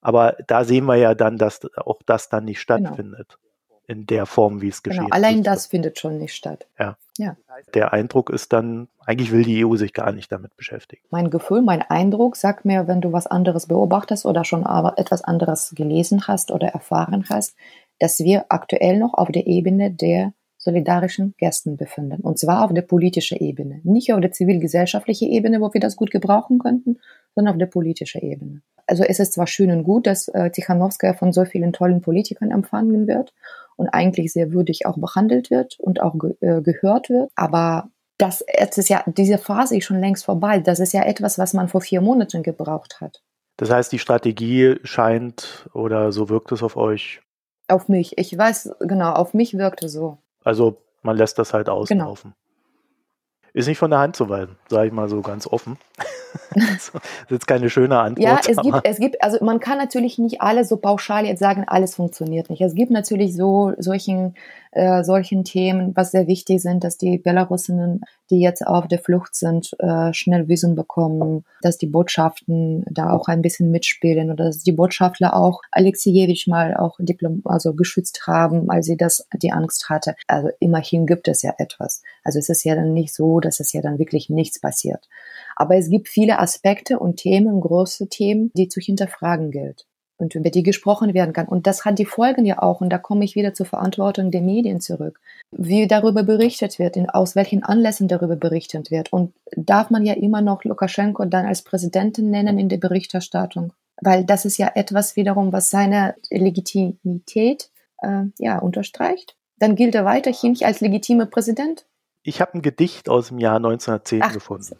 Aber 0.00 0.36
da 0.46 0.62
sehen 0.62 0.84
wir 0.84 0.94
ja 0.94 1.16
dann, 1.16 1.38
dass 1.38 1.60
auch 1.76 1.98
das 2.06 2.28
dann 2.28 2.44
nicht 2.44 2.64
genau. 2.68 2.86
stattfindet. 2.86 3.30
Genau 3.30 3.48
in 3.88 4.04
der 4.04 4.26
Form, 4.26 4.60
wie 4.60 4.68
es 4.68 4.82
geschieht. 4.82 5.00
Genau, 5.00 5.14
allein 5.14 5.42
das 5.42 5.66
findet 5.66 5.98
schon 5.98 6.18
nicht 6.18 6.34
statt. 6.34 6.66
Ja. 6.78 6.98
ja. 7.16 7.36
Der 7.72 7.94
Eindruck 7.94 8.28
ist 8.28 8.52
dann, 8.52 8.88
eigentlich 9.06 9.32
will 9.32 9.44
die 9.44 9.64
EU 9.64 9.76
sich 9.76 9.94
gar 9.94 10.12
nicht 10.12 10.30
damit 10.30 10.54
beschäftigen. 10.58 11.02
Mein 11.08 11.30
Gefühl, 11.30 11.62
mein 11.62 11.80
Eindruck 11.80 12.36
sagt 12.36 12.66
mir, 12.66 12.86
wenn 12.86 13.00
du 13.00 13.14
was 13.14 13.26
anderes 13.26 13.66
beobachtest 13.66 14.26
oder 14.26 14.44
schon 14.44 14.66
etwas 14.96 15.24
anderes 15.24 15.72
gelesen 15.74 16.28
hast 16.28 16.50
oder 16.50 16.68
erfahren 16.68 17.24
hast, 17.30 17.56
dass 17.98 18.20
wir 18.20 18.46
aktuell 18.48 18.98
noch 18.98 19.14
auf 19.14 19.30
der 19.30 19.46
Ebene 19.46 19.90
der 19.90 20.32
solidarischen 20.58 21.34
Gästen 21.38 21.76
befinden. 21.76 22.20
Und 22.20 22.38
zwar 22.38 22.64
auf 22.64 22.74
der 22.74 22.82
politischen 22.82 23.38
Ebene. 23.38 23.80
Nicht 23.84 24.12
auf 24.12 24.20
der 24.20 24.32
zivilgesellschaftlichen 24.32 25.30
Ebene, 25.30 25.60
wo 25.60 25.72
wir 25.72 25.80
das 25.80 25.96
gut 25.96 26.10
gebrauchen 26.10 26.58
könnten, 26.58 26.98
sondern 27.34 27.54
auf 27.54 27.58
der 27.58 27.66
politischen 27.66 28.20
Ebene. 28.20 28.62
Also 28.86 29.04
es 29.04 29.20
ist 29.20 29.34
zwar 29.34 29.46
schön 29.46 29.70
und 29.70 29.84
gut, 29.84 30.06
dass 30.06 30.28
äh, 30.28 30.50
Tichanowskaja 30.50 31.14
von 31.14 31.32
so 31.32 31.44
vielen 31.44 31.72
tollen 31.72 32.00
Politikern 32.00 32.50
empfangen 32.50 33.06
wird 33.06 33.32
und 33.76 33.88
eigentlich 33.88 34.32
sehr 34.32 34.52
würdig 34.52 34.86
auch 34.86 34.98
behandelt 34.98 35.50
wird 35.50 35.78
und 35.78 36.02
auch 36.02 36.18
ge 36.18 36.34
äh, 36.40 36.60
gehört 36.62 37.08
wird. 37.08 37.30
Aber 37.36 37.90
das 38.18 38.44
jetzt 38.58 38.78
ist 38.78 38.88
ja, 38.88 39.04
diese 39.06 39.38
Phase 39.38 39.76
ist 39.76 39.84
schon 39.84 40.00
längst 40.00 40.24
vorbei. 40.24 40.58
Das 40.58 40.80
ist 40.80 40.92
ja 40.92 41.04
etwas, 41.04 41.38
was 41.38 41.54
man 41.54 41.68
vor 41.68 41.80
vier 41.80 42.00
Monaten 42.00 42.42
gebraucht 42.42 43.00
hat. 43.00 43.22
Das 43.56 43.70
heißt, 43.70 43.92
die 43.92 43.98
Strategie 43.98 44.76
scheint 44.84 45.68
oder 45.72 46.10
so 46.10 46.28
wirkt 46.28 46.50
es 46.52 46.62
auf 46.62 46.76
euch? 46.76 47.20
Auf 47.68 47.88
mich. 47.88 48.16
Ich 48.18 48.36
weiß, 48.36 48.76
genau, 48.80 49.12
auf 49.12 49.34
mich 49.34 49.56
wirkt 49.56 49.84
es 49.84 49.92
so. 49.92 50.18
Also 50.44 50.78
man 51.02 51.16
lässt 51.16 51.38
das 51.38 51.52
halt 51.54 51.68
auslaufen. 51.68 52.32
Genau. 52.32 53.52
Ist 53.52 53.66
nicht 53.66 53.78
von 53.78 53.90
der 53.90 54.00
Hand 54.00 54.16
zu 54.16 54.28
weisen, 54.28 54.56
sage 54.68 54.88
ich 54.88 54.92
mal 54.92 55.08
so 55.08 55.20
ganz 55.22 55.46
offen. 55.46 55.78
das 56.54 56.88
ist 56.88 57.30
jetzt 57.30 57.46
keine 57.46 57.70
schöne 57.70 57.98
Antwort. 57.98 58.24
Ja, 58.24 58.40
es 58.46 58.56
gibt, 58.58 58.80
es 58.84 58.98
gibt, 58.98 59.22
also 59.22 59.44
man 59.44 59.60
kann 59.60 59.78
natürlich 59.78 60.18
nicht 60.18 60.40
alles 60.40 60.68
so 60.68 60.76
pauschal 60.76 61.26
jetzt 61.26 61.40
sagen, 61.40 61.64
alles 61.66 61.94
funktioniert 61.94 62.50
nicht. 62.50 62.60
Es 62.60 62.74
gibt 62.74 62.90
natürlich 62.90 63.34
so 63.34 63.72
solchen 63.78 64.34
äh, 64.72 65.02
solchen 65.04 65.44
Themen, 65.44 65.92
was 65.94 66.10
sehr 66.10 66.26
wichtig 66.26 66.60
sind, 66.60 66.84
dass 66.84 66.98
die 66.98 67.18
Belarusinnen, 67.18 68.02
die 68.30 68.40
jetzt 68.40 68.66
auf 68.66 68.88
der 68.88 68.98
Flucht 68.98 69.34
sind, 69.34 69.74
äh, 69.78 70.12
schnell 70.12 70.48
Visum 70.48 70.74
bekommen, 70.74 71.44
dass 71.62 71.78
die 71.78 71.86
Botschaften 71.86 72.84
da 72.90 73.10
auch 73.10 73.28
ein 73.28 73.42
bisschen 73.42 73.70
mitspielen 73.70 74.30
oder 74.30 74.46
dass 74.46 74.62
die 74.62 74.72
Botschafter 74.72 75.34
auch 75.34 75.60
Alexejewitsch 75.70 76.46
mal 76.48 76.76
auch 76.76 76.96
Diplom 76.98 77.42
also 77.44 77.74
geschützt 77.74 78.26
haben, 78.26 78.70
als 78.70 78.86
sie 78.86 78.96
das 78.96 79.26
die 79.34 79.52
Angst 79.52 79.88
hatte. 79.88 80.14
Also 80.26 80.50
immerhin 80.60 81.06
gibt 81.06 81.28
es 81.28 81.42
ja 81.42 81.54
etwas. 81.58 82.02
Also 82.24 82.38
es 82.38 82.48
ist 82.48 82.64
ja 82.64 82.74
dann 82.74 82.92
nicht 82.92 83.14
so, 83.14 83.40
dass 83.40 83.60
es 83.60 83.72
ja 83.72 83.80
dann 83.80 83.98
wirklich 83.98 84.30
nichts 84.30 84.60
passiert. 84.60 85.08
Aber 85.56 85.76
es 85.76 85.88
gibt 85.88 86.08
viele 86.08 86.38
Aspekte 86.38 86.98
und 86.98 87.16
Themen, 87.16 87.60
große 87.60 88.08
Themen, 88.08 88.50
die 88.54 88.68
zu 88.68 88.80
hinterfragen 88.80 89.50
gilt. 89.50 89.86
Und 90.18 90.34
über 90.34 90.50
die 90.50 90.62
gesprochen 90.62 91.14
werden 91.14 91.32
kann. 91.32 91.46
Und 91.46 91.66
das 91.66 91.84
hat 91.84 91.98
die 91.98 92.04
Folgen 92.04 92.44
ja 92.44 92.60
auch. 92.60 92.80
Und 92.80 92.90
da 92.90 92.98
komme 92.98 93.24
ich 93.24 93.36
wieder 93.36 93.54
zur 93.54 93.66
Verantwortung 93.66 94.30
der 94.30 94.42
Medien 94.42 94.80
zurück. 94.80 95.20
Wie 95.50 95.86
darüber 95.86 96.24
berichtet 96.24 96.78
wird, 96.78 96.96
in, 96.96 97.08
aus 97.08 97.36
welchen 97.36 97.62
Anlässen 97.62 98.08
darüber 98.08 98.36
berichtet 98.36 98.90
wird. 98.90 99.12
Und 99.12 99.32
darf 99.56 99.90
man 99.90 100.04
ja 100.04 100.14
immer 100.14 100.42
noch 100.42 100.64
Lukaschenko 100.64 101.24
dann 101.24 101.46
als 101.46 101.62
Präsidentin 101.62 102.30
nennen 102.30 102.58
in 102.58 102.68
der 102.68 102.78
Berichterstattung. 102.78 103.72
Weil 104.00 104.24
das 104.24 104.44
ist 104.44 104.58
ja 104.58 104.72
etwas 104.74 105.16
wiederum, 105.16 105.52
was 105.52 105.70
seine 105.70 106.14
Legitimität 106.30 107.70
äh, 108.02 108.24
ja, 108.38 108.58
unterstreicht. 108.58 109.36
Dann 109.58 109.76
gilt 109.76 109.94
er 109.94 110.04
weiterhin 110.04 110.56
als 110.62 110.80
legitimer 110.80 111.26
Präsident. 111.26 111.86
Ich 112.22 112.40
habe 112.40 112.54
ein 112.54 112.62
Gedicht 112.62 113.08
aus 113.08 113.28
dem 113.28 113.38
Jahr 113.38 113.56
1910 113.56 114.22
Ach, 114.22 114.32
gefunden. 114.32 114.76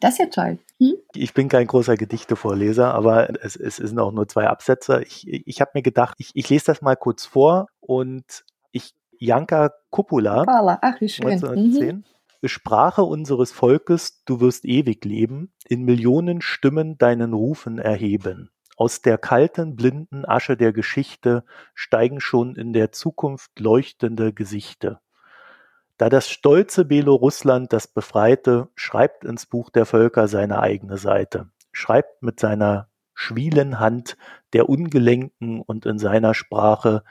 Das 0.00 0.14
ist 0.14 0.18
ja 0.18 0.26
toll. 0.26 0.58
Hm? 0.78 0.94
Ich 1.14 1.34
bin 1.34 1.48
kein 1.48 1.66
großer 1.66 1.96
Gedichtevorleser, 1.96 2.94
aber 2.94 3.28
es, 3.44 3.56
es 3.56 3.76
sind 3.76 3.98
auch 3.98 4.12
nur 4.12 4.26
zwei 4.28 4.48
Absätze. 4.48 5.02
Ich, 5.02 5.26
ich 5.28 5.60
habe 5.60 5.72
mir 5.74 5.82
gedacht, 5.82 6.14
ich, 6.18 6.30
ich 6.34 6.48
lese 6.48 6.66
das 6.66 6.82
mal 6.82 6.96
kurz 6.96 7.26
vor 7.26 7.66
und 7.80 8.44
ich, 8.72 8.94
Janka 9.18 9.72
Kupula, 9.90 10.44
Ach, 10.80 11.00
wie 11.00 11.08
schön. 11.08 11.26
1910, 11.26 11.96
mhm. 11.96 12.04
Sprache 12.48 13.02
unseres 13.02 13.52
Volkes, 13.52 14.24
du 14.24 14.40
wirst 14.40 14.64
ewig 14.64 15.04
leben, 15.04 15.52
in 15.68 15.82
Millionen 15.82 16.40
Stimmen 16.40 16.96
deinen 16.96 17.34
Rufen 17.34 17.78
erheben. 17.78 18.50
Aus 18.78 19.02
der 19.02 19.18
kalten, 19.18 19.76
blinden 19.76 20.24
Asche 20.24 20.56
der 20.56 20.72
Geschichte 20.72 21.44
steigen 21.74 22.18
schon 22.18 22.56
in 22.56 22.72
der 22.72 22.92
Zukunft 22.92 23.60
leuchtende 23.60 24.32
Gesichter. 24.32 25.02
Da 26.00 26.08
das 26.08 26.30
stolze 26.30 26.86
Belorussland, 26.86 27.74
das 27.74 27.86
Befreite, 27.86 28.68
schreibt 28.74 29.22
ins 29.22 29.44
Buch 29.44 29.68
der 29.68 29.84
Völker 29.84 30.28
seine 30.28 30.60
eigene 30.60 30.96
Seite, 30.96 31.50
schreibt 31.72 32.22
mit 32.22 32.40
seiner 32.40 32.88
schwielen 33.12 33.80
Hand 33.80 34.16
der 34.54 34.70
Ungelenken 34.70 35.60
und 35.60 35.84
in 35.84 35.98
seiner 35.98 36.32
Sprache 36.32 37.04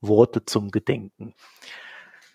Worte 0.00 0.44
zum 0.44 0.72
Gedenken. 0.72 1.34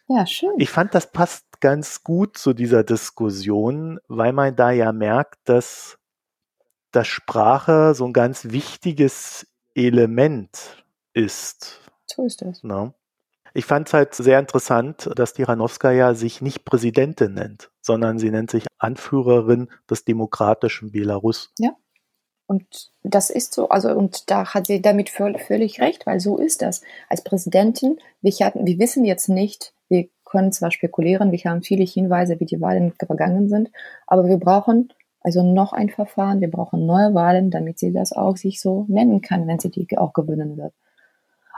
Ja, 0.08 0.26
schön. 0.26 0.54
Ich 0.60 0.70
fand, 0.70 0.96
das 0.96 1.12
passt 1.12 1.60
ganz 1.60 2.06
gut 2.06 2.38
zu 2.38 2.54
dieser 2.54 2.86
Diskussion, 2.86 4.00
weil 4.08 4.32
man 4.32 4.56
da 4.56 4.72
ja 4.72 4.94
merkt, 4.94 5.40
dass, 5.44 6.00
dass 6.92 7.08
Sprache 7.08 7.94
so 7.96 8.06
ein 8.06 8.14
ganz 8.14 8.46
wichtiges 8.46 9.46
Element 9.76 10.86
ist. 11.12 11.82
So 12.06 12.24
ist 12.24 12.42
das. 12.42 12.64
No? 12.64 12.94
Ich 13.54 13.66
fand 13.66 13.88
es 13.88 13.94
halt 13.94 14.14
sehr 14.14 14.40
interessant, 14.40 15.10
dass 15.16 15.34
Tiranowskaja 15.34 16.14
sich 16.14 16.42
nicht 16.42 16.66
Präsidentin 16.66 17.34
nennt, 17.34 17.70
sondern 17.82 18.20
sie 18.20 18.30
nennt 18.30 18.52
sich 18.52 18.68
Anführerin 18.78 19.70
des 19.90 20.06
demokratischen 20.06 20.92
Belarus. 20.92 21.52
Ja. 21.58 21.72
Und 22.48 22.92
das 23.04 23.30
ist 23.30 23.54
so, 23.54 23.68
also 23.70 23.90
und 23.90 24.32
da 24.32 24.54
hat 24.54 24.68
sie 24.68 24.82
damit 24.82 25.10
völlig 25.10 25.82
recht, 25.82 26.06
weil 26.06 26.22
so 26.22 26.38
ist 26.38 26.62
das. 26.62 26.82
Als 27.10 27.24
Präsidentin, 27.24 27.98
wir, 28.22 28.32
hatten, 28.46 28.66
wir 28.66 28.80
wissen 28.80 29.04
jetzt 29.04 29.28
nicht, 29.28 29.74
wir 29.90 30.08
können 30.24 30.54
zwar 30.54 30.72
spekulieren, 30.72 31.32
wir 31.32 31.40
haben 31.44 31.62
viele 31.62 31.84
Hinweise, 31.84 32.40
wie 32.40 32.46
die 32.46 32.62
Wahlen 32.62 32.94
vergangen 32.94 33.50
sind, 33.50 33.70
aber 34.06 34.26
wir 34.28 34.38
brauchen 34.38 34.94
also 35.28 35.44
noch 35.44 35.74
ein 35.74 35.90
Verfahren, 35.90 36.40
wir 36.40 36.50
brauchen 36.50 36.86
neue 36.86 37.14
Wahlen, 37.14 37.52
damit 37.52 37.80
sie 37.80 37.92
das 37.92 38.14
auch 38.14 38.38
sich 38.38 38.62
so 38.62 38.86
nennen 38.88 39.22
kann, 39.22 39.46
wenn 39.46 39.60
sie 39.60 39.70
die 39.70 39.98
auch 39.98 40.14
gewinnen 40.14 40.56
wird. 40.56 40.74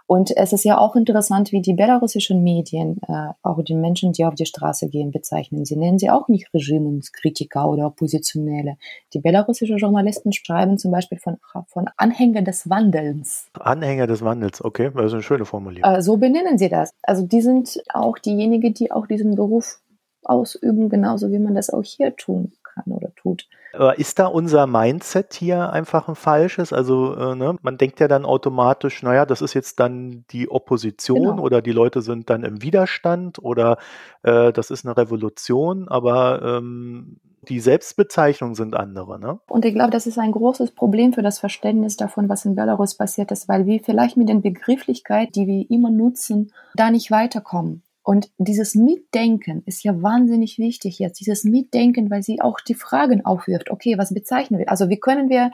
Und 0.10 0.36
es 0.36 0.54
ist 0.54 0.64
ja 0.64 0.80
auch 0.80 0.96
interessant, 0.96 1.52
wie 1.52 1.62
die 1.62 1.76
belarussischen 1.76 2.42
Medien 2.44 3.00
äh, 3.08 3.28
auch 3.44 3.62
die 3.62 3.76
Menschen, 3.76 4.12
die 4.12 4.26
auf 4.26 4.34
die 4.34 4.48
Straße 4.48 4.90
gehen, 4.90 5.12
bezeichnen. 5.12 5.66
Sie 5.66 5.76
nennen 5.76 6.00
sie 6.00 6.10
auch 6.10 6.28
nicht 6.28 6.52
Regimenskritiker 6.52 7.70
oder 7.70 7.86
Oppositionelle. 7.86 8.78
Die 9.14 9.20
belarussischen 9.20 9.78
Journalisten 9.78 10.34
schreiben 10.34 10.80
zum 10.80 10.90
Beispiel 10.90 11.20
von, 11.20 11.38
von 11.68 11.92
Anhänger 11.96 12.42
des 12.42 12.68
Wandels. 12.68 13.52
Anhänger 13.54 14.08
des 14.08 14.24
Wandels, 14.24 14.66
okay, 14.66 14.90
das 14.96 15.06
ist 15.06 15.14
eine 15.14 15.22
schöne 15.22 15.46
Formulierung. 15.46 15.94
Äh, 15.94 16.02
so 16.02 16.18
benennen 16.18 16.58
sie 16.58 16.70
das. 16.70 16.90
Also 17.04 17.28
die 17.28 17.42
sind 17.42 17.80
auch 17.94 18.18
diejenigen, 18.18 18.74
die 18.74 18.92
auch 18.92 19.06
diesen 19.06 19.36
Beruf 19.36 19.80
ausüben, 20.24 20.90
genauso 20.90 21.32
wie 21.32 21.38
man 21.38 21.54
das 21.54 21.70
auch 21.70 21.84
hier 21.84 22.16
tun 22.16 22.54
kann 22.84 22.94
oder 22.94 23.14
tut. 23.16 23.48
Aber 23.74 24.00
ist 24.00 24.20
da 24.20 24.26
unser 24.26 24.66
Mindset 24.68 25.34
hier 25.34 25.72
einfach 25.72 26.08
ein 26.08 26.16
falsches? 26.16 26.74
Also 26.74 27.16
äh, 27.16 27.36
ne, 27.36 27.56
man 27.62 27.78
denkt 27.78 28.00
ja 28.00 28.08
dann 28.08 28.26
automatisch, 28.26 29.04
naja, 29.04 29.26
das 29.26 29.42
ist 29.42 29.54
jetzt 29.54 29.80
dann 29.80 30.26
die 30.32 30.50
Opposition 30.50 31.22
genau. 31.22 31.44
oder 31.44 31.62
die 31.62 31.72
Leute 31.72 32.02
sind 32.02 32.30
dann 32.30 32.44
im 32.44 32.62
Widerstand 32.62 33.40
oder 33.40 33.78
äh, 34.24 34.52
das 34.52 34.72
ist 34.72 34.86
eine 34.86 34.98
Revolution, 34.98 35.88
aber 35.88 36.42
ähm, 36.42 37.20
die 37.48 37.60
Selbstbezeichnungen 37.60 38.56
sind 38.56 38.76
andere. 38.76 39.20
Ne? 39.20 39.40
Und 39.48 39.66
ich 39.66 39.74
glaube, 39.74 39.92
das 39.92 40.08
ist 40.08 40.18
ein 40.18 40.32
großes 40.32 40.72
Problem 40.72 41.14
für 41.14 41.22
das 41.22 41.40
Verständnis 41.40 41.96
davon, 41.96 42.28
was 42.28 42.46
in 42.46 42.56
Belarus 42.56 42.96
passiert 42.96 43.32
ist, 43.32 43.48
weil 43.48 43.66
wir 43.66 43.80
vielleicht 43.80 44.18
mit 44.18 44.30
den 44.30 44.42
Begrifflichkeiten, 44.42 45.32
die 45.32 45.48
wir 45.48 45.70
immer 45.70 45.90
nutzen, 45.90 46.52
da 46.76 46.92
nicht 46.92 47.12
weiterkommen. 47.12 47.84
Und 48.04 48.32
dieses 48.38 48.76
Mitdenken 48.76 49.64
ist 49.66 49.84
ja 49.84 50.02
wahnsinnig 50.02 50.58
wichtig 50.58 51.00
jetzt, 51.00 51.20
dieses 51.20 51.44
Mitdenken, 51.44 52.10
weil 52.10 52.24
sie 52.24 52.42
auch 52.42 52.60
die 52.60 52.74
Fragen 52.74 53.26
aufwirft. 53.26 53.70
Okay, 53.70 53.98
was 53.98 54.14
bezeichnen 54.14 54.60
wir? 54.60 54.70
Also 54.70 54.90
wie 54.90 55.00
können 55.00 55.30
wir 55.30 55.52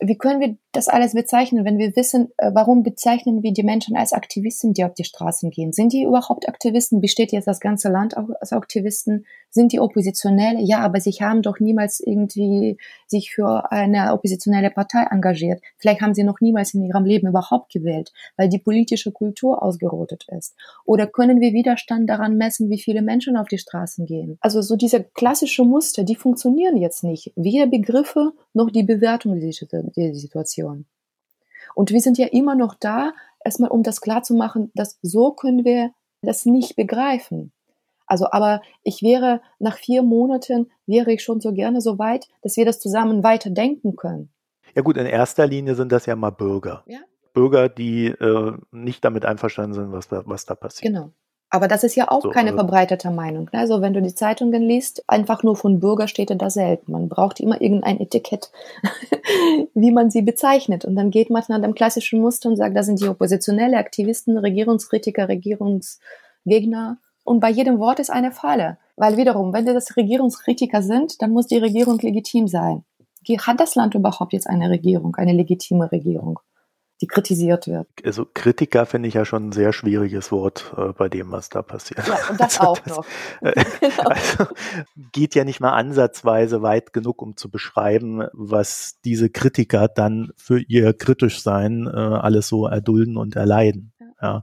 wie 0.00 0.16
können 0.16 0.40
wir 0.40 0.56
das 0.72 0.88
alles 0.88 1.14
bezeichnen, 1.14 1.64
wenn 1.64 1.78
wir 1.78 1.96
wissen, 1.96 2.30
äh, 2.36 2.52
warum 2.54 2.82
bezeichnen 2.82 3.42
wir 3.42 3.52
die 3.52 3.64
Menschen 3.64 3.96
als 3.96 4.12
Aktivisten, 4.12 4.72
die 4.72 4.84
auf 4.84 4.94
die 4.94 5.04
Straßen 5.04 5.50
gehen? 5.50 5.72
Sind 5.72 5.92
die 5.92 6.04
überhaupt 6.04 6.48
Aktivisten? 6.48 7.00
Besteht 7.00 7.32
jetzt 7.32 7.48
das 7.48 7.58
ganze 7.58 7.88
Land 7.88 8.16
aus 8.16 8.52
Aktivisten? 8.52 9.26
Sind 9.50 9.72
die 9.72 9.80
Oppositionelle? 9.80 10.60
Ja, 10.60 10.80
aber 10.80 11.00
sie 11.00 11.12
haben 11.12 11.42
doch 11.42 11.58
niemals 11.60 12.00
irgendwie 12.00 12.78
sich 13.06 13.32
für 13.34 13.70
eine 13.72 14.12
oppositionelle 14.12 14.70
Partei 14.70 15.06
engagiert. 15.10 15.62
Vielleicht 15.78 16.00
haben 16.00 16.14
sie 16.14 16.24
noch 16.24 16.40
niemals 16.40 16.74
in 16.74 16.84
ihrem 16.84 17.04
Leben 17.04 17.28
überhaupt 17.28 17.72
gewählt, 17.72 18.12
weil 18.36 18.48
die 18.48 18.58
politische 18.58 19.12
Kultur 19.12 19.62
ausgerottet 19.62 20.26
ist. 20.36 20.54
Oder 20.84 21.06
können 21.06 21.40
wir 21.40 21.52
Widerstand 21.52 22.08
daran 22.08 22.36
messen, 22.36 22.70
wie 22.70 22.78
viele 22.78 23.02
Menschen 23.02 23.36
auf 23.36 23.48
die 23.48 23.58
Straßen 23.58 24.06
gehen? 24.06 24.38
Also 24.40 24.60
so 24.60 24.76
diese 24.76 25.02
klassische 25.02 25.64
Muster, 25.64 26.04
die 26.04 26.16
funktionieren 26.16 26.76
jetzt 26.76 27.02
nicht. 27.02 27.32
Weder 27.36 27.66
Begriffe 27.66 28.32
noch 28.52 28.70
die 28.70 28.82
Bewertung 28.82 29.40
der 29.40 30.14
Situation. 30.14 30.86
Und 31.74 31.90
wir 31.92 32.00
sind 32.00 32.18
ja 32.18 32.26
immer 32.26 32.54
noch 32.54 32.74
da, 32.74 33.12
erstmal 33.44 33.70
um 33.70 33.82
das 33.82 34.00
klar 34.00 34.22
zu 34.22 34.34
machen, 34.34 34.70
dass 34.74 34.98
so 35.02 35.32
können 35.32 35.64
wir 35.64 35.92
das 36.22 36.44
nicht 36.44 36.76
begreifen. 36.76 37.52
Also, 38.08 38.30
aber 38.30 38.62
ich 38.82 39.02
wäre 39.02 39.40
nach 39.58 39.76
vier 39.76 40.02
Monaten 40.02 40.70
wäre 40.86 41.12
ich 41.12 41.22
schon 41.22 41.40
so 41.40 41.52
gerne 41.52 41.80
so 41.80 41.98
weit, 41.98 42.28
dass 42.42 42.56
wir 42.56 42.64
das 42.64 42.80
zusammen 42.80 43.22
weiter 43.22 43.50
denken 43.50 43.96
können. 43.96 44.30
Ja 44.74 44.82
gut, 44.82 44.96
in 44.96 45.06
erster 45.06 45.46
Linie 45.46 45.74
sind 45.74 45.92
das 45.92 46.06
ja 46.06 46.16
mal 46.16 46.30
Bürger. 46.30 46.84
Ja? 46.86 46.98
Bürger, 47.32 47.68
die 47.68 48.06
äh, 48.06 48.52
nicht 48.72 49.04
damit 49.04 49.24
einverstanden 49.24 49.74
sind, 49.74 49.92
was 49.92 50.08
da, 50.08 50.22
was 50.26 50.46
da 50.46 50.54
passiert. 50.54 50.92
Genau. 50.92 51.12
Aber 51.50 51.66
das 51.66 51.82
ist 51.82 51.94
ja 51.94 52.10
auch 52.10 52.22
so, 52.22 52.30
keine 52.30 52.50
äh, 52.50 52.54
verbreitete 52.54 53.10
Meinung. 53.10 53.48
Ne? 53.52 53.60
Also 53.60 53.80
wenn 53.80 53.94
du 53.94 54.02
die 54.02 54.14
Zeitungen 54.14 54.62
liest, 54.62 55.02
einfach 55.06 55.42
nur 55.42 55.56
von 55.56 55.80
Bürger 55.80 56.06
steht 56.06 56.30
da 56.30 56.50
selten. 56.50 56.92
Man 56.92 57.08
braucht 57.08 57.40
immer 57.40 57.60
irgendein 57.60 58.00
Etikett, 58.00 58.50
wie 59.74 59.90
man 59.90 60.10
sie 60.10 60.22
bezeichnet. 60.22 60.84
Und 60.84 60.94
dann 60.96 61.10
geht 61.10 61.30
man 61.30 61.42
nach 61.48 61.60
dem 61.60 61.74
klassischen 61.74 62.20
Muster 62.20 62.50
und 62.50 62.56
sagt, 62.56 62.76
da 62.76 62.82
sind 62.82 63.00
die 63.00 63.08
oppositionelle 63.08 63.78
Aktivisten, 63.78 64.36
Regierungskritiker, 64.36 65.28
Regierungsgegner. 65.28 66.98
Und 67.28 67.40
bei 67.40 67.50
jedem 67.50 67.78
Wort 67.78 68.00
ist 68.00 68.08
eine 68.08 68.32
Falle. 68.32 68.78
Weil 68.96 69.18
wiederum, 69.18 69.52
wenn 69.52 69.66
das 69.66 69.98
Regierungskritiker 69.98 70.80
sind, 70.80 71.20
dann 71.20 71.30
muss 71.30 71.46
die 71.46 71.58
Regierung 71.58 71.98
legitim 71.98 72.48
sein. 72.48 72.84
Hat 73.40 73.60
das 73.60 73.74
Land 73.74 73.94
überhaupt 73.94 74.32
jetzt 74.32 74.48
eine 74.48 74.70
Regierung, 74.70 75.14
eine 75.16 75.34
legitime 75.34 75.92
Regierung? 75.92 76.40
die 77.00 77.06
kritisiert 77.06 77.68
wird. 77.68 77.86
Also 78.04 78.26
Kritiker 78.34 78.84
finde 78.84 79.08
ich 79.08 79.14
ja 79.14 79.24
schon 79.24 79.48
ein 79.48 79.52
sehr 79.52 79.72
schwieriges 79.72 80.32
Wort 80.32 80.74
äh, 80.76 80.92
bei 80.92 81.08
dem, 81.08 81.30
was 81.30 81.48
da 81.48 81.62
passiert. 81.62 82.04
Ja, 82.08 82.18
und 82.28 82.40
das 82.40 82.58
also 82.60 82.72
auch 82.72 82.78
das, 82.80 82.96
noch. 82.96 83.06
Äh, 83.40 83.64
genau. 83.78 84.02
also, 84.02 84.46
geht 85.12 85.36
ja 85.36 85.44
nicht 85.44 85.60
mal 85.60 85.74
ansatzweise 85.74 86.60
weit 86.60 86.92
genug, 86.92 87.22
um 87.22 87.36
zu 87.36 87.50
beschreiben, 87.50 88.26
was 88.32 88.98
diese 89.04 89.30
Kritiker 89.30 89.86
dann 89.86 90.32
für 90.36 90.58
ihr 90.58 90.92
kritisch 90.92 91.40
sein 91.40 91.86
äh, 91.86 91.90
alles 91.96 92.48
so 92.48 92.66
erdulden 92.66 93.16
und 93.16 93.36
erleiden. 93.36 93.92
Ja, 94.20 94.42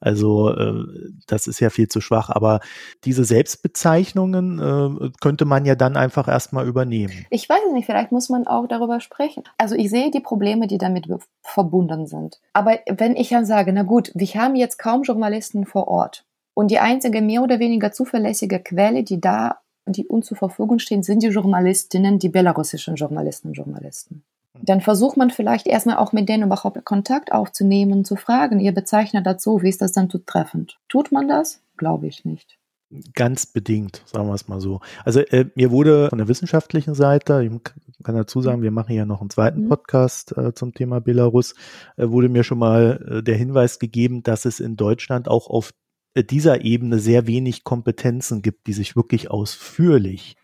also 0.00 0.50
äh, 0.50 0.84
das 1.28 1.46
ist 1.46 1.60
ja 1.60 1.70
viel 1.70 1.88
zu 1.88 2.00
schwach. 2.00 2.30
Aber 2.30 2.60
diese 3.04 3.24
Selbstbezeichnungen 3.24 4.58
äh, 4.58 5.10
könnte 5.20 5.44
man 5.44 5.64
ja 5.64 5.76
dann 5.76 5.96
einfach 5.96 6.26
erstmal 6.26 6.66
übernehmen. 6.66 7.26
Ich 7.30 7.48
weiß 7.48 7.60
es 7.68 7.72
nicht, 7.72 7.86
vielleicht 7.86 8.10
muss 8.10 8.28
man 8.28 8.46
auch 8.46 8.66
darüber 8.66 9.00
sprechen. 9.00 9.44
Also 9.56 9.76
ich 9.76 9.90
sehe 9.90 10.10
die 10.10 10.20
Probleme, 10.20 10.66
die 10.66 10.78
damit 10.78 11.06
verbunden 11.42 12.06
sind. 12.06 12.40
Aber 12.52 12.78
wenn 12.88 13.14
ich 13.14 13.28
dann 13.28 13.46
sage, 13.46 13.72
na 13.72 13.84
gut, 13.84 14.10
wir 14.14 14.26
haben 14.34 14.56
jetzt 14.56 14.78
kaum 14.78 15.02
Journalisten 15.02 15.64
vor 15.64 15.86
Ort. 15.86 16.24
Und 16.54 16.70
die 16.70 16.78
einzige 16.78 17.20
mehr 17.20 17.42
oder 17.42 17.58
weniger 17.58 17.92
zuverlässige 17.92 18.60
Quelle, 18.60 19.04
die 19.04 19.20
da 19.20 19.60
die 19.86 20.06
uns 20.06 20.26
zur 20.26 20.38
Verfügung 20.38 20.78
stehen, 20.78 21.02
sind 21.02 21.22
die 21.22 21.28
Journalistinnen, 21.28 22.18
die 22.18 22.30
belarussischen 22.30 22.94
Journalisten 22.94 23.48
und 23.48 23.54
Journalisten 23.54 24.24
dann 24.62 24.80
versucht 24.80 25.16
man 25.16 25.30
vielleicht 25.30 25.66
erstmal 25.66 25.96
auch 25.96 26.12
mit 26.12 26.28
denen 26.28 26.44
überhaupt 26.44 26.84
Kontakt 26.84 27.32
aufzunehmen, 27.32 28.04
zu 28.04 28.16
fragen, 28.16 28.60
ihr 28.60 28.72
bezeichnet 28.72 29.26
das 29.26 29.42
so, 29.42 29.62
wie 29.62 29.68
ist 29.68 29.82
das 29.82 29.92
dann 29.92 30.10
zutreffend? 30.10 30.78
Tut 30.88 31.12
man 31.12 31.28
das? 31.28 31.62
Glaube 31.76 32.06
ich 32.06 32.24
nicht. 32.24 32.56
Ganz 33.14 33.46
bedingt, 33.46 34.02
sagen 34.06 34.28
wir 34.28 34.34
es 34.34 34.46
mal 34.46 34.60
so. 34.60 34.80
Also 35.04 35.20
äh, 35.20 35.46
mir 35.56 35.72
wurde 35.72 36.08
von 36.10 36.18
der 36.18 36.28
wissenschaftlichen 36.28 36.94
Seite, 36.94 37.42
ich 37.42 38.04
kann 38.04 38.14
dazu 38.14 38.40
sagen, 38.40 38.62
wir 38.62 38.70
machen 38.70 38.94
ja 38.94 39.04
noch 39.04 39.20
einen 39.20 39.30
zweiten 39.30 39.64
mhm. 39.64 39.68
Podcast 39.68 40.36
äh, 40.36 40.54
zum 40.54 40.74
Thema 40.74 41.00
Belarus, 41.00 41.54
äh, 41.96 42.08
wurde 42.08 42.28
mir 42.28 42.44
schon 42.44 42.58
mal 42.58 43.04
äh, 43.08 43.22
der 43.22 43.36
Hinweis 43.36 43.80
gegeben, 43.80 44.22
dass 44.22 44.44
es 44.44 44.60
in 44.60 44.76
Deutschland 44.76 45.26
auch 45.26 45.48
auf 45.48 45.72
äh, 46.14 46.22
dieser 46.22 46.64
Ebene 46.64 47.00
sehr 47.00 47.26
wenig 47.26 47.64
Kompetenzen 47.64 48.42
gibt, 48.42 48.68
die 48.68 48.72
sich 48.72 48.94
wirklich 48.94 49.28
ausführlich 49.28 50.36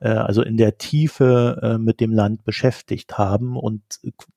äh, 0.00 0.08
also 0.08 0.42
in 0.42 0.56
der 0.56 0.78
Tiefe 0.78 1.60
äh, 1.62 1.78
mit 1.78 2.00
dem 2.00 2.12
Land 2.12 2.44
beschäftigt 2.44 3.18
haben 3.18 3.56
und 3.56 3.82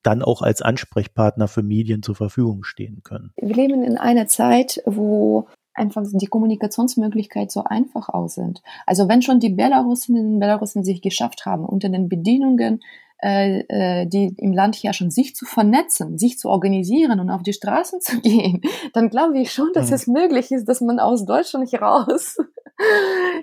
dann 0.02 0.22
auch 0.22 0.42
als 0.42 0.62
Ansprechpartner 0.62 1.48
für 1.48 1.62
Medien 1.62 2.02
zur 2.02 2.14
Verfügung 2.14 2.64
stehen 2.64 3.02
können. 3.02 3.32
Wir 3.36 3.54
leben 3.54 3.82
in 3.82 3.98
einer 3.98 4.26
Zeit, 4.26 4.82
wo 4.86 5.46
einfach 5.74 6.02
die 6.12 6.26
Kommunikationsmöglichkeiten 6.26 7.48
so 7.48 7.64
einfach 7.64 8.08
aus 8.08 8.34
sind. 8.34 8.62
Also 8.86 9.08
wenn 9.08 9.22
schon 9.22 9.40
die 9.40 9.50
Belarusinnen 9.50 10.34
und 10.34 10.40
Belarusen 10.40 10.84
sich 10.84 11.00
geschafft 11.00 11.46
haben, 11.46 11.64
unter 11.64 11.88
den 11.88 12.08
Bedingungen, 12.08 12.80
äh, 13.22 13.60
äh, 13.68 14.06
die 14.06 14.34
im 14.38 14.52
Land 14.52 14.76
herrschen, 14.76 15.10
sich 15.10 15.34
zu 15.34 15.44
vernetzen, 15.44 16.18
sich 16.18 16.38
zu 16.38 16.48
organisieren 16.48 17.20
und 17.20 17.30
auf 17.30 17.42
die 17.42 17.52
Straßen 17.52 18.00
zu 18.00 18.20
gehen, 18.22 18.62
dann 18.92 19.10
glaube 19.10 19.38
ich 19.38 19.52
schon, 19.52 19.70
dass 19.74 19.88
mhm. 19.88 19.94
es 19.94 20.06
möglich 20.06 20.50
ist, 20.50 20.68
dass 20.68 20.80
man 20.80 20.98
aus 20.98 21.24
Deutschland 21.24 21.70
heraus 21.72 22.36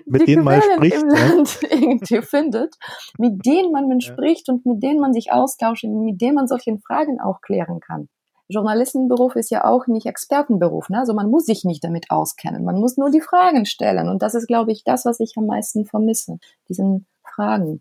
mit 0.06 0.26
denen 0.26 0.44
man 0.44 0.60
spricht, 0.60 1.02
im 1.02 1.10
ja. 1.10 1.26
Land 1.26 1.58
irgendwie 1.70 2.22
findet, 2.22 2.74
mit 3.18 3.44
denen 3.44 3.72
man, 3.72 3.88
man 3.88 4.00
spricht 4.00 4.48
und 4.48 4.66
mit 4.66 4.82
denen 4.82 5.00
man 5.00 5.12
sich 5.12 5.32
austauscht 5.32 5.84
und 5.84 6.04
mit 6.04 6.20
denen 6.20 6.34
man 6.34 6.46
solche 6.46 6.76
Fragen 6.78 7.20
auch 7.20 7.40
klären 7.40 7.80
kann. 7.80 8.08
Journalistenberuf 8.48 9.36
ist 9.36 9.50
ja 9.50 9.64
auch 9.64 9.86
nicht 9.86 10.06
Expertenberuf. 10.06 10.88
Ne? 10.88 10.98
Also 10.98 11.14
man 11.14 11.30
muss 11.30 11.46
sich 11.46 11.64
nicht 11.64 11.84
damit 11.84 12.10
auskennen. 12.10 12.64
Man 12.64 12.80
muss 12.80 12.96
nur 12.96 13.10
die 13.10 13.20
Fragen 13.20 13.64
stellen. 13.64 14.08
Und 14.08 14.22
das 14.22 14.34
ist, 14.34 14.48
glaube 14.48 14.72
ich, 14.72 14.82
das, 14.82 15.04
was 15.04 15.20
ich 15.20 15.34
am 15.36 15.46
meisten 15.46 15.86
vermisse. 15.86 16.38
Diesen 16.68 17.06
Fragen. 17.22 17.80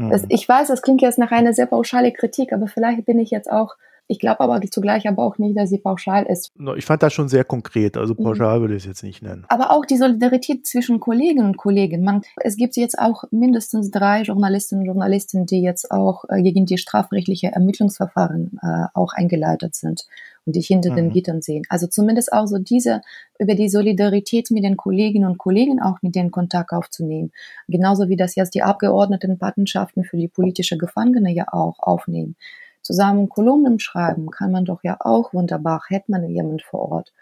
Mhm. 0.00 0.10
Das, 0.10 0.24
ich 0.28 0.48
weiß, 0.48 0.68
das 0.68 0.82
klingt 0.82 1.02
jetzt 1.02 1.18
nach 1.18 1.30
einer 1.30 1.52
sehr 1.52 1.66
pauschale 1.66 2.12
Kritik, 2.12 2.52
aber 2.52 2.66
vielleicht 2.66 3.04
bin 3.04 3.18
ich 3.18 3.30
jetzt 3.30 3.50
auch 3.50 3.76
ich 4.10 4.18
glaube 4.18 4.40
aber 4.40 4.60
zugleich 4.62 5.06
aber 5.06 5.22
auch 5.22 5.38
nicht, 5.38 5.56
dass 5.56 5.70
sie 5.70 5.78
pauschal 5.78 6.26
ist. 6.26 6.52
Ich 6.76 6.84
fand 6.84 7.00
das 7.00 7.12
schon 7.12 7.28
sehr 7.28 7.44
konkret, 7.44 7.96
also 7.96 8.14
mhm. 8.14 8.24
pauschal 8.24 8.58
mhm. 8.58 8.62
würde 8.62 8.74
ich 8.74 8.82
es 8.82 8.88
jetzt 8.88 9.04
nicht 9.04 9.22
nennen. 9.22 9.44
Aber 9.48 9.70
auch 9.70 9.86
die 9.86 9.96
Solidarität 9.96 10.66
zwischen 10.66 10.98
Kolleginnen 10.98 11.46
und 11.46 11.56
Kollegen. 11.56 12.02
Man, 12.02 12.22
es 12.38 12.56
gibt 12.56 12.76
jetzt 12.76 12.98
auch 12.98 13.22
mindestens 13.30 13.92
drei 13.92 14.22
Journalistinnen 14.22 14.82
und 14.82 14.86
Journalisten, 14.86 15.46
die 15.46 15.62
jetzt 15.62 15.92
auch 15.92 16.24
äh, 16.28 16.42
gegen 16.42 16.66
die 16.66 16.76
strafrechtliche 16.76 17.52
Ermittlungsverfahren 17.52 18.58
äh, 18.60 18.86
auch 18.94 19.12
eingeleitet 19.12 19.76
sind 19.76 20.06
und 20.46 20.56
die 20.56 20.60
hinter 20.60 20.92
mhm. 20.92 20.96
den 20.96 21.10
Gittern 21.10 21.42
sehen. 21.42 21.62
Also 21.68 21.86
zumindest 21.86 22.32
auch 22.32 22.46
so 22.46 22.58
diese, 22.58 23.02
über 23.38 23.54
die 23.54 23.68
Solidarität 23.68 24.50
mit 24.50 24.64
den 24.64 24.76
Kolleginnen 24.76 25.28
und 25.28 25.38
Kollegen 25.38 25.80
auch 25.80 26.02
mit 26.02 26.14
denen 26.14 26.30
Kontakt 26.30 26.72
aufzunehmen. 26.72 27.32
Genauso 27.68 28.08
wie 28.08 28.16
das 28.16 28.34
jetzt 28.34 28.54
die 28.54 28.62
Abgeordneten 28.62 29.38
Patenschaften 29.38 30.04
für 30.04 30.16
die 30.16 30.28
politische 30.28 30.78
Gefangene 30.78 31.32
ja 31.32 31.46
auch 31.52 31.78
aufnehmen 31.78 32.36
zusammen 32.82 33.28
Kolumnen 33.28 33.78
schreiben 33.78 34.30
kann 34.30 34.50
man 34.50 34.64
doch 34.64 34.82
ja 34.82 34.96
auch 35.00 35.32
wunderbar, 35.32 35.82
hätte 35.88 36.10
man 36.10 36.28
jemand 36.28 36.62
vor 36.62 36.90
Ort. 36.90 37.12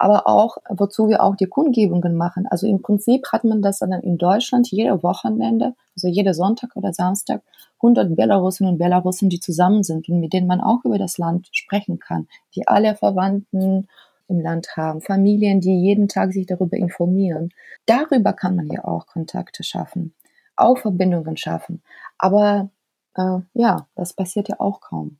Aber 0.00 0.26
auch, 0.26 0.56
wozu 0.70 1.10
wir 1.10 1.22
auch 1.22 1.36
die 1.36 1.44
Kundgebungen 1.44 2.16
machen. 2.16 2.46
Also 2.46 2.66
im 2.66 2.80
Prinzip 2.80 3.26
hat 3.32 3.44
man 3.44 3.60
das 3.60 3.80
dann 3.80 3.92
in 3.92 4.16
Deutschland 4.16 4.70
jede 4.70 5.02
Wochenende, 5.02 5.74
also 5.94 6.08
jede 6.08 6.32
Sonntag 6.32 6.74
oder 6.74 6.94
Samstag, 6.94 7.42
100 7.82 8.16
Belarusinnen 8.16 8.72
und 8.72 8.78
Belarusen, 8.78 9.28
die 9.28 9.40
zusammen 9.40 9.82
sind 9.82 10.08
und 10.08 10.20
mit 10.20 10.32
denen 10.32 10.46
man 10.46 10.62
auch 10.62 10.86
über 10.86 10.96
das 10.96 11.18
Land 11.18 11.50
sprechen 11.52 11.98
kann, 11.98 12.28
die 12.54 12.66
alle 12.66 12.96
Verwandten 12.96 13.88
im 14.28 14.40
Land 14.40 14.74
haben, 14.74 15.02
Familien, 15.02 15.60
die 15.60 15.78
jeden 15.78 16.08
Tag 16.08 16.32
sich 16.32 16.46
darüber 16.46 16.78
informieren. 16.78 17.50
Darüber 17.84 18.32
kann 18.32 18.56
man 18.56 18.68
ja 18.68 18.86
auch 18.86 19.06
Kontakte 19.06 19.64
schaffen, 19.64 20.14
auch 20.56 20.78
Verbindungen 20.78 21.36
schaffen. 21.36 21.82
Aber 22.16 22.70
äh, 23.16 23.40
ja, 23.52 23.86
das 23.96 24.14
passiert 24.14 24.48
ja 24.48 24.60
auch 24.60 24.80
kaum. 24.80 25.18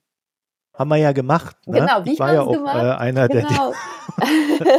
Haben 0.74 0.90
wir 0.90 0.96
ja 0.96 1.12
gemacht. 1.12 1.56
Ne? 1.66 1.80
Genau, 1.80 2.04
wie 2.04 2.12
ich 2.12 2.18
war 2.18 2.32
ja 2.32 2.42
auch 2.42 2.52
gemacht? 2.52 2.76
Äh, 2.76 2.90
einer 2.92 3.28
genau. 3.28 3.48
der. 3.48 4.26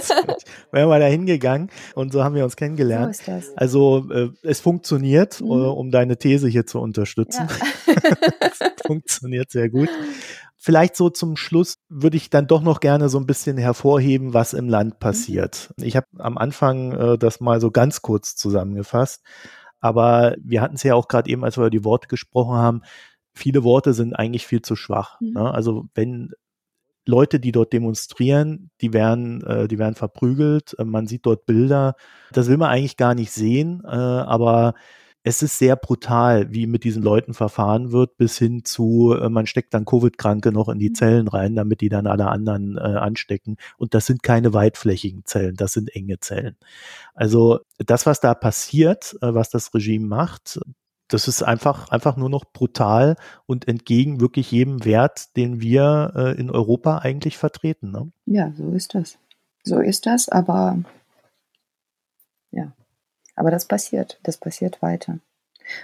wir 0.71 0.81
haben 0.81 0.99
da 0.99 1.05
hingegangen 1.05 1.69
und 1.95 2.11
so 2.11 2.23
haben 2.23 2.35
wir 2.35 2.43
uns 2.43 2.55
kennengelernt. 2.55 3.15
So. 3.17 3.41
Also 3.55 4.09
äh, 4.11 4.29
es 4.41 4.59
funktioniert, 4.59 5.41
mhm. 5.41 5.47
äh, 5.47 5.53
um 5.53 5.91
deine 5.91 6.17
These 6.17 6.47
hier 6.47 6.65
zu 6.65 6.79
unterstützen. 6.79 7.47
Ja. 7.87 7.95
funktioniert 8.85 9.51
sehr 9.51 9.69
gut. 9.69 9.89
Vielleicht 10.57 10.95
so 10.95 11.09
zum 11.09 11.37
Schluss 11.37 11.79
würde 11.89 12.17
ich 12.17 12.29
dann 12.29 12.45
doch 12.45 12.61
noch 12.61 12.81
gerne 12.81 13.09
so 13.09 13.17
ein 13.17 13.25
bisschen 13.25 13.57
hervorheben, 13.57 14.33
was 14.33 14.53
im 14.53 14.69
Land 14.69 14.99
passiert. 14.99 15.73
Mhm. 15.77 15.85
Ich 15.85 15.95
habe 15.95 16.07
am 16.19 16.37
Anfang 16.37 16.91
äh, 16.91 17.17
das 17.17 17.39
mal 17.39 17.59
so 17.59 17.71
ganz 17.71 18.01
kurz 18.01 18.35
zusammengefasst. 18.35 19.23
Aber 19.79 20.35
wir 20.39 20.61
hatten 20.61 20.75
es 20.75 20.83
ja 20.83 20.93
auch 20.93 21.07
gerade 21.07 21.29
eben, 21.29 21.43
als 21.43 21.57
wir 21.57 21.63
über 21.63 21.71
die 21.71 21.83
Worte 21.83 22.07
gesprochen 22.07 22.55
haben, 22.55 22.81
viele 23.33 23.63
Worte 23.63 23.93
sind 23.93 24.13
eigentlich 24.13 24.45
viel 24.45 24.61
zu 24.61 24.75
schwach. 24.75 25.19
Mhm. 25.21 25.31
Ne? 25.33 25.53
Also 25.53 25.85
wenn 25.93 26.31
Leute, 27.05 27.39
die 27.39 27.51
dort 27.51 27.73
demonstrieren, 27.73 28.69
die 28.81 28.93
werden, 28.93 29.43
äh, 29.45 29.67
die 29.67 29.79
werden 29.79 29.95
verprügelt, 29.95 30.75
äh, 30.77 30.85
man 30.85 31.07
sieht 31.07 31.25
dort 31.25 31.45
Bilder, 31.45 31.95
das 32.31 32.47
will 32.47 32.57
man 32.57 32.69
eigentlich 32.69 32.97
gar 32.97 33.15
nicht 33.15 33.31
sehen, 33.31 33.81
äh, 33.85 33.87
aber 33.87 34.75
es 35.23 35.43
ist 35.43 35.59
sehr 35.59 35.75
brutal, 35.75 36.51
wie 36.51 36.65
mit 36.65 36.83
diesen 36.83 37.03
Leuten 37.03 37.33
verfahren 37.35 37.91
wird, 37.91 38.17
bis 38.17 38.37
hin 38.37 38.65
zu, 38.65 39.15
äh, 39.19 39.29
man 39.29 39.45
steckt 39.45 39.73
dann 39.73 39.85
Covid-Kranke 39.85 40.51
noch 40.51 40.67
in 40.69 40.79
die 40.79 40.89
mhm. 40.89 40.95
Zellen 40.95 41.27
rein, 41.27 41.55
damit 41.55 41.81
die 41.81 41.89
dann 41.89 42.07
alle 42.07 42.27
anderen 42.27 42.77
äh, 42.77 42.81
anstecken. 42.81 43.57
Und 43.77 43.93
das 43.93 44.05
sind 44.05 44.23
keine 44.23 44.53
weitflächigen 44.53 45.23
Zellen, 45.25 45.55
das 45.55 45.73
sind 45.73 45.95
enge 45.95 46.19
Zellen. 46.19 46.57
Also 47.13 47.59
das, 47.77 48.05
was 48.05 48.19
da 48.19 48.33
passiert, 48.33 49.15
äh, 49.21 49.33
was 49.33 49.49
das 49.49 49.73
Regime 49.73 50.07
macht, 50.07 50.59
das 51.13 51.27
ist 51.27 51.43
einfach, 51.43 51.89
einfach 51.89 52.15
nur 52.15 52.29
noch 52.29 52.45
brutal 52.45 53.15
und 53.45 53.67
entgegen 53.67 54.21
wirklich 54.21 54.51
jedem 54.51 54.85
Wert, 54.85 55.35
den 55.35 55.61
wir 55.61 56.13
äh, 56.15 56.39
in 56.39 56.49
Europa 56.49 56.99
eigentlich 56.99 57.37
vertreten. 57.37 57.91
Ne? 57.91 58.11
Ja, 58.25 58.51
so 58.55 58.71
ist 58.71 58.95
das. 58.95 59.17
So 59.63 59.79
ist 59.79 60.05
das, 60.05 60.29
aber 60.29 60.79
ja, 62.51 62.71
aber 63.35 63.51
das 63.51 63.65
passiert, 63.65 64.19
das 64.23 64.37
passiert 64.37 64.81
weiter. 64.81 65.19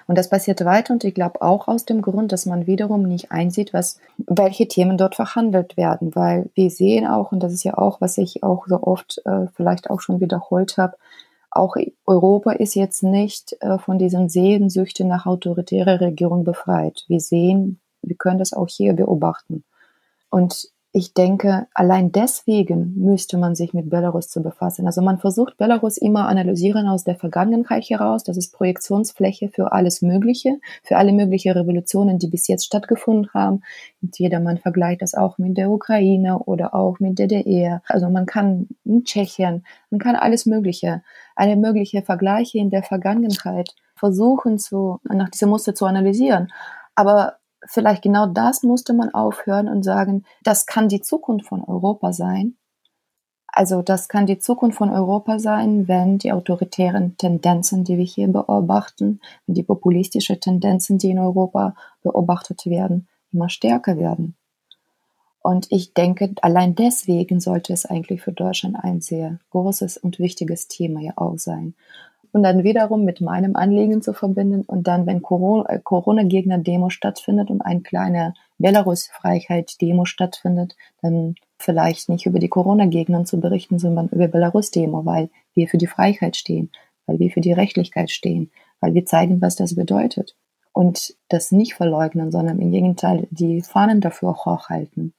Und 0.08 0.18
das 0.18 0.30
passiert 0.30 0.66
weiter 0.66 0.94
und 0.94 1.04
ich 1.04 1.14
glaube 1.14 1.42
auch 1.42 1.68
aus 1.68 1.86
dem 1.86 2.02
Grund, 2.02 2.32
dass 2.32 2.46
man 2.46 2.68
wiederum 2.68 3.04
nicht 3.04 3.32
einsieht, 3.32 3.74
was, 3.74 4.00
welche 4.18 4.68
Themen 4.68 4.98
dort 4.98 5.16
verhandelt 5.16 5.78
werden, 5.78 6.16
weil 6.16 6.50
wir 6.56 6.70
sehen 6.70 7.06
auch, 7.06 7.32
und 7.32 7.42
das 7.42 7.54
ist 7.54 7.64
ja 7.64 7.78
auch, 7.78 8.02
was 8.02 8.18
ich 8.18 8.44
auch 8.44 8.68
so 8.68 8.82
oft 8.82 9.22
äh, 9.26 9.48
vielleicht 9.56 9.90
auch 9.90 10.02
schon 10.02 10.20
wiederholt 10.20 10.78
habe, 10.78 10.98
auch 11.58 11.76
Europa 12.05 12.51
ist 12.51 12.76
jetzt 12.76 13.03
nicht 13.03 13.55
äh, 13.62 13.78
von 13.78 13.97
diesen 13.97 14.30
Sehnsüchten 14.30 15.08
nach 15.08 15.26
autoritärer 15.26 15.99
Regierung 15.99 16.43
befreit. 16.43 17.05
Wir 17.08 17.20
sehen, 17.20 17.80
wir 18.01 18.16
können 18.16 18.39
das 18.39 18.53
auch 18.53 18.68
hier 18.68 18.93
beobachten. 18.93 19.64
Und 20.30 20.70
ich 20.98 21.14
denke, 21.14 21.68
allein 21.76 22.12
deswegen 22.12 22.95
müsste 22.95 23.38
man 23.38 23.54
sich 23.54 23.72
mit 23.72 23.88
Belarus 23.88 24.30
zu 24.30 24.41
befassen. 24.41 24.88
Also 24.88 25.04
man 25.04 25.20
versucht 25.20 25.56
Belarus 25.58 25.95
immer 25.95 26.28
analysieren 26.28 26.88
aus 26.88 27.04
der 27.04 27.16
Vergangenheit 27.16 27.88
heraus. 27.88 28.24
Das 28.24 28.36
ist 28.36 28.52
Projektionsfläche 28.52 29.50
für 29.50 29.74
alles 29.74 30.02
Mögliche, 30.02 30.58
für 30.82 30.98
alle 30.98 31.14
möglichen 31.14 31.52
Revolutionen, 31.52 32.18
die 32.18 32.28
bis 32.28 32.48
jetzt 32.48 32.66
stattgefunden 32.66 33.30
haben. 33.32 33.62
Und 34.02 34.18
jedermann 34.18 34.58
vergleicht 34.58 35.04
das 35.04 35.14
auch 35.14 35.38
mit 35.38 35.56
der 35.56 35.70
Ukraine 35.70 36.39
oder 36.39 36.74
auch 36.74 37.00
mit 37.00 37.20
der 37.20 37.28
DDR. 37.28 37.84
Also 37.88 38.10
man 38.10 38.26
kann 38.26 38.68
in 38.84 39.04
Tschechien, 39.04 39.66
man 39.91 40.00
kann 40.00 40.16
alles 40.16 40.48
Mögliche, 40.48 41.04
alle 41.36 41.58
mögliche 41.58 42.02
Vergleiche 42.02 42.58
in 42.58 42.72
der 42.72 42.82
Vergangenheit 42.82 43.76
versuchen 43.95 44.58
zu, 44.58 45.00
nach 45.04 45.30
diesem 45.30 45.50
Muster 45.50 45.76
zu 45.76 45.86
analysieren. 45.86 46.52
Aber 46.95 47.37
vielleicht 47.68 48.01
genau 48.01 48.26
das 48.28 48.63
musste 48.63 48.93
man 48.93 49.13
aufhören 49.13 49.68
und 49.68 49.84
sagen, 49.84 50.24
das 50.43 50.65
kann 50.65 50.89
die 50.89 51.01
Zukunft 51.01 51.47
von 51.47 51.63
Europa 51.63 52.13
sein. 52.13 52.55
Also 53.47 53.82
das 53.82 54.07
kann 54.07 54.28
die 54.28 54.39
Zukunft 54.39 54.78
von 54.78 54.89
Europa 54.89 55.39
sein, 55.39 55.88
wenn 55.88 56.20
die 56.20 56.32
autoritären 56.32 57.18
Tendenzen, 57.18 57.84
die 57.84 57.97
wir 57.97 58.05
hier 58.05 58.28
beobachten, 58.28 59.20
wenn 59.45 59.55
die 59.55 59.63
populistischen 59.63 60.39
Tendenzen, 60.39 60.97
die 60.97 61.09
in 61.09 61.20
Europa 61.20 61.76
beobachtet 62.03 62.65
werden, 62.65 63.07
immer 63.32 63.49
stärker 63.49 63.97
werden. 63.97 64.36
Und 65.41 65.72
ich 65.72 65.93
denke, 65.93 66.34
allein 66.41 66.76
deswegen 66.76 67.39
sollte 67.39 67.74
es 67.74 67.86
eigentlich 67.86 68.22
für 68.22 68.34
Deutschland 68.34 68.76
ein 68.76 69.01
sehr 69.01 69.39
großes 69.51 69.97
und 69.97 70.20
wichtiges 70.20 70.68
Thema 70.68 70.99
ja 70.99 71.13
auch 71.15 71.38
sein 71.38 71.74
und 72.32 72.44
dann 72.44 72.64
wiederum 72.64 73.04
mit 73.04 73.22
meinem 73.22 73.56
Anliegen 73.56 74.02
zu 74.02 74.14
verbinden. 74.14 74.62
Und 74.62 74.88
dann, 74.88 75.06
wenn 75.06 75.18
äh, 75.18 75.80
Corona-Gegner-Demo 75.80 76.90
stattfindet 76.90 77.50
und 77.50 77.62
ein 77.62 77.84
kleiner 77.84 78.34
Belarus-Freiheit-Demo 78.58 80.06
stattfindet, 80.06 80.76
dann 81.02 81.36
vielleicht 81.58 82.10
nicht 82.10 82.26
über 82.26 82.40
die 82.40 82.50
Corona-Gegner 82.50 83.26
zu 83.26 83.40
berichten, 83.40 83.80
sondern 83.80 84.10
über 84.10 84.28
Belarus-Demo, 84.28 85.06
weil 85.06 85.30
wir 85.54 85.68
für 85.68 85.78
die 85.78 85.88
Freiheit 85.88 86.36
stehen, 86.36 86.72
weil 87.06 87.20
wir 87.20 87.32
für 87.32 87.42
die 87.42 87.54
Rechtlichkeit 87.54 88.12
stehen, 88.12 88.52
weil 88.80 88.94
wir 88.94 89.06
zeigen, 89.06 89.42
was 89.42 89.56
das 89.56 89.76
bedeutet. 89.76 90.36
Und 90.74 91.16
das 91.30 91.52
nicht 91.52 91.74
verleugnen, 91.74 92.32
sondern 92.32 92.60
im 92.60 92.72
Gegenteil 92.72 93.28
die 93.32 93.62
Fahnen 93.62 94.00
dafür 94.00 94.36
hochhalten. 94.46 95.14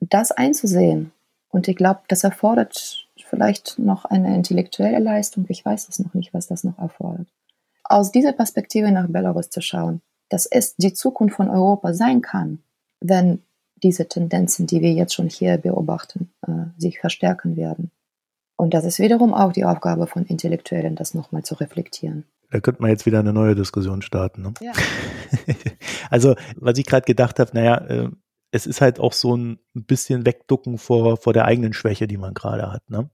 Das 0.00 0.32
einzusehen. 0.32 1.12
Und 1.48 1.68
ich 1.68 1.76
glaube, 1.76 2.00
das 2.08 2.24
erfordert 2.24 3.05
vielleicht 3.24 3.78
noch 3.78 4.04
eine 4.04 4.34
intellektuelle 4.34 4.98
Leistung. 4.98 5.46
Ich 5.48 5.64
weiß 5.64 5.88
es 5.88 5.98
noch 5.98 6.14
nicht, 6.14 6.34
was 6.34 6.46
das 6.46 6.64
noch 6.64 6.78
erfordert. 6.78 7.28
Aus 7.84 8.12
dieser 8.12 8.32
Perspektive 8.32 8.90
nach 8.90 9.08
Belarus 9.08 9.48
zu 9.50 9.60
schauen, 9.60 10.02
dass 10.28 10.46
es 10.46 10.76
die 10.76 10.92
Zukunft 10.92 11.36
von 11.36 11.48
Europa 11.48 11.94
sein 11.94 12.20
kann, 12.20 12.58
wenn 13.00 13.42
diese 13.82 14.08
Tendenzen, 14.08 14.66
die 14.66 14.80
wir 14.80 14.92
jetzt 14.92 15.14
schon 15.14 15.28
hier 15.28 15.58
beobachten, 15.58 16.30
äh, 16.46 16.52
sich 16.78 16.98
verstärken 16.98 17.56
werden. 17.56 17.90
Und 18.56 18.72
das 18.72 18.84
ist 18.84 18.98
wiederum 18.98 19.34
auch 19.34 19.52
die 19.52 19.64
Aufgabe 19.64 20.06
von 20.06 20.24
Intellektuellen, 20.24 20.96
das 20.96 21.14
nochmal 21.14 21.42
zu 21.42 21.54
reflektieren. 21.54 22.24
Da 22.50 22.60
könnte 22.60 22.80
man 22.80 22.90
jetzt 22.90 23.06
wieder 23.06 23.20
eine 23.20 23.32
neue 23.32 23.54
Diskussion 23.54 24.02
starten. 24.02 24.42
Ne? 24.42 24.54
Ja. 24.60 24.72
also, 26.10 26.36
was 26.56 26.78
ich 26.78 26.86
gerade 26.86 27.04
gedacht 27.04 27.38
habe, 27.38 27.50
naja, 27.52 27.76
äh, 27.86 28.08
es 28.56 28.66
ist 28.66 28.80
halt 28.80 28.98
auch 28.98 29.12
so 29.12 29.36
ein 29.36 29.58
bisschen 29.74 30.26
Wegducken 30.26 30.78
vor, 30.78 31.16
vor 31.16 31.32
der 31.32 31.44
eigenen 31.44 31.72
Schwäche, 31.72 32.08
die 32.08 32.16
man 32.16 32.34
gerade 32.34 32.72
hat. 32.72 32.82
Ne? 32.88 33.08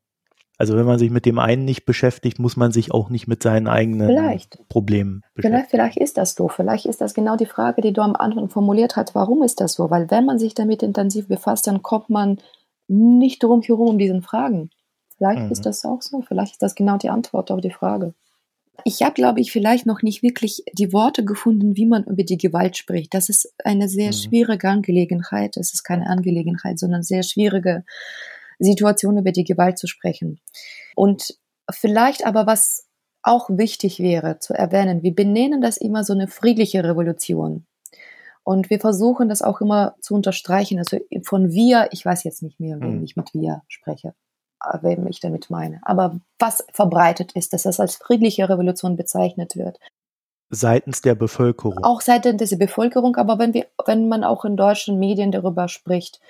Also 0.57 0.77
wenn 0.77 0.87
man 0.87 0.99
sich 0.99 1.11
mit 1.11 1.27
dem 1.27 1.39
einen 1.39 1.65
nicht 1.65 1.85
beschäftigt, 1.85 2.39
muss 2.39 2.57
man 2.57 2.71
sich 2.71 2.93
auch 2.93 3.11
nicht 3.11 3.27
mit 3.27 3.43
seinen 3.43 3.67
eigenen 3.67 4.07
vielleicht. 4.07 4.69
Problemen 4.69 5.23
beschäftigen. 5.35 5.55
Vielleicht, 5.55 5.71
vielleicht 5.71 5.97
ist 5.97 6.17
das 6.17 6.35
so. 6.35 6.49
Vielleicht 6.49 6.87
ist 6.87 7.01
das 7.01 7.15
genau 7.15 7.37
die 7.37 7.47
Frage, 7.47 7.83
die 7.83 7.93
du 7.93 8.01
am 8.01 8.15
Anfang 8.15 8.49
formuliert 8.49 8.95
hast. 8.97 9.15
Warum 9.15 9.43
ist 9.43 9.61
das 9.61 9.75
so? 9.75 9.91
Weil 9.91 10.11
wenn 10.11 10.25
man 10.25 10.39
sich 10.39 10.55
damit 10.55 10.83
intensiv 10.83 11.27
befasst, 11.27 11.67
dann 11.67 11.83
kommt 11.83 12.11
man 12.11 12.39
nicht 12.87 13.43
drum 13.43 13.63
herum 13.63 13.89
um 13.89 13.99
diesen 13.99 14.23
Fragen. 14.23 14.71
Vielleicht 15.17 15.43
mhm. 15.43 15.51
ist 15.51 15.67
das 15.67 15.85
auch 15.85 16.01
so. 16.01 16.23
Vielleicht 16.23 16.53
ist 16.53 16.63
das 16.63 16.75
genau 16.75 16.97
die 16.97 17.11
Antwort 17.11 17.51
auf 17.51 17.61
die 17.61 17.71
Frage. 17.71 18.15
Ich 18.85 19.03
habe, 19.03 19.15
glaube 19.15 19.41
ich, 19.41 19.53
vielleicht 19.53 19.87
noch 19.87 20.03
nicht 20.03 20.23
wirklich 20.23 20.65
die 20.73 20.93
Worte 20.93 21.25
gefunden, 21.25 21.77
wie 21.77 21.87
man 21.87 22.05
über 22.05 22.25
die 22.25 22.39
Gewalt 22.39 22.77
spricht. 22.77 23.15
Das 23.15 23.29
ist 23.29 23.53
eine 23.65 23.89
sehr 23.89 24.09
mhm. 24.09 24.13
schwierige 24.13 24.69
Angelegenheit. 24.69 25.57
Es 25.57 25.73
ist 25.73 25.85
keine 25.85 26.07
Angelegenheit, 26.07 26.79
sondern 26.79 27.03
sehr 27.03 27.23
schwierige 27.23 27.85
Situation, 28.59 29.19
über 29.19 29.33
die 29.33 29.45
Gewalt 29.45 29.79
zu 29.79 29.87
sprechen. 29.87 30.41
Und 30.97 31.39
vielleicht 31.71 32.27
aber 32.27 32.47
was 32.47 32.89
auch 33.23 33.49
wichtig 33.51 34.01
wäre 34.01 34.39
zu 34.41 34.53
erwähnen, 34.55 35.03
wir 35.03 35.15
benennen 35.15 35.61
das 35.61 35.77
immer 35.77 36.03
so 36.03 36.13
eine 36.13 36.27
friedliche 36.27 36.83
Revolution. 36.83 37.67
Und 38.45 38.71
wir 38.71 38.81
versuchen 38.81 39.29
das 39.29 39.43
auch 39.43 39.61
immer 39.61 39.95
zu 40.01 40.15
unterstreichen. 40.15 40.79
Also 40.79 40.99
von 41.25 41.53
wir, 41.53 41.89
ich 41.93 42.05
weiß 42.05 42.25
jetzt 42.25 42.43
nicht 42.43 42.59
mehr, 42.59 42.81
wenn 42.81 42.99
mhm. 42.99 43.05
ich 43.05 43.15
mit 43.15 43.33
wir 43.35 43.63
spreche 43.69 44.15
wem 44.81 45.07
ich 45.07 45.21
damit 45.21 45.51
meine. 45.51 45.81
Aber 45.83 46.21
was 46.39 46.65
verbreitet 46.73 47.33
ist, 47.33 47.53
dass 47.53 47.65
das 47.65 47.81
als 47.81 47.97
friedliche 47.97 48.49
Revolution 48.49 48.97
bezeichnet 48.97 49.57
wird. 49.57 49.79
Seitens 50.51 51.01
der 51.01 51.15
Bevölkerung. 51.15 51.83
Auch 51.83 52.01
seitens 52.01 52.51
der 52.51 52.57
Bevölkerung, 52.57 53.17
aber 53.17 53.39
wenn 53.39 53.55
wir, 53.55 53.67
wenn 53.87 54.09
man 54.09 54.25
auch 54.25 54.45
in 54.45 54.57
deutschen 54.57 54.99
Medien 54.99 55.33
darüber 55.33 55.69
spricht, 55.69 56.21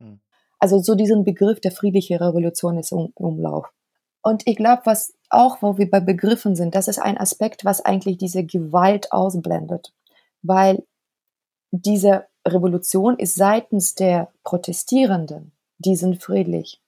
hm. 0.00 0.20
also 0.58 0.80
so 0.80 0.94
diesen 0.94 1.24
Begriff 1.24 1.60
der 1.60 1.70
friedliche 1.70 2.20
Revolution 2.20 2.78
ist 2.78 2.92
um, 2.92 3.12
Umlauf. 3.14 3.72
Und 4.22 4.46
ich 4.46 4.56
glaube, 4.56 4.82
was 4.84 5.14
auch, 5.28 5.62
wo 5.62 5.78
wir 5.78 5.88
bei 5.88 6.00
Begriffen 6.00 6.56
sind, 6.56 6.74
das 6.74 6.88
ist 6.88 6.98
ein 6.98 7.18
Aspekt, 7.18 7.64
was 7.64 7.84
eigentlich 7.84 8.16
diese 8.18 8.44
Gewalt 8.44 9.12
ausblendet. 9.12 9.92
Weil 10.42 10.82
diese 11.70 12.26
Revolution 12.46 13.18
ist 13.18 13.34
seitens 13.34 13.94
der 13.94 14.32
Protestierenden, 14.42 15.52
die 15.78 15.96
sind 15.96 16.22
friedlich 16.22 16.80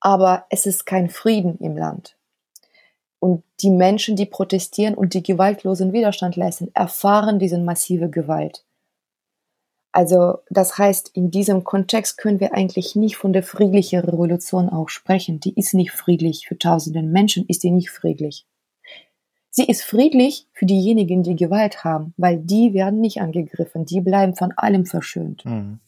aber 0.00 0.46
es 0.50 0.66
ist 0.66 0.86
kein 0.86 1.10
Frieden 1.10 1.58
im 1.58 1.76
Land. 1.76 2.16
Und 3.20 3.42
die 3.60 3.70
Menschen, 3.70 4.16
die 4.16 4.26
protestieren 4.26 4.94
und 4.94 5.14
die 5.14 5.22
gewaltlosen 5.22 5.92
Widerstand 5.92 6.36
leisten, 6.36 6.70
erfahren 6.74 7.38
diese 7.38 7.58
massive 7.58 8.08
Gewalt. 8.08 8.64
Also 9.90 10.38
das 10.50 10.78
heißt, 10.78 11.10
in 11.14 11.30
diesem 11.30 11.64
Kontext 11.64 12.18
können 12.18 12.38
wir 12.38 12.54
eigentlich 12.54 12.94
nicht 12.94 13.16
von 13.16 13.32
der 13.32 13.42
friedlichen 13.42 14.00
Revolution 14.00 14.68
auch 14.68 14.88
sprechen. 14.88 15.40
Die 15.40 15.54
ist 15.54 15.74
nicht 15.74 15.90
friedlich. 15.90 16.46
Für 16.46 16.58
tausende 16.58 17.02
Menschen 17.02 17.46
ist 17.46 17.64
die 17.64 17.70
nicht 17.70 17.90
friedlich. 17.90 18.46
Sie 19.50 19.64
ist 19.64 19.82
friedlich 19.82 20.46
für 20.52 20.66
diejenigen, 20.66 21.24
die 21.24 21.34
Gewalt 21.34 21.82
haben, 21.82 22.14
weil 22.16 22.38
die 22.38 22.74
werden 22.74 23.00
nicht 23.00 23.20
angegriffen. 23.20 23.86
Die 23.86 24.00
bleiben 24.00 24.36
von 24.36 24.52
allem 24.52 24.86
verschönt. 24.86 25.44
Mhm. 25.44 25.80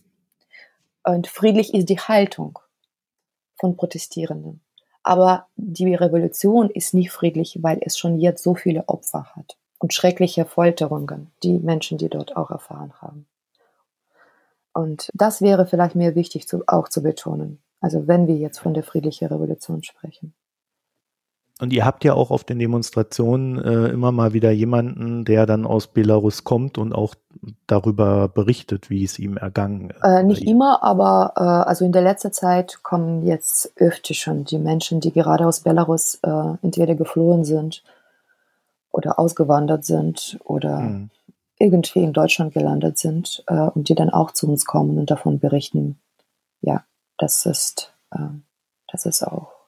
Und 1.04 1.28
friedlich 1.28 1.72
ist 1.74 1.88
die 1.88 2.00
Haltung 2.00 2.58
von 3.60 3.76
Protestierenden. 3.76 4.60
Aber 5.02 5.46
die 5.56 5.94
Revolution 5.94 6.70
ist 6.70 6.94
nicht 6.94 7.10
friedlich, 7.10 7.58
weil 7.62 7.78
es 7.82 7.96
schon 7.96 8.18
jetzt 8.18 8.42
so 8.42 8.54
viele 8.54 8.88
Opfer 8.88 9.26
hat 9.36 9.56
und 9.78 9.94
schreckliche 9.94 10.44
Folterungen, 10.44 11.30
die 11.42 11.58
Menschen, 11.58 11.98
die 11.98 12.08
dort 12.08 12.36
auch 12.36 12.50
erfahren 12.50 12.92
haben. 13.00 13.26
Und 14.72 15.10
das 15.14 15.40
wäre 15.42 15.66
vielleicht 15.66 15.94
mir 15.94 16.14
wichtig 16.14 16.46
zu, 16.46 16.62
auch 16.66 16.88
zu 16.88 17.02
betonen. 17.02 17.62
Also 17.80 18.06
wenn 18.06 18.26
wir 18.26 18.36
jetzt 18.36 18.58
von 18.58 18.74
der 18.74 18.82
friedlichen 18.82 19.28
Revolution 19.28 19.82
sprechen. 19.82 20.34
Und 21.60 21.72
ihr 21.74 21.84
habt 21.84 22.04
ja 22.04 22.14
auch 22.14 22.30
auf 22.30 22.42
den 22.44 22.58
Demonstrationen 22.58 23.62
äh, 23.62 23.88
immer 23.88 24.12
mal 24.12 24.32
wieder 24.32 24.50
jemanden, 24.50 25.26
der 25.26 25.44
dann 25.44 25.66
aus 25.66 25.88
Belarus 25.88 26.42
kommt 26.42 26.78
und 26.78 26.94
auch 26.94 27.14
darüber 27.66 28.28
berichtet, 28.28 28.88
wie 28.88 29.04
es 29.04 29.18
ihm 29.18 29.36
ergangen 29.36 29.90
ist. 29.90 30.02
Äh, 30.02 30.22
nicht 30.22 30.42
immer, 30.42 30.82
aber 30.82 31.34
äh, 31.36 31.68
also 31.68 31.84
in 31.84 31.92
der 31.92 32.02
letzten 32.02 32.32
Zeit 32.32 32.82
kommen 32.82 33.26
jetzt 33.26 33.72
öfter 33.76 34.14
schon 34.14 34.44
die 34.44 34.58
Menschen, 34.58 35.00
die 35.00 35.12
gerade 35.12 35.46
aus 35.46 35.60
Belarus 35.60 36.18
äh, 36.22 36.54
entweder 36.62 36.94
geflohen 36.94 37.44
sind 37.44 37.82
oder 38.90 39.18
ausgewandert 39.18 39.84
sind 39.84 40.38
oder 40.44 40.78
hm. 40.78 41.10
irgendwie 41.58 42.02
in 42.02 42.14
Deutschland 42.14 42.54
gelandet 42.54 42.96
sind 42.96 43.44
äh, 43.48 43.54
und 43.54 43.90
die 43.90 43.94
dann 43.94 44.10
auch 44.10 44.30
zu 44.30 44.48
uns 44.48 44.64
kommen 44.64 44.98
und 44.98 45.10
davon 45.10 45.38
berichten. 45.38 45.98
Ja, 46.62 46.84
das 47.18 47.44
ist, 47.44 47.92
äh, 48.12 48.18
das 48.90 49.04
ist 49.04 49.22
auch 49.22 49.59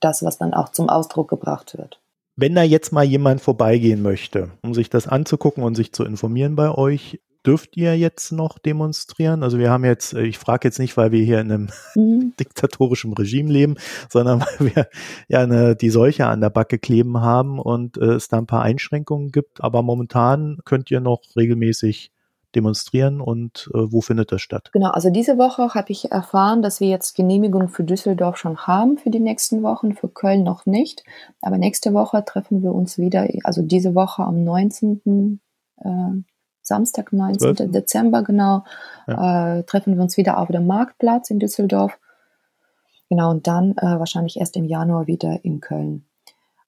das, 0.00 0.22
was 0.22 0.38
dann 0.38 0.54
auch 0.54 0.70
zum 0.70 0.88
Ausdruck 0.88 1.28
gebracht 1.28 1.76
wird. 1.76 2.00
Wenn 2.36 2.54
da 2.54 2.62
jetzt 2.62 2.92
mal 2.92 3.04
jemand 3.04 3.40
vorbeigehen 3.40 4.02
möchte, 4.02 4.50
um 4.62 4.72
sich 4.74 4.88
das 4.88 5.06
anzugucken 5.06 5.62
und 5.62 5.74
sich 5.74 5.92
zu 5.92 6.04
informieren 6.04 6.56
bei 6.56 6.70
euch, 6.70 7.20
dürft 7.44 7.76
ihr 7.76 7.96
jetzt 7.98 8.32
noch 8.32 8.58
demonstrieren? 8.58 9.42
Also 9.42 9.58
wir 9.58 9.70
haben 9.70 9.84
jetzt, 9.84 10.14
ich 10.14 10.38
frage 10.38 10.68
jetzt 10.68 10.78
nicht, 10.78 10.96
weil 10.96 11.12
wir 11.12 11.24
hier 11.24 11.40
in 11.40 11.52
einem 11.52 11.68
mhm. 11.94 12.34
diktatorischen 12.40 13.12
Regime 13.12 13.52
leben, 13.52 13.76
sondern 14.08 14.40
weil 14.40 14.74
wir 14.74 14.88
ja 15.28 15.40
eine, 15.40 15.76
die 15.76 15.90
Seuche 15.90 16.26
an 16.26 16.40
der 16.40 16.50
Backe 16.50 16.78
kleben 16.78 17.20
haben 17.20 17.58
und 17.58 17.98
äh, 17.98 18.14
es 18.14 18.28
da 18.28 18.38
ein 18.38 18.46
paar 18.46 18.62
Einschränkungen 18.62 19.30
gibt. 19.30 19.62
Aber 19.62 19.82
momentan 19.82 20.58
könnt 20.64 20.90
ihr 20.90 21.00
noch 21.00 21.20
regelmäßig 21.36 22.12
demonstrieren 22.54 23.20
und 23.20 23.70
äh, 23.74 23.78
wo 23.92 24.00
findet 24.00 24.32
das 24.32 24.42
statt? 24.42 24.70
Genau, 24.72 24.90
also 24.90 25.10
diese 25.10 25.38
Woche 25.38 25.74
habe 25.74 25.90
ich 25.90 26.10
erfahren, 26.10 26.62
dass 26.62 26.80
wir 26.80 26.88
jetzt 26.88 27.14
Genehmigung 27.14 27.68
für 27.68 27.84
Düsseldorf 27.84 28.36
schon 28.36 28.58
haben 28.66 28.98
für 28.98 29.10
die 29.10 29.20
nächsten 29.20 29.62
Wochen, 29.62 29.94
für 29.94 30.08
Köln 30.08 30.42
noch 30.42 30.66
nicht. 30.66 31.04
Aber 31.40 31.58
nächste 31.58 31.94
Woche 31.94 32.24
treffen 32.24 32.62
wir 32.62 32.72
uns 32.72 32.98
wieder, 32.98 33.26
also 33.44 33.62
diese 33.62 33.94
Woche 33.94 34.22
am 34.22 34.44
19. 34.44 35.40
Äh, 35.78 35.88
Samstag, 36.62 37.12
19. 37.12 37.56
12. 37.56 37.72
Dezember, 37.72 38.22
genau, 38.22 38.64
ja. 39.08 39.58
äh, 39.58 39.62
treffen 39.64 39.96
wir 39.96 40.02
uns 40.02 40.16
wieder 40.16 40.38
auf 40.38 40.48
dem 40.48 40.66
Marktplatz 40.66 41.30
in 41.30 41.38
Düsseldorf. 41.38 41.98
Genau, 43.08 43.30
und 43.30 43.46
dann 43.46 43.72
äh, 43.76 43.98
wahrscheinlich 43.98 44.38
erst 44.38 44.56
im 44.56 44.64
Januar 44.64 45.06
wieder 45.06 45.44
in 45.44 45.60
Köln. 45.60 46.06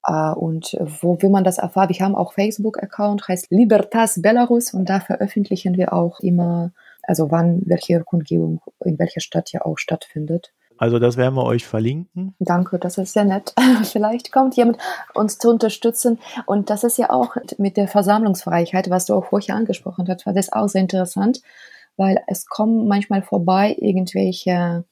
Uh, 0.07 0.35
und 0.39 0.77
wo 1.01 1.21
will 1.23 1.31
man 1.31 1.45
das 1.45 1.57
erfahren? 1.57 1.89
Wir 1.89 2.05
haben 2.05 2.15
auch 2.15 2.35
Facebook-Account, 2.35 3.27
heißt 3.27 3.51
Libertas 3.51 4.21
Belarus 4.21 4.75
und 4.75 4.91
da 4.91 5.01
veröffentlichen 5.01 5.79
wir 5.79 5.95
auch 5.95 6.21
immer, 6.21 6.73
also 7.03 7.31
wann 7.31 7.63
welche 7.65 8.01
Kundgebung 8.01 8.61
in 8.85 8.99
welcher 8.99 9.21
Stadt 9.21 9.51
ja 9.53 9.65
auch 9.65 9.79
stattfindet. 9.79 10.53
Also 10.77 10.99
das 10.99 11.17
werden 11.17 11.35
wir 11.35 11.45
euch 11.45 11.67
verlinken. 11.67 12.35
Danke, 12.39 12.79
das 12.79 12.99
ist 12.99 13.13
sehr 13.13 13.25
nett. 13.25 13.55
Vielleicht 13.85 14.33
kommt 14.33 14.57
jemand 14.57 14.79
uns 15.15 15.39
zu 15.39 15.51
unterstützen. 15.51 16.19
Und 16.47 16.69
das 16.71 16.85
ist 16.85 16.99
ja 16.99 17.11
auch 17.11 17.37
mit 17.59 17.77
der 17.77 17.89
Versammlungsfreiheit, 17.89 18.91
was 18.91 19.07
du 19.07 19.15
auch 19.15 19.27
vorher 19.27 19.55
angesprochen 19.55 20.07
hast, 20.09 20.27
war 20.27 20.33
das 20.33 20.53
auch 20.53 20.69
sehr 20.69 20.83
interessant, 20.83 21.41
weil 21.97 22.19
es 22.27 22.47
kommen 22.47 22.89
manchmal 22.89 23.23
vorbei 23.23 23.77
irgendwelche 23.79 24.85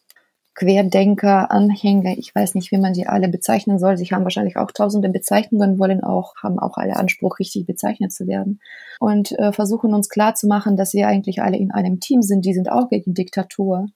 Querdenker, 0.54 1.50
Anhänger, 1.50 2.18
ich 2.18 2.34
weiß 2.34 2.54
nicht, 2.54 2.72
wie 2.72 2.78
man 2.78 2.94
sie 2.94 3.06
alle 3.06 3.28
bezeichnen 3.28 3.78
soll. 3.78 3.96
Sie 3.96 4.06
haben 4.06 4.24
wahrscheinlich 4.24 4.58
auch 4.58 4.70
tausende 4.70 5.08
Bezeichnungen, 5.08 5.78
wollen 5.78 6.02
auch, 6.02 6.34
haben 6.42 6.58
auch 6.58 6.76
alle 6.76 6.96
Anspruch, 6.96 7.38
richtig 7.38 7.66
bezeichnet 7.66 8.12
zu 8.12 8.26
werden. 8.26 8.60
Und 9.00 9.32
äh, 9.38 9.52
versuchen 9.52 9.94
uns 9.94 10.10
klar 10.10 10.34
zu 10.34 10.46
machen, 10.46 10.76
dass 10.76 10.92
wir 10.92 11.08
eigentlich 11.08 11.40
alle 11.42 11.56
in 11.56 11.70
einem 11.70 12.00
Team 12.00 12.22
sind, 12.22 12.44
die 12.44 12.52
sind 12.52 12.70
auch 12.70 12.90
gegen 12.90 13.14
Diktatur. 13.14 13.86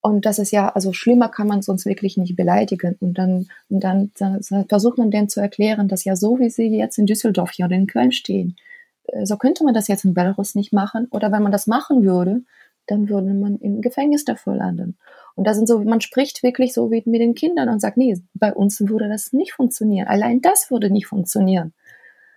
Und 0.00 0.26
das 0.26 0.38
ist 0.38 0.52
ja, 0.52 0.68
also 0.68 0.92
schlimmer 0.92 1.28
kann 1.28 1.48
man 1.48 1.62
sonst 1.62 1.86
wirklich 1.86 2.16
nicht 2.18 2.36
beleidigen. 2.36 2.96
Und 3.00 3.18
dann, 3.18 3.48
und 3.68 3.82
dann, 3.82 4.12
dann 4.18 4.42
versucht 4.68 4.98
man 4.98 5.10
denen 5.10 5.28
zu 5.28 5.40
erklären, 5.40 5.88
dass 5.88 6.04
ja 6.04 6.16
so 6.16 6.38
wie 6.38 6.50
sie 6.50 6.68
jetzt 6.68 6.98
in 6.98 7.06
Düsseldorf 7.06 7.50
hier 7.50 7.66
oder 7.66 7.76
in 7.76 7.86
Köln 7.86 8.12
stehen, 8.12 8.56
äh, 9.04 9.24
so 9.24 9.36
könnte 9.36 9.64
man 9.64 9.74
das 9.74 9.88
jetzt 9.88 10.04
in 10.04 10.14
Belarus 10.14 10.54
nicht 10.54 10.72
machen. 10.72 11.08
Oder 11.10 11.32
wenn 11.32 11.42
man 11.42 11.52
das 11.52 11.66
machen 11.66 12.04
würde, 12.04 12.42
dann 12.86 13.08
würde 13.08 13.34
man 13.34 13.58
im 13.58 13.80
Gefängnis 13.80 14.24
dafür 14.24 14.56
landen. 14.56 14.98
Und 15.38 15.44
da 15.44 15.54
sind 15.54 15.68
so, 15.68 15.78
man 15.78 16.00
spricht 16.00 16.42
wirklich 16.42 16.74
so 16.74 16.90
wie 16.90 17.02
mit 17.06 17.20
den 17.20 17.36
Kindern 17.36 17.68
und 17.68 17.80
sagt, 17.80 17.96
nee, 17.96 18.20
bei 18.34 18.52
uns 18.52 18.80
würde 18.80 19.08
das 19.08 19.32
nicht 19.32 19.52
funktionieren. 19.52 20.08
Allein 20.08 20.40
das 20.40 20.70
würde 20.70 20.90
nicht 20.90 21.06
funktionieren. 21.06 21.72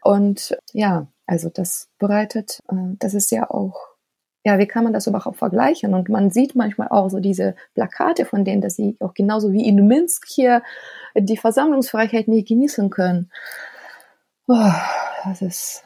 Und 0.04 0.56
ja, 0.72 1.08
also 1.26 1.50
das 1.50 1.90
bereitet, 1.98 2.60
äh, 2.70 2.96
das 3.00 3.16
ist 3.16 3.32
ja 3.32 3.50
auch 3.50 3.92
ja, 4.44 4.58
wie 4.58 4.68
kann 4.68 4.84
man 4.84 4.94
das 4.94 5.06
überhaupt 5.06 5.38
vergleichen? 5.38 5.94
Und 5.94 6.10
man 6.10 6.32
sieht 6.32 6.56
manchmal 6.56 6.88
auch 6.88 7.10
so 7.10 7.20
diese 7.20 7.56
Plakate 7.76 8.26
von 8.26 8.44
denen, 8.44 8.62
dass 8.62 8.76
sie 8.76 8.98
auch 9.00 9.14
genauso 9.14 9.52
wie 9.52 9.68
in 9.68 9.88
Minsk 9.88 10.26
hier 10.28 10.64
die 11.16 11.38
Versammlungsfreiheit 11.38 12.28
nicht 12.28 12.48
genießen 12.48 12.90
können. 12.90 13.32
Oh, 14.48 14.72
das 15.24 15.42
ist 15.44 15.84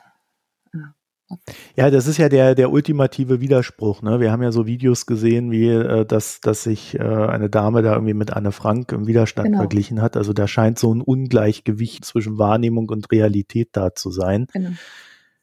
ja, 1.76 1.90
das 1.90 2.08
ist 2.08 2.18
ja 2.18 2.30
der, 2.30 2.56
der 2.56 2.72
ultimative 2.72 3.42
Widerspruch. 3.42 4.02
Ne? 4.02 4.20
Wir 4.20 4.32
haben 4.32 4.44
ja 4.44 4.52
so 4.52 4.66
Videos 4.66 5.06
gesehen, 5.06 5.52
wie 5.52 5.70
äh, 5.70 6.06
dass, 6.06 6.40
dass 6.40 6.64
sich 6.64 6.96
äh, 7.00 7.04
eine 7.04 7.50
Dame 7.50 7.82
da 7.82 7.94
irgendwie 7.94 8.14
mit 8.14 8.32
Anne 8.32 8.52
Frank 8.52 8.92
im 8.92 9.08
Widerstand 9.08 9.48
genau. 9.48 9.60
verglichen 9.60 10.02
hat. 10.02 10.18
Also 10.18 10.34
da 10.34 10.48
scheint 10.48 10.78
so 10.78 10.94
ein 10.94 11.02
Ungleichgewicht 11.02 12.06
zwischen 12.06 12.38
Wahrnehmung 12.38 12.90
und 12.90 13.12
Realität 13.12 13.70
da 13.74 13.96
zu 13.96 14.12
sein. 14.12 14.48
Genau. 14.54 14.70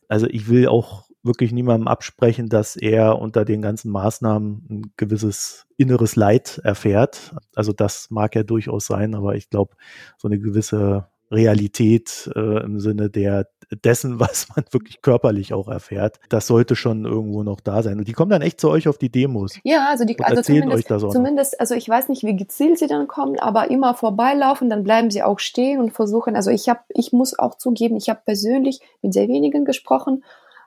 Also 0.09 0.27
ich 0.29 0.49
will 0.49 0.69
auch 0.69 1.05
wirklich 1.23 1.53
niemandem 1.53 1.89
absprechen, 1.89 2.49
dass 2.49 2.77
er 2.77 3.19
unter 3.19 3.45
den 3.45 3.63
ganzen 3.63 3.91
Maßnahmen 3.91 4.67
ein 4.69 4.93
gewisses 4.97 5.67
inneres 5.77 6.17
Leid 6.17 6.61
erfährt. 6.65 7.35
Also 7.55 7.73
das 7.73 8.11
mag 8.11 8.35
ja 8.35 8.43
durchaus 8.43 8.87
sein, 8.87 9.15
aber 9.15 9.37
ich 9.37 9.49
glaube, 9.49 9.77
so 10.17 10.29
eine 10.29 10.39
gewisse 10.39 11.09
Realität 11.31 12.31
äh, 12.35 12.63
im 12.65 12.79
Sinne 12.79 13.09
der 13.09 13.49
dessen, 13.85 14.21
was 14.21 14.49
man 14.55 14.65
wirklich 14.71 15.03
körperlich 15.03 15.55
auch 15.55 15.69
erfährt. 15.69 16.21
Das 16.29 16.47
sollte 16.47 16.77
schon 16.77 17.05
irgendwo 17.05 17.43
noch 17.43 17.61
da 17.61 17.83
sein. 17.83 17.99
Und 17.99 18.09
die 18.09 18.13
kommen 18.13 18.31
dann 18.31 18.43
echt 18.43 18.61
zu 18.61 18.71
euch 18.71 18.89
auf 18.89 18.99
die 18.99 19.11
Demos. 19.11 19.59
Ja, 19.65 19.89
also 19.91 20.05
die 20.05 20.19
also 20.21 20.43
zumindest, 20.43 20.89
zumindest, 20.89 21.61
also 21.61 21.75
ich 21.75 21.89
weiß 21.89 22.09
nicht, 22.09 22.23
wie 22.25 22.37
gezielt 22.37 22.79
sie 22.79 22.87
dann 22.87 23.09
kommen, 23.09 23.39
aber 23.39 23.71
immer 23.71 23.95
vorbeilaufen, 23.95 24.71
dann 24.71 24.85
bleiben 24.85 25.11
sie 25.11 25.23
auch 25.23 25.39
stehen 25.39 25.81
und 25.81 25.93
versuchen. 25.93 26.37
Also 26.37 26.51
ich 26.51 26.69
habe, 26.69 26.81
ich 26.89 27.13
muss 27.13 27.39
auch 27.39 27.57
zugeben, 27.57 27.97
ich 27.97 28.09
habe 28.09 28.21
persönlich 28.25 28.81
mit 29.03 29.13
sehr 29.13 29.29
wenigen 29.29 29.65
gesprochen 29.65 30.23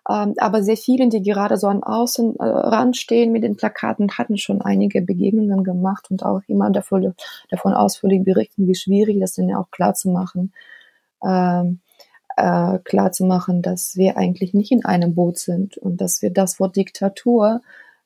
ähm, 0.08 0.36
aber 0.38 0.62
sehr 0.62 0.78
vielen, 0.78 1.10
die 1.10 1.24
gerade 1.24 1.58
so 1.58 1.68
an 1.68 1.82
Außen 1.82 2.40
äh, 2.40 2.94
stehen 2.94 3.32
mit 3.32 3.44
den 3.44 3.56
Plakaten, 3.56 4.12
hatten 4.12 4.38
schon 4.38 4.62
einige 4.62 5.02
Begegnungen 5.02 5.64
gemacht 5.64 6.12
und 6.12 6.24
auch 6.24 6.42
immer 6.48 6.70
davon, 6.70 7.16
davon 7.50 7.74
ausführlich 7.74 8.24
berichten, 8.24 8.68
wie 8.68 8.76
schwierig 8.76 9.20
das 9.20 9.34
denn 9.34 9.56
auch 9.56 9.72
klar 9.72 9.96
zu 9.96 10.10
machen, 10.10 10.54
ähm, 11.24 11.80
äh, 12.38 12.80
klar 12.80 13.12
zu 13.12 13.26
machen, 13.26 13.62
dass 13.62 13.96
wir 13.96 14.18
eigentlich 14.18 14.54
nicht 14.54 14.72
in 14.72 14.86
einem 14.86 15.16
Boot 15.16 15.38
sind 15.38 15.78
und 15.78 16.02
dass 16.02 16.22
wir 16.22 16.32
das 16.32 16.60
Wort 16.60 16.76
Diktatur 16.76 17.62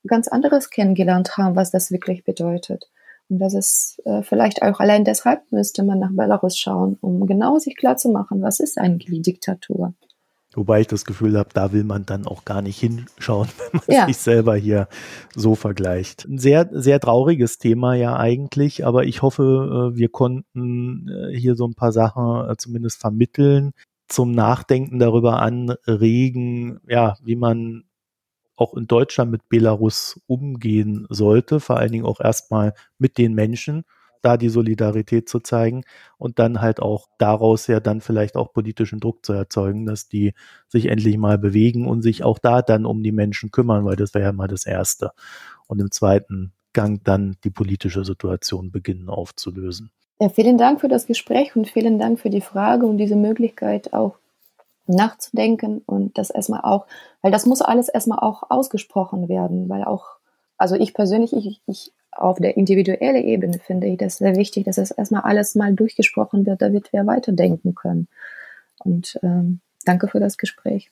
ganz 0.08 0.28
anderes 0.28 0.70
kennengelernt 0.70 1.38
haben, 1.38 1.56
was 1.56 1.72
das 1.72 1.92
wirklich 1.92 2.24
bedeutet. 2.24 2.90
Und 3.30 3.40
das 3.40 3.54
ist 3.54 4.02
äh, 4.06 4.24
vielleicht 4.24 4.62
auch 4.64 4.80
allein 4.80 5.06
deshalb 5.06 5.52
müsste 5.52 5.84
man 5.84 6.00
nach 6.00 6.12
Belarus 6.12 6.58
schauen, 6.58 6.98
um 7.02 7.26
genau 7.28 7.60
sich 7.60 7.76
klar 7.76 7.98
zu 7.98 8.10
machen, 8.10 8.42
was 8.42 8.60
ist 8.60 8.78
eigentlich 8.78 9.22
Diktatur. 9.22 9.94
Wobei 10.56 10.82
ich 10.82 10.88
das 10.88 11.06
Gefühl 11.06 11.38
habe, 11.38 11.50
da 11.54 11.74
will 11.74 11.84
man 11.84 12.08
dann 12.08 12.26
auch 12.26 12.44
gar 12.44 12.64
nicht 12.64 12.80
hinschauen, 12.80 13.48
wenn 13.72 13.82
man 13.88 13.96
ja. 13.96 14.06
sich 14.08 14.18
selber 14.18 14.56
hier 14.56 14.88
so 15.36 15.54
vergleicht. 15.54 16.26
Ein 16.26 16.40
sehr, 16.40 16.68
sehr 16.72 17.00
trauriges 17.00 17.60
Thema 17.60 17.94
ja 17.94 18.18
eigentlich, 18.18 18.84
aber 18.86 19.04
ich 19.04 19.22
hoffe, 19.22 19.92
äh, 19.94 19.98
wir 19.98 20.10
konnten 20.10 21.08
äh, 21.08 21.38
hier 21.38 21.56
so 21.56 21.66
ein 21.66 21.76
paar 21.76 21.92
Sachen 21.92 22.50
äh, 22.50 22.58
zumindest 22.58 23.00
vermitteln, 23.00 23.74
zum 24.10 24.32
Nachdenken 24.32 25.00
darüber 25.00 25.42
anregen, 25.42 26.82
ja, 26.88 27.18
wie 27.24 27.36
man 27.36 27.84
auch 28.56 28.74
in 28.76 28.88
Deutschland 28.88 29.32
mit 29.32 29.48
Belarus 29.50 30.20
umgehen 30.28 31.08
sollte, 31.10 31.60
vor 31.60 31.78
allen 31.78 31.92
Dingen 31.92 32.06
auch 32.06 32.20
erstmal 32.20 32.74
mit 32.98 33.18
den 33.18 33.34
Menschen 33.34 33.84
da 34.22 34.36
die 34.36 34.50
Solidarität 34.50 35.30
zu 35.30 35.40
zeigen 35.40 35.84
und 36.18 36.40
dann 36.40 36.60
halt 36.62 36.82
auch 36.82 37.08
daraus 37.20 37.68
ja 37.68 37.80
dann 37.80 38.02
vielleicht 38.02 38.36
auch 38.36 38.52
politischen 38.52 39.00
Druck 39.00 39.26
zu 39.26 39.32
erzeugen, 39.34 39.86
dass 39.86 40.10
die 40.10 40.34
sich 40.68 40.88
endlich 40.88 41.18
mal 41.18 41.38
bewegen 41.38 41.88
und 41.88 42.02
sich 42.02 42.24
auch 42.24 42.38
da 42.40 42.62
dann 42.62 42.86
um 42.86 43.02
die 43.02 43.14
Menschen 43.14 43.52
kümmern, 43.52 43.86
weil 43.86 43.96
das 43.96 44.14
wäre 44.14 44.26
ja 44.26 44.34
mal 44.34 44.48
das 44.50 44.66
Erste. 44.66 45.12
Und 45.68 45.80
im 45.80 45.92
zweiten 45.92 46.52
Gang 46.74 47.02
dann 47.06 47.38
die 47.46 47.50
politische 47.50 48.04
Situation 48.04 48.72
beginnen 48.72 49.10
aufzulösen. 49.10 49.92
Ja, 50.22 50.28
vielen 50.28 50.58
Dank 50.58 50.82
für 50.82 50.90
das 50.90 51.08
Gespräch 51.08 51.56
und 51.56 51.70
vielen 51.70 51.98
Dank 51.98 52.20
für 52.20 52.30
die 52.30 52.42
Frage 52.42 52.86
und 52.86 52.98
diese 52.98 53.16
Möglichkeit 53.16 53.94
auch 53.94 54.18
nachzudenken 54.86 55.82
und 55.86 56.18
das 56.18 56.30
erstmal 56.30 56.62
auch, 56.62 56.88
weil 57.22 57.32
das 57.32 57.46
muss 57.46 57.62
alles 57.62 57.88
erstmal 57.88 58.20
auch 58.20 58.44
ausgesprochen 58.50 59.30
werden, 59.30 59.70
weil 59.70 59.86
auch, 59.86 60.18
also 60.58 60.76
ich 60.76 60.94
persönlich, 60.94 61.32
ich, 61.32 61.62
ich 61.68 61.94
auf 62.12 62.38
der 62.38 62.58
individuellen 62.58 63.24
Ebene 63.24 63.60
finde 63.60 63.88
ich 63.88 63.98
das 63.98 64.18
sehr 64.18 64.36
wichtig, 64.36 64.66
dass 64.66 64.76
das 64.76 64.92
erstmal 64.92 65.22
alles 65.22 65.56
mal 65.56 65.74
durchgesprochen 65.74 66.46
wird, 66.46 66.62
damit 66.62 66.92
wir 66.92 67.08
weiterdenken 67.08 67.76
können. 67.76 68.10
Und 68.80 69.20
ähm, 69.24 69.62
danke 69.86 70.10
für 70.10 70.20
das 70.20 70.38
Gespräch. 70.38 70.92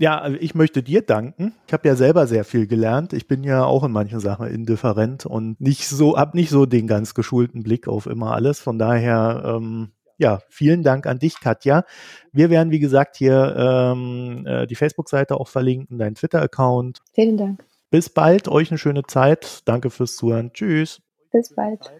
Ja, 0.00 0.18
also 0.18 0.38
ich 0.40 0.54
möchte 0.54 0.82
dir 0.82 1.02
danken. 1.02 1.52
Ich 1.66 1.74
habe 1.74 1.86
ja 1.86 1.94
selber 1.94 2.26
sehr 2.26 2.44
viel 2.44 2.66
gelernt. 2.66 3.12
Ich 3.12 3.28
bin 3.28 3.44
ja 3.44 3.66
auch 3.66 3.84
in 3.84 3.92
manchen 3.92 4.18
Sachen 4.18 4.46
indifferent 4.46 5.26
und 5.26 5.60
nicht 5.60 5.86
so, 5.88 6.16
habe 6.16 6.38
nicht 6.38 6.48
so 6.48 6.64
den 6.64 6.86
ganz 6.86 7.12
geschulten 7.12 7.62
Blick 7.62 7.86
auf 7.86 8.06
immer 8.06 8.32
alles. 8.32 8.60
Von 8.60 8.78
daher, 8.78 9.42
ähm, 9.44 9.90
ja, 10.16 10.40
vielen 10.48 10.82
Dank 10.82 11.06
an 11.06 11.18
dich, 11.18 11.38
Katja. 11.40 11.84
Wir 12.32 12.48
werden, 12.48 12.70
wie 12.70 12.78
gesagt, 12.78 13.16
hier 13.16 13.54
ähm, 13.58 14.46
äh, 14.46 14.66
die 14.66 14.74
Facebook-Seite 14.74 15.38
auch 15.38 15.48
verlinken, 15.48 15.98
deinen 15.98 16.14
Twitter-Account. 16.14 17.02
Vielen 17.12 17.36
Dank. 17.36 17.62
Bis 17.90 18.08
bald, 18.08 18.48
euch 18.48 18.70
eine 18.70 18.78
schöne 18.78 19.02
Zeit. 19.02 19.60
Danke 19.66 19.90
fürs 19.90 20.16
Zuhören. 20.16 20.54
Tschüss. 20.54 21.02
Bis 21.30 21.54
bald. 21.54 21.90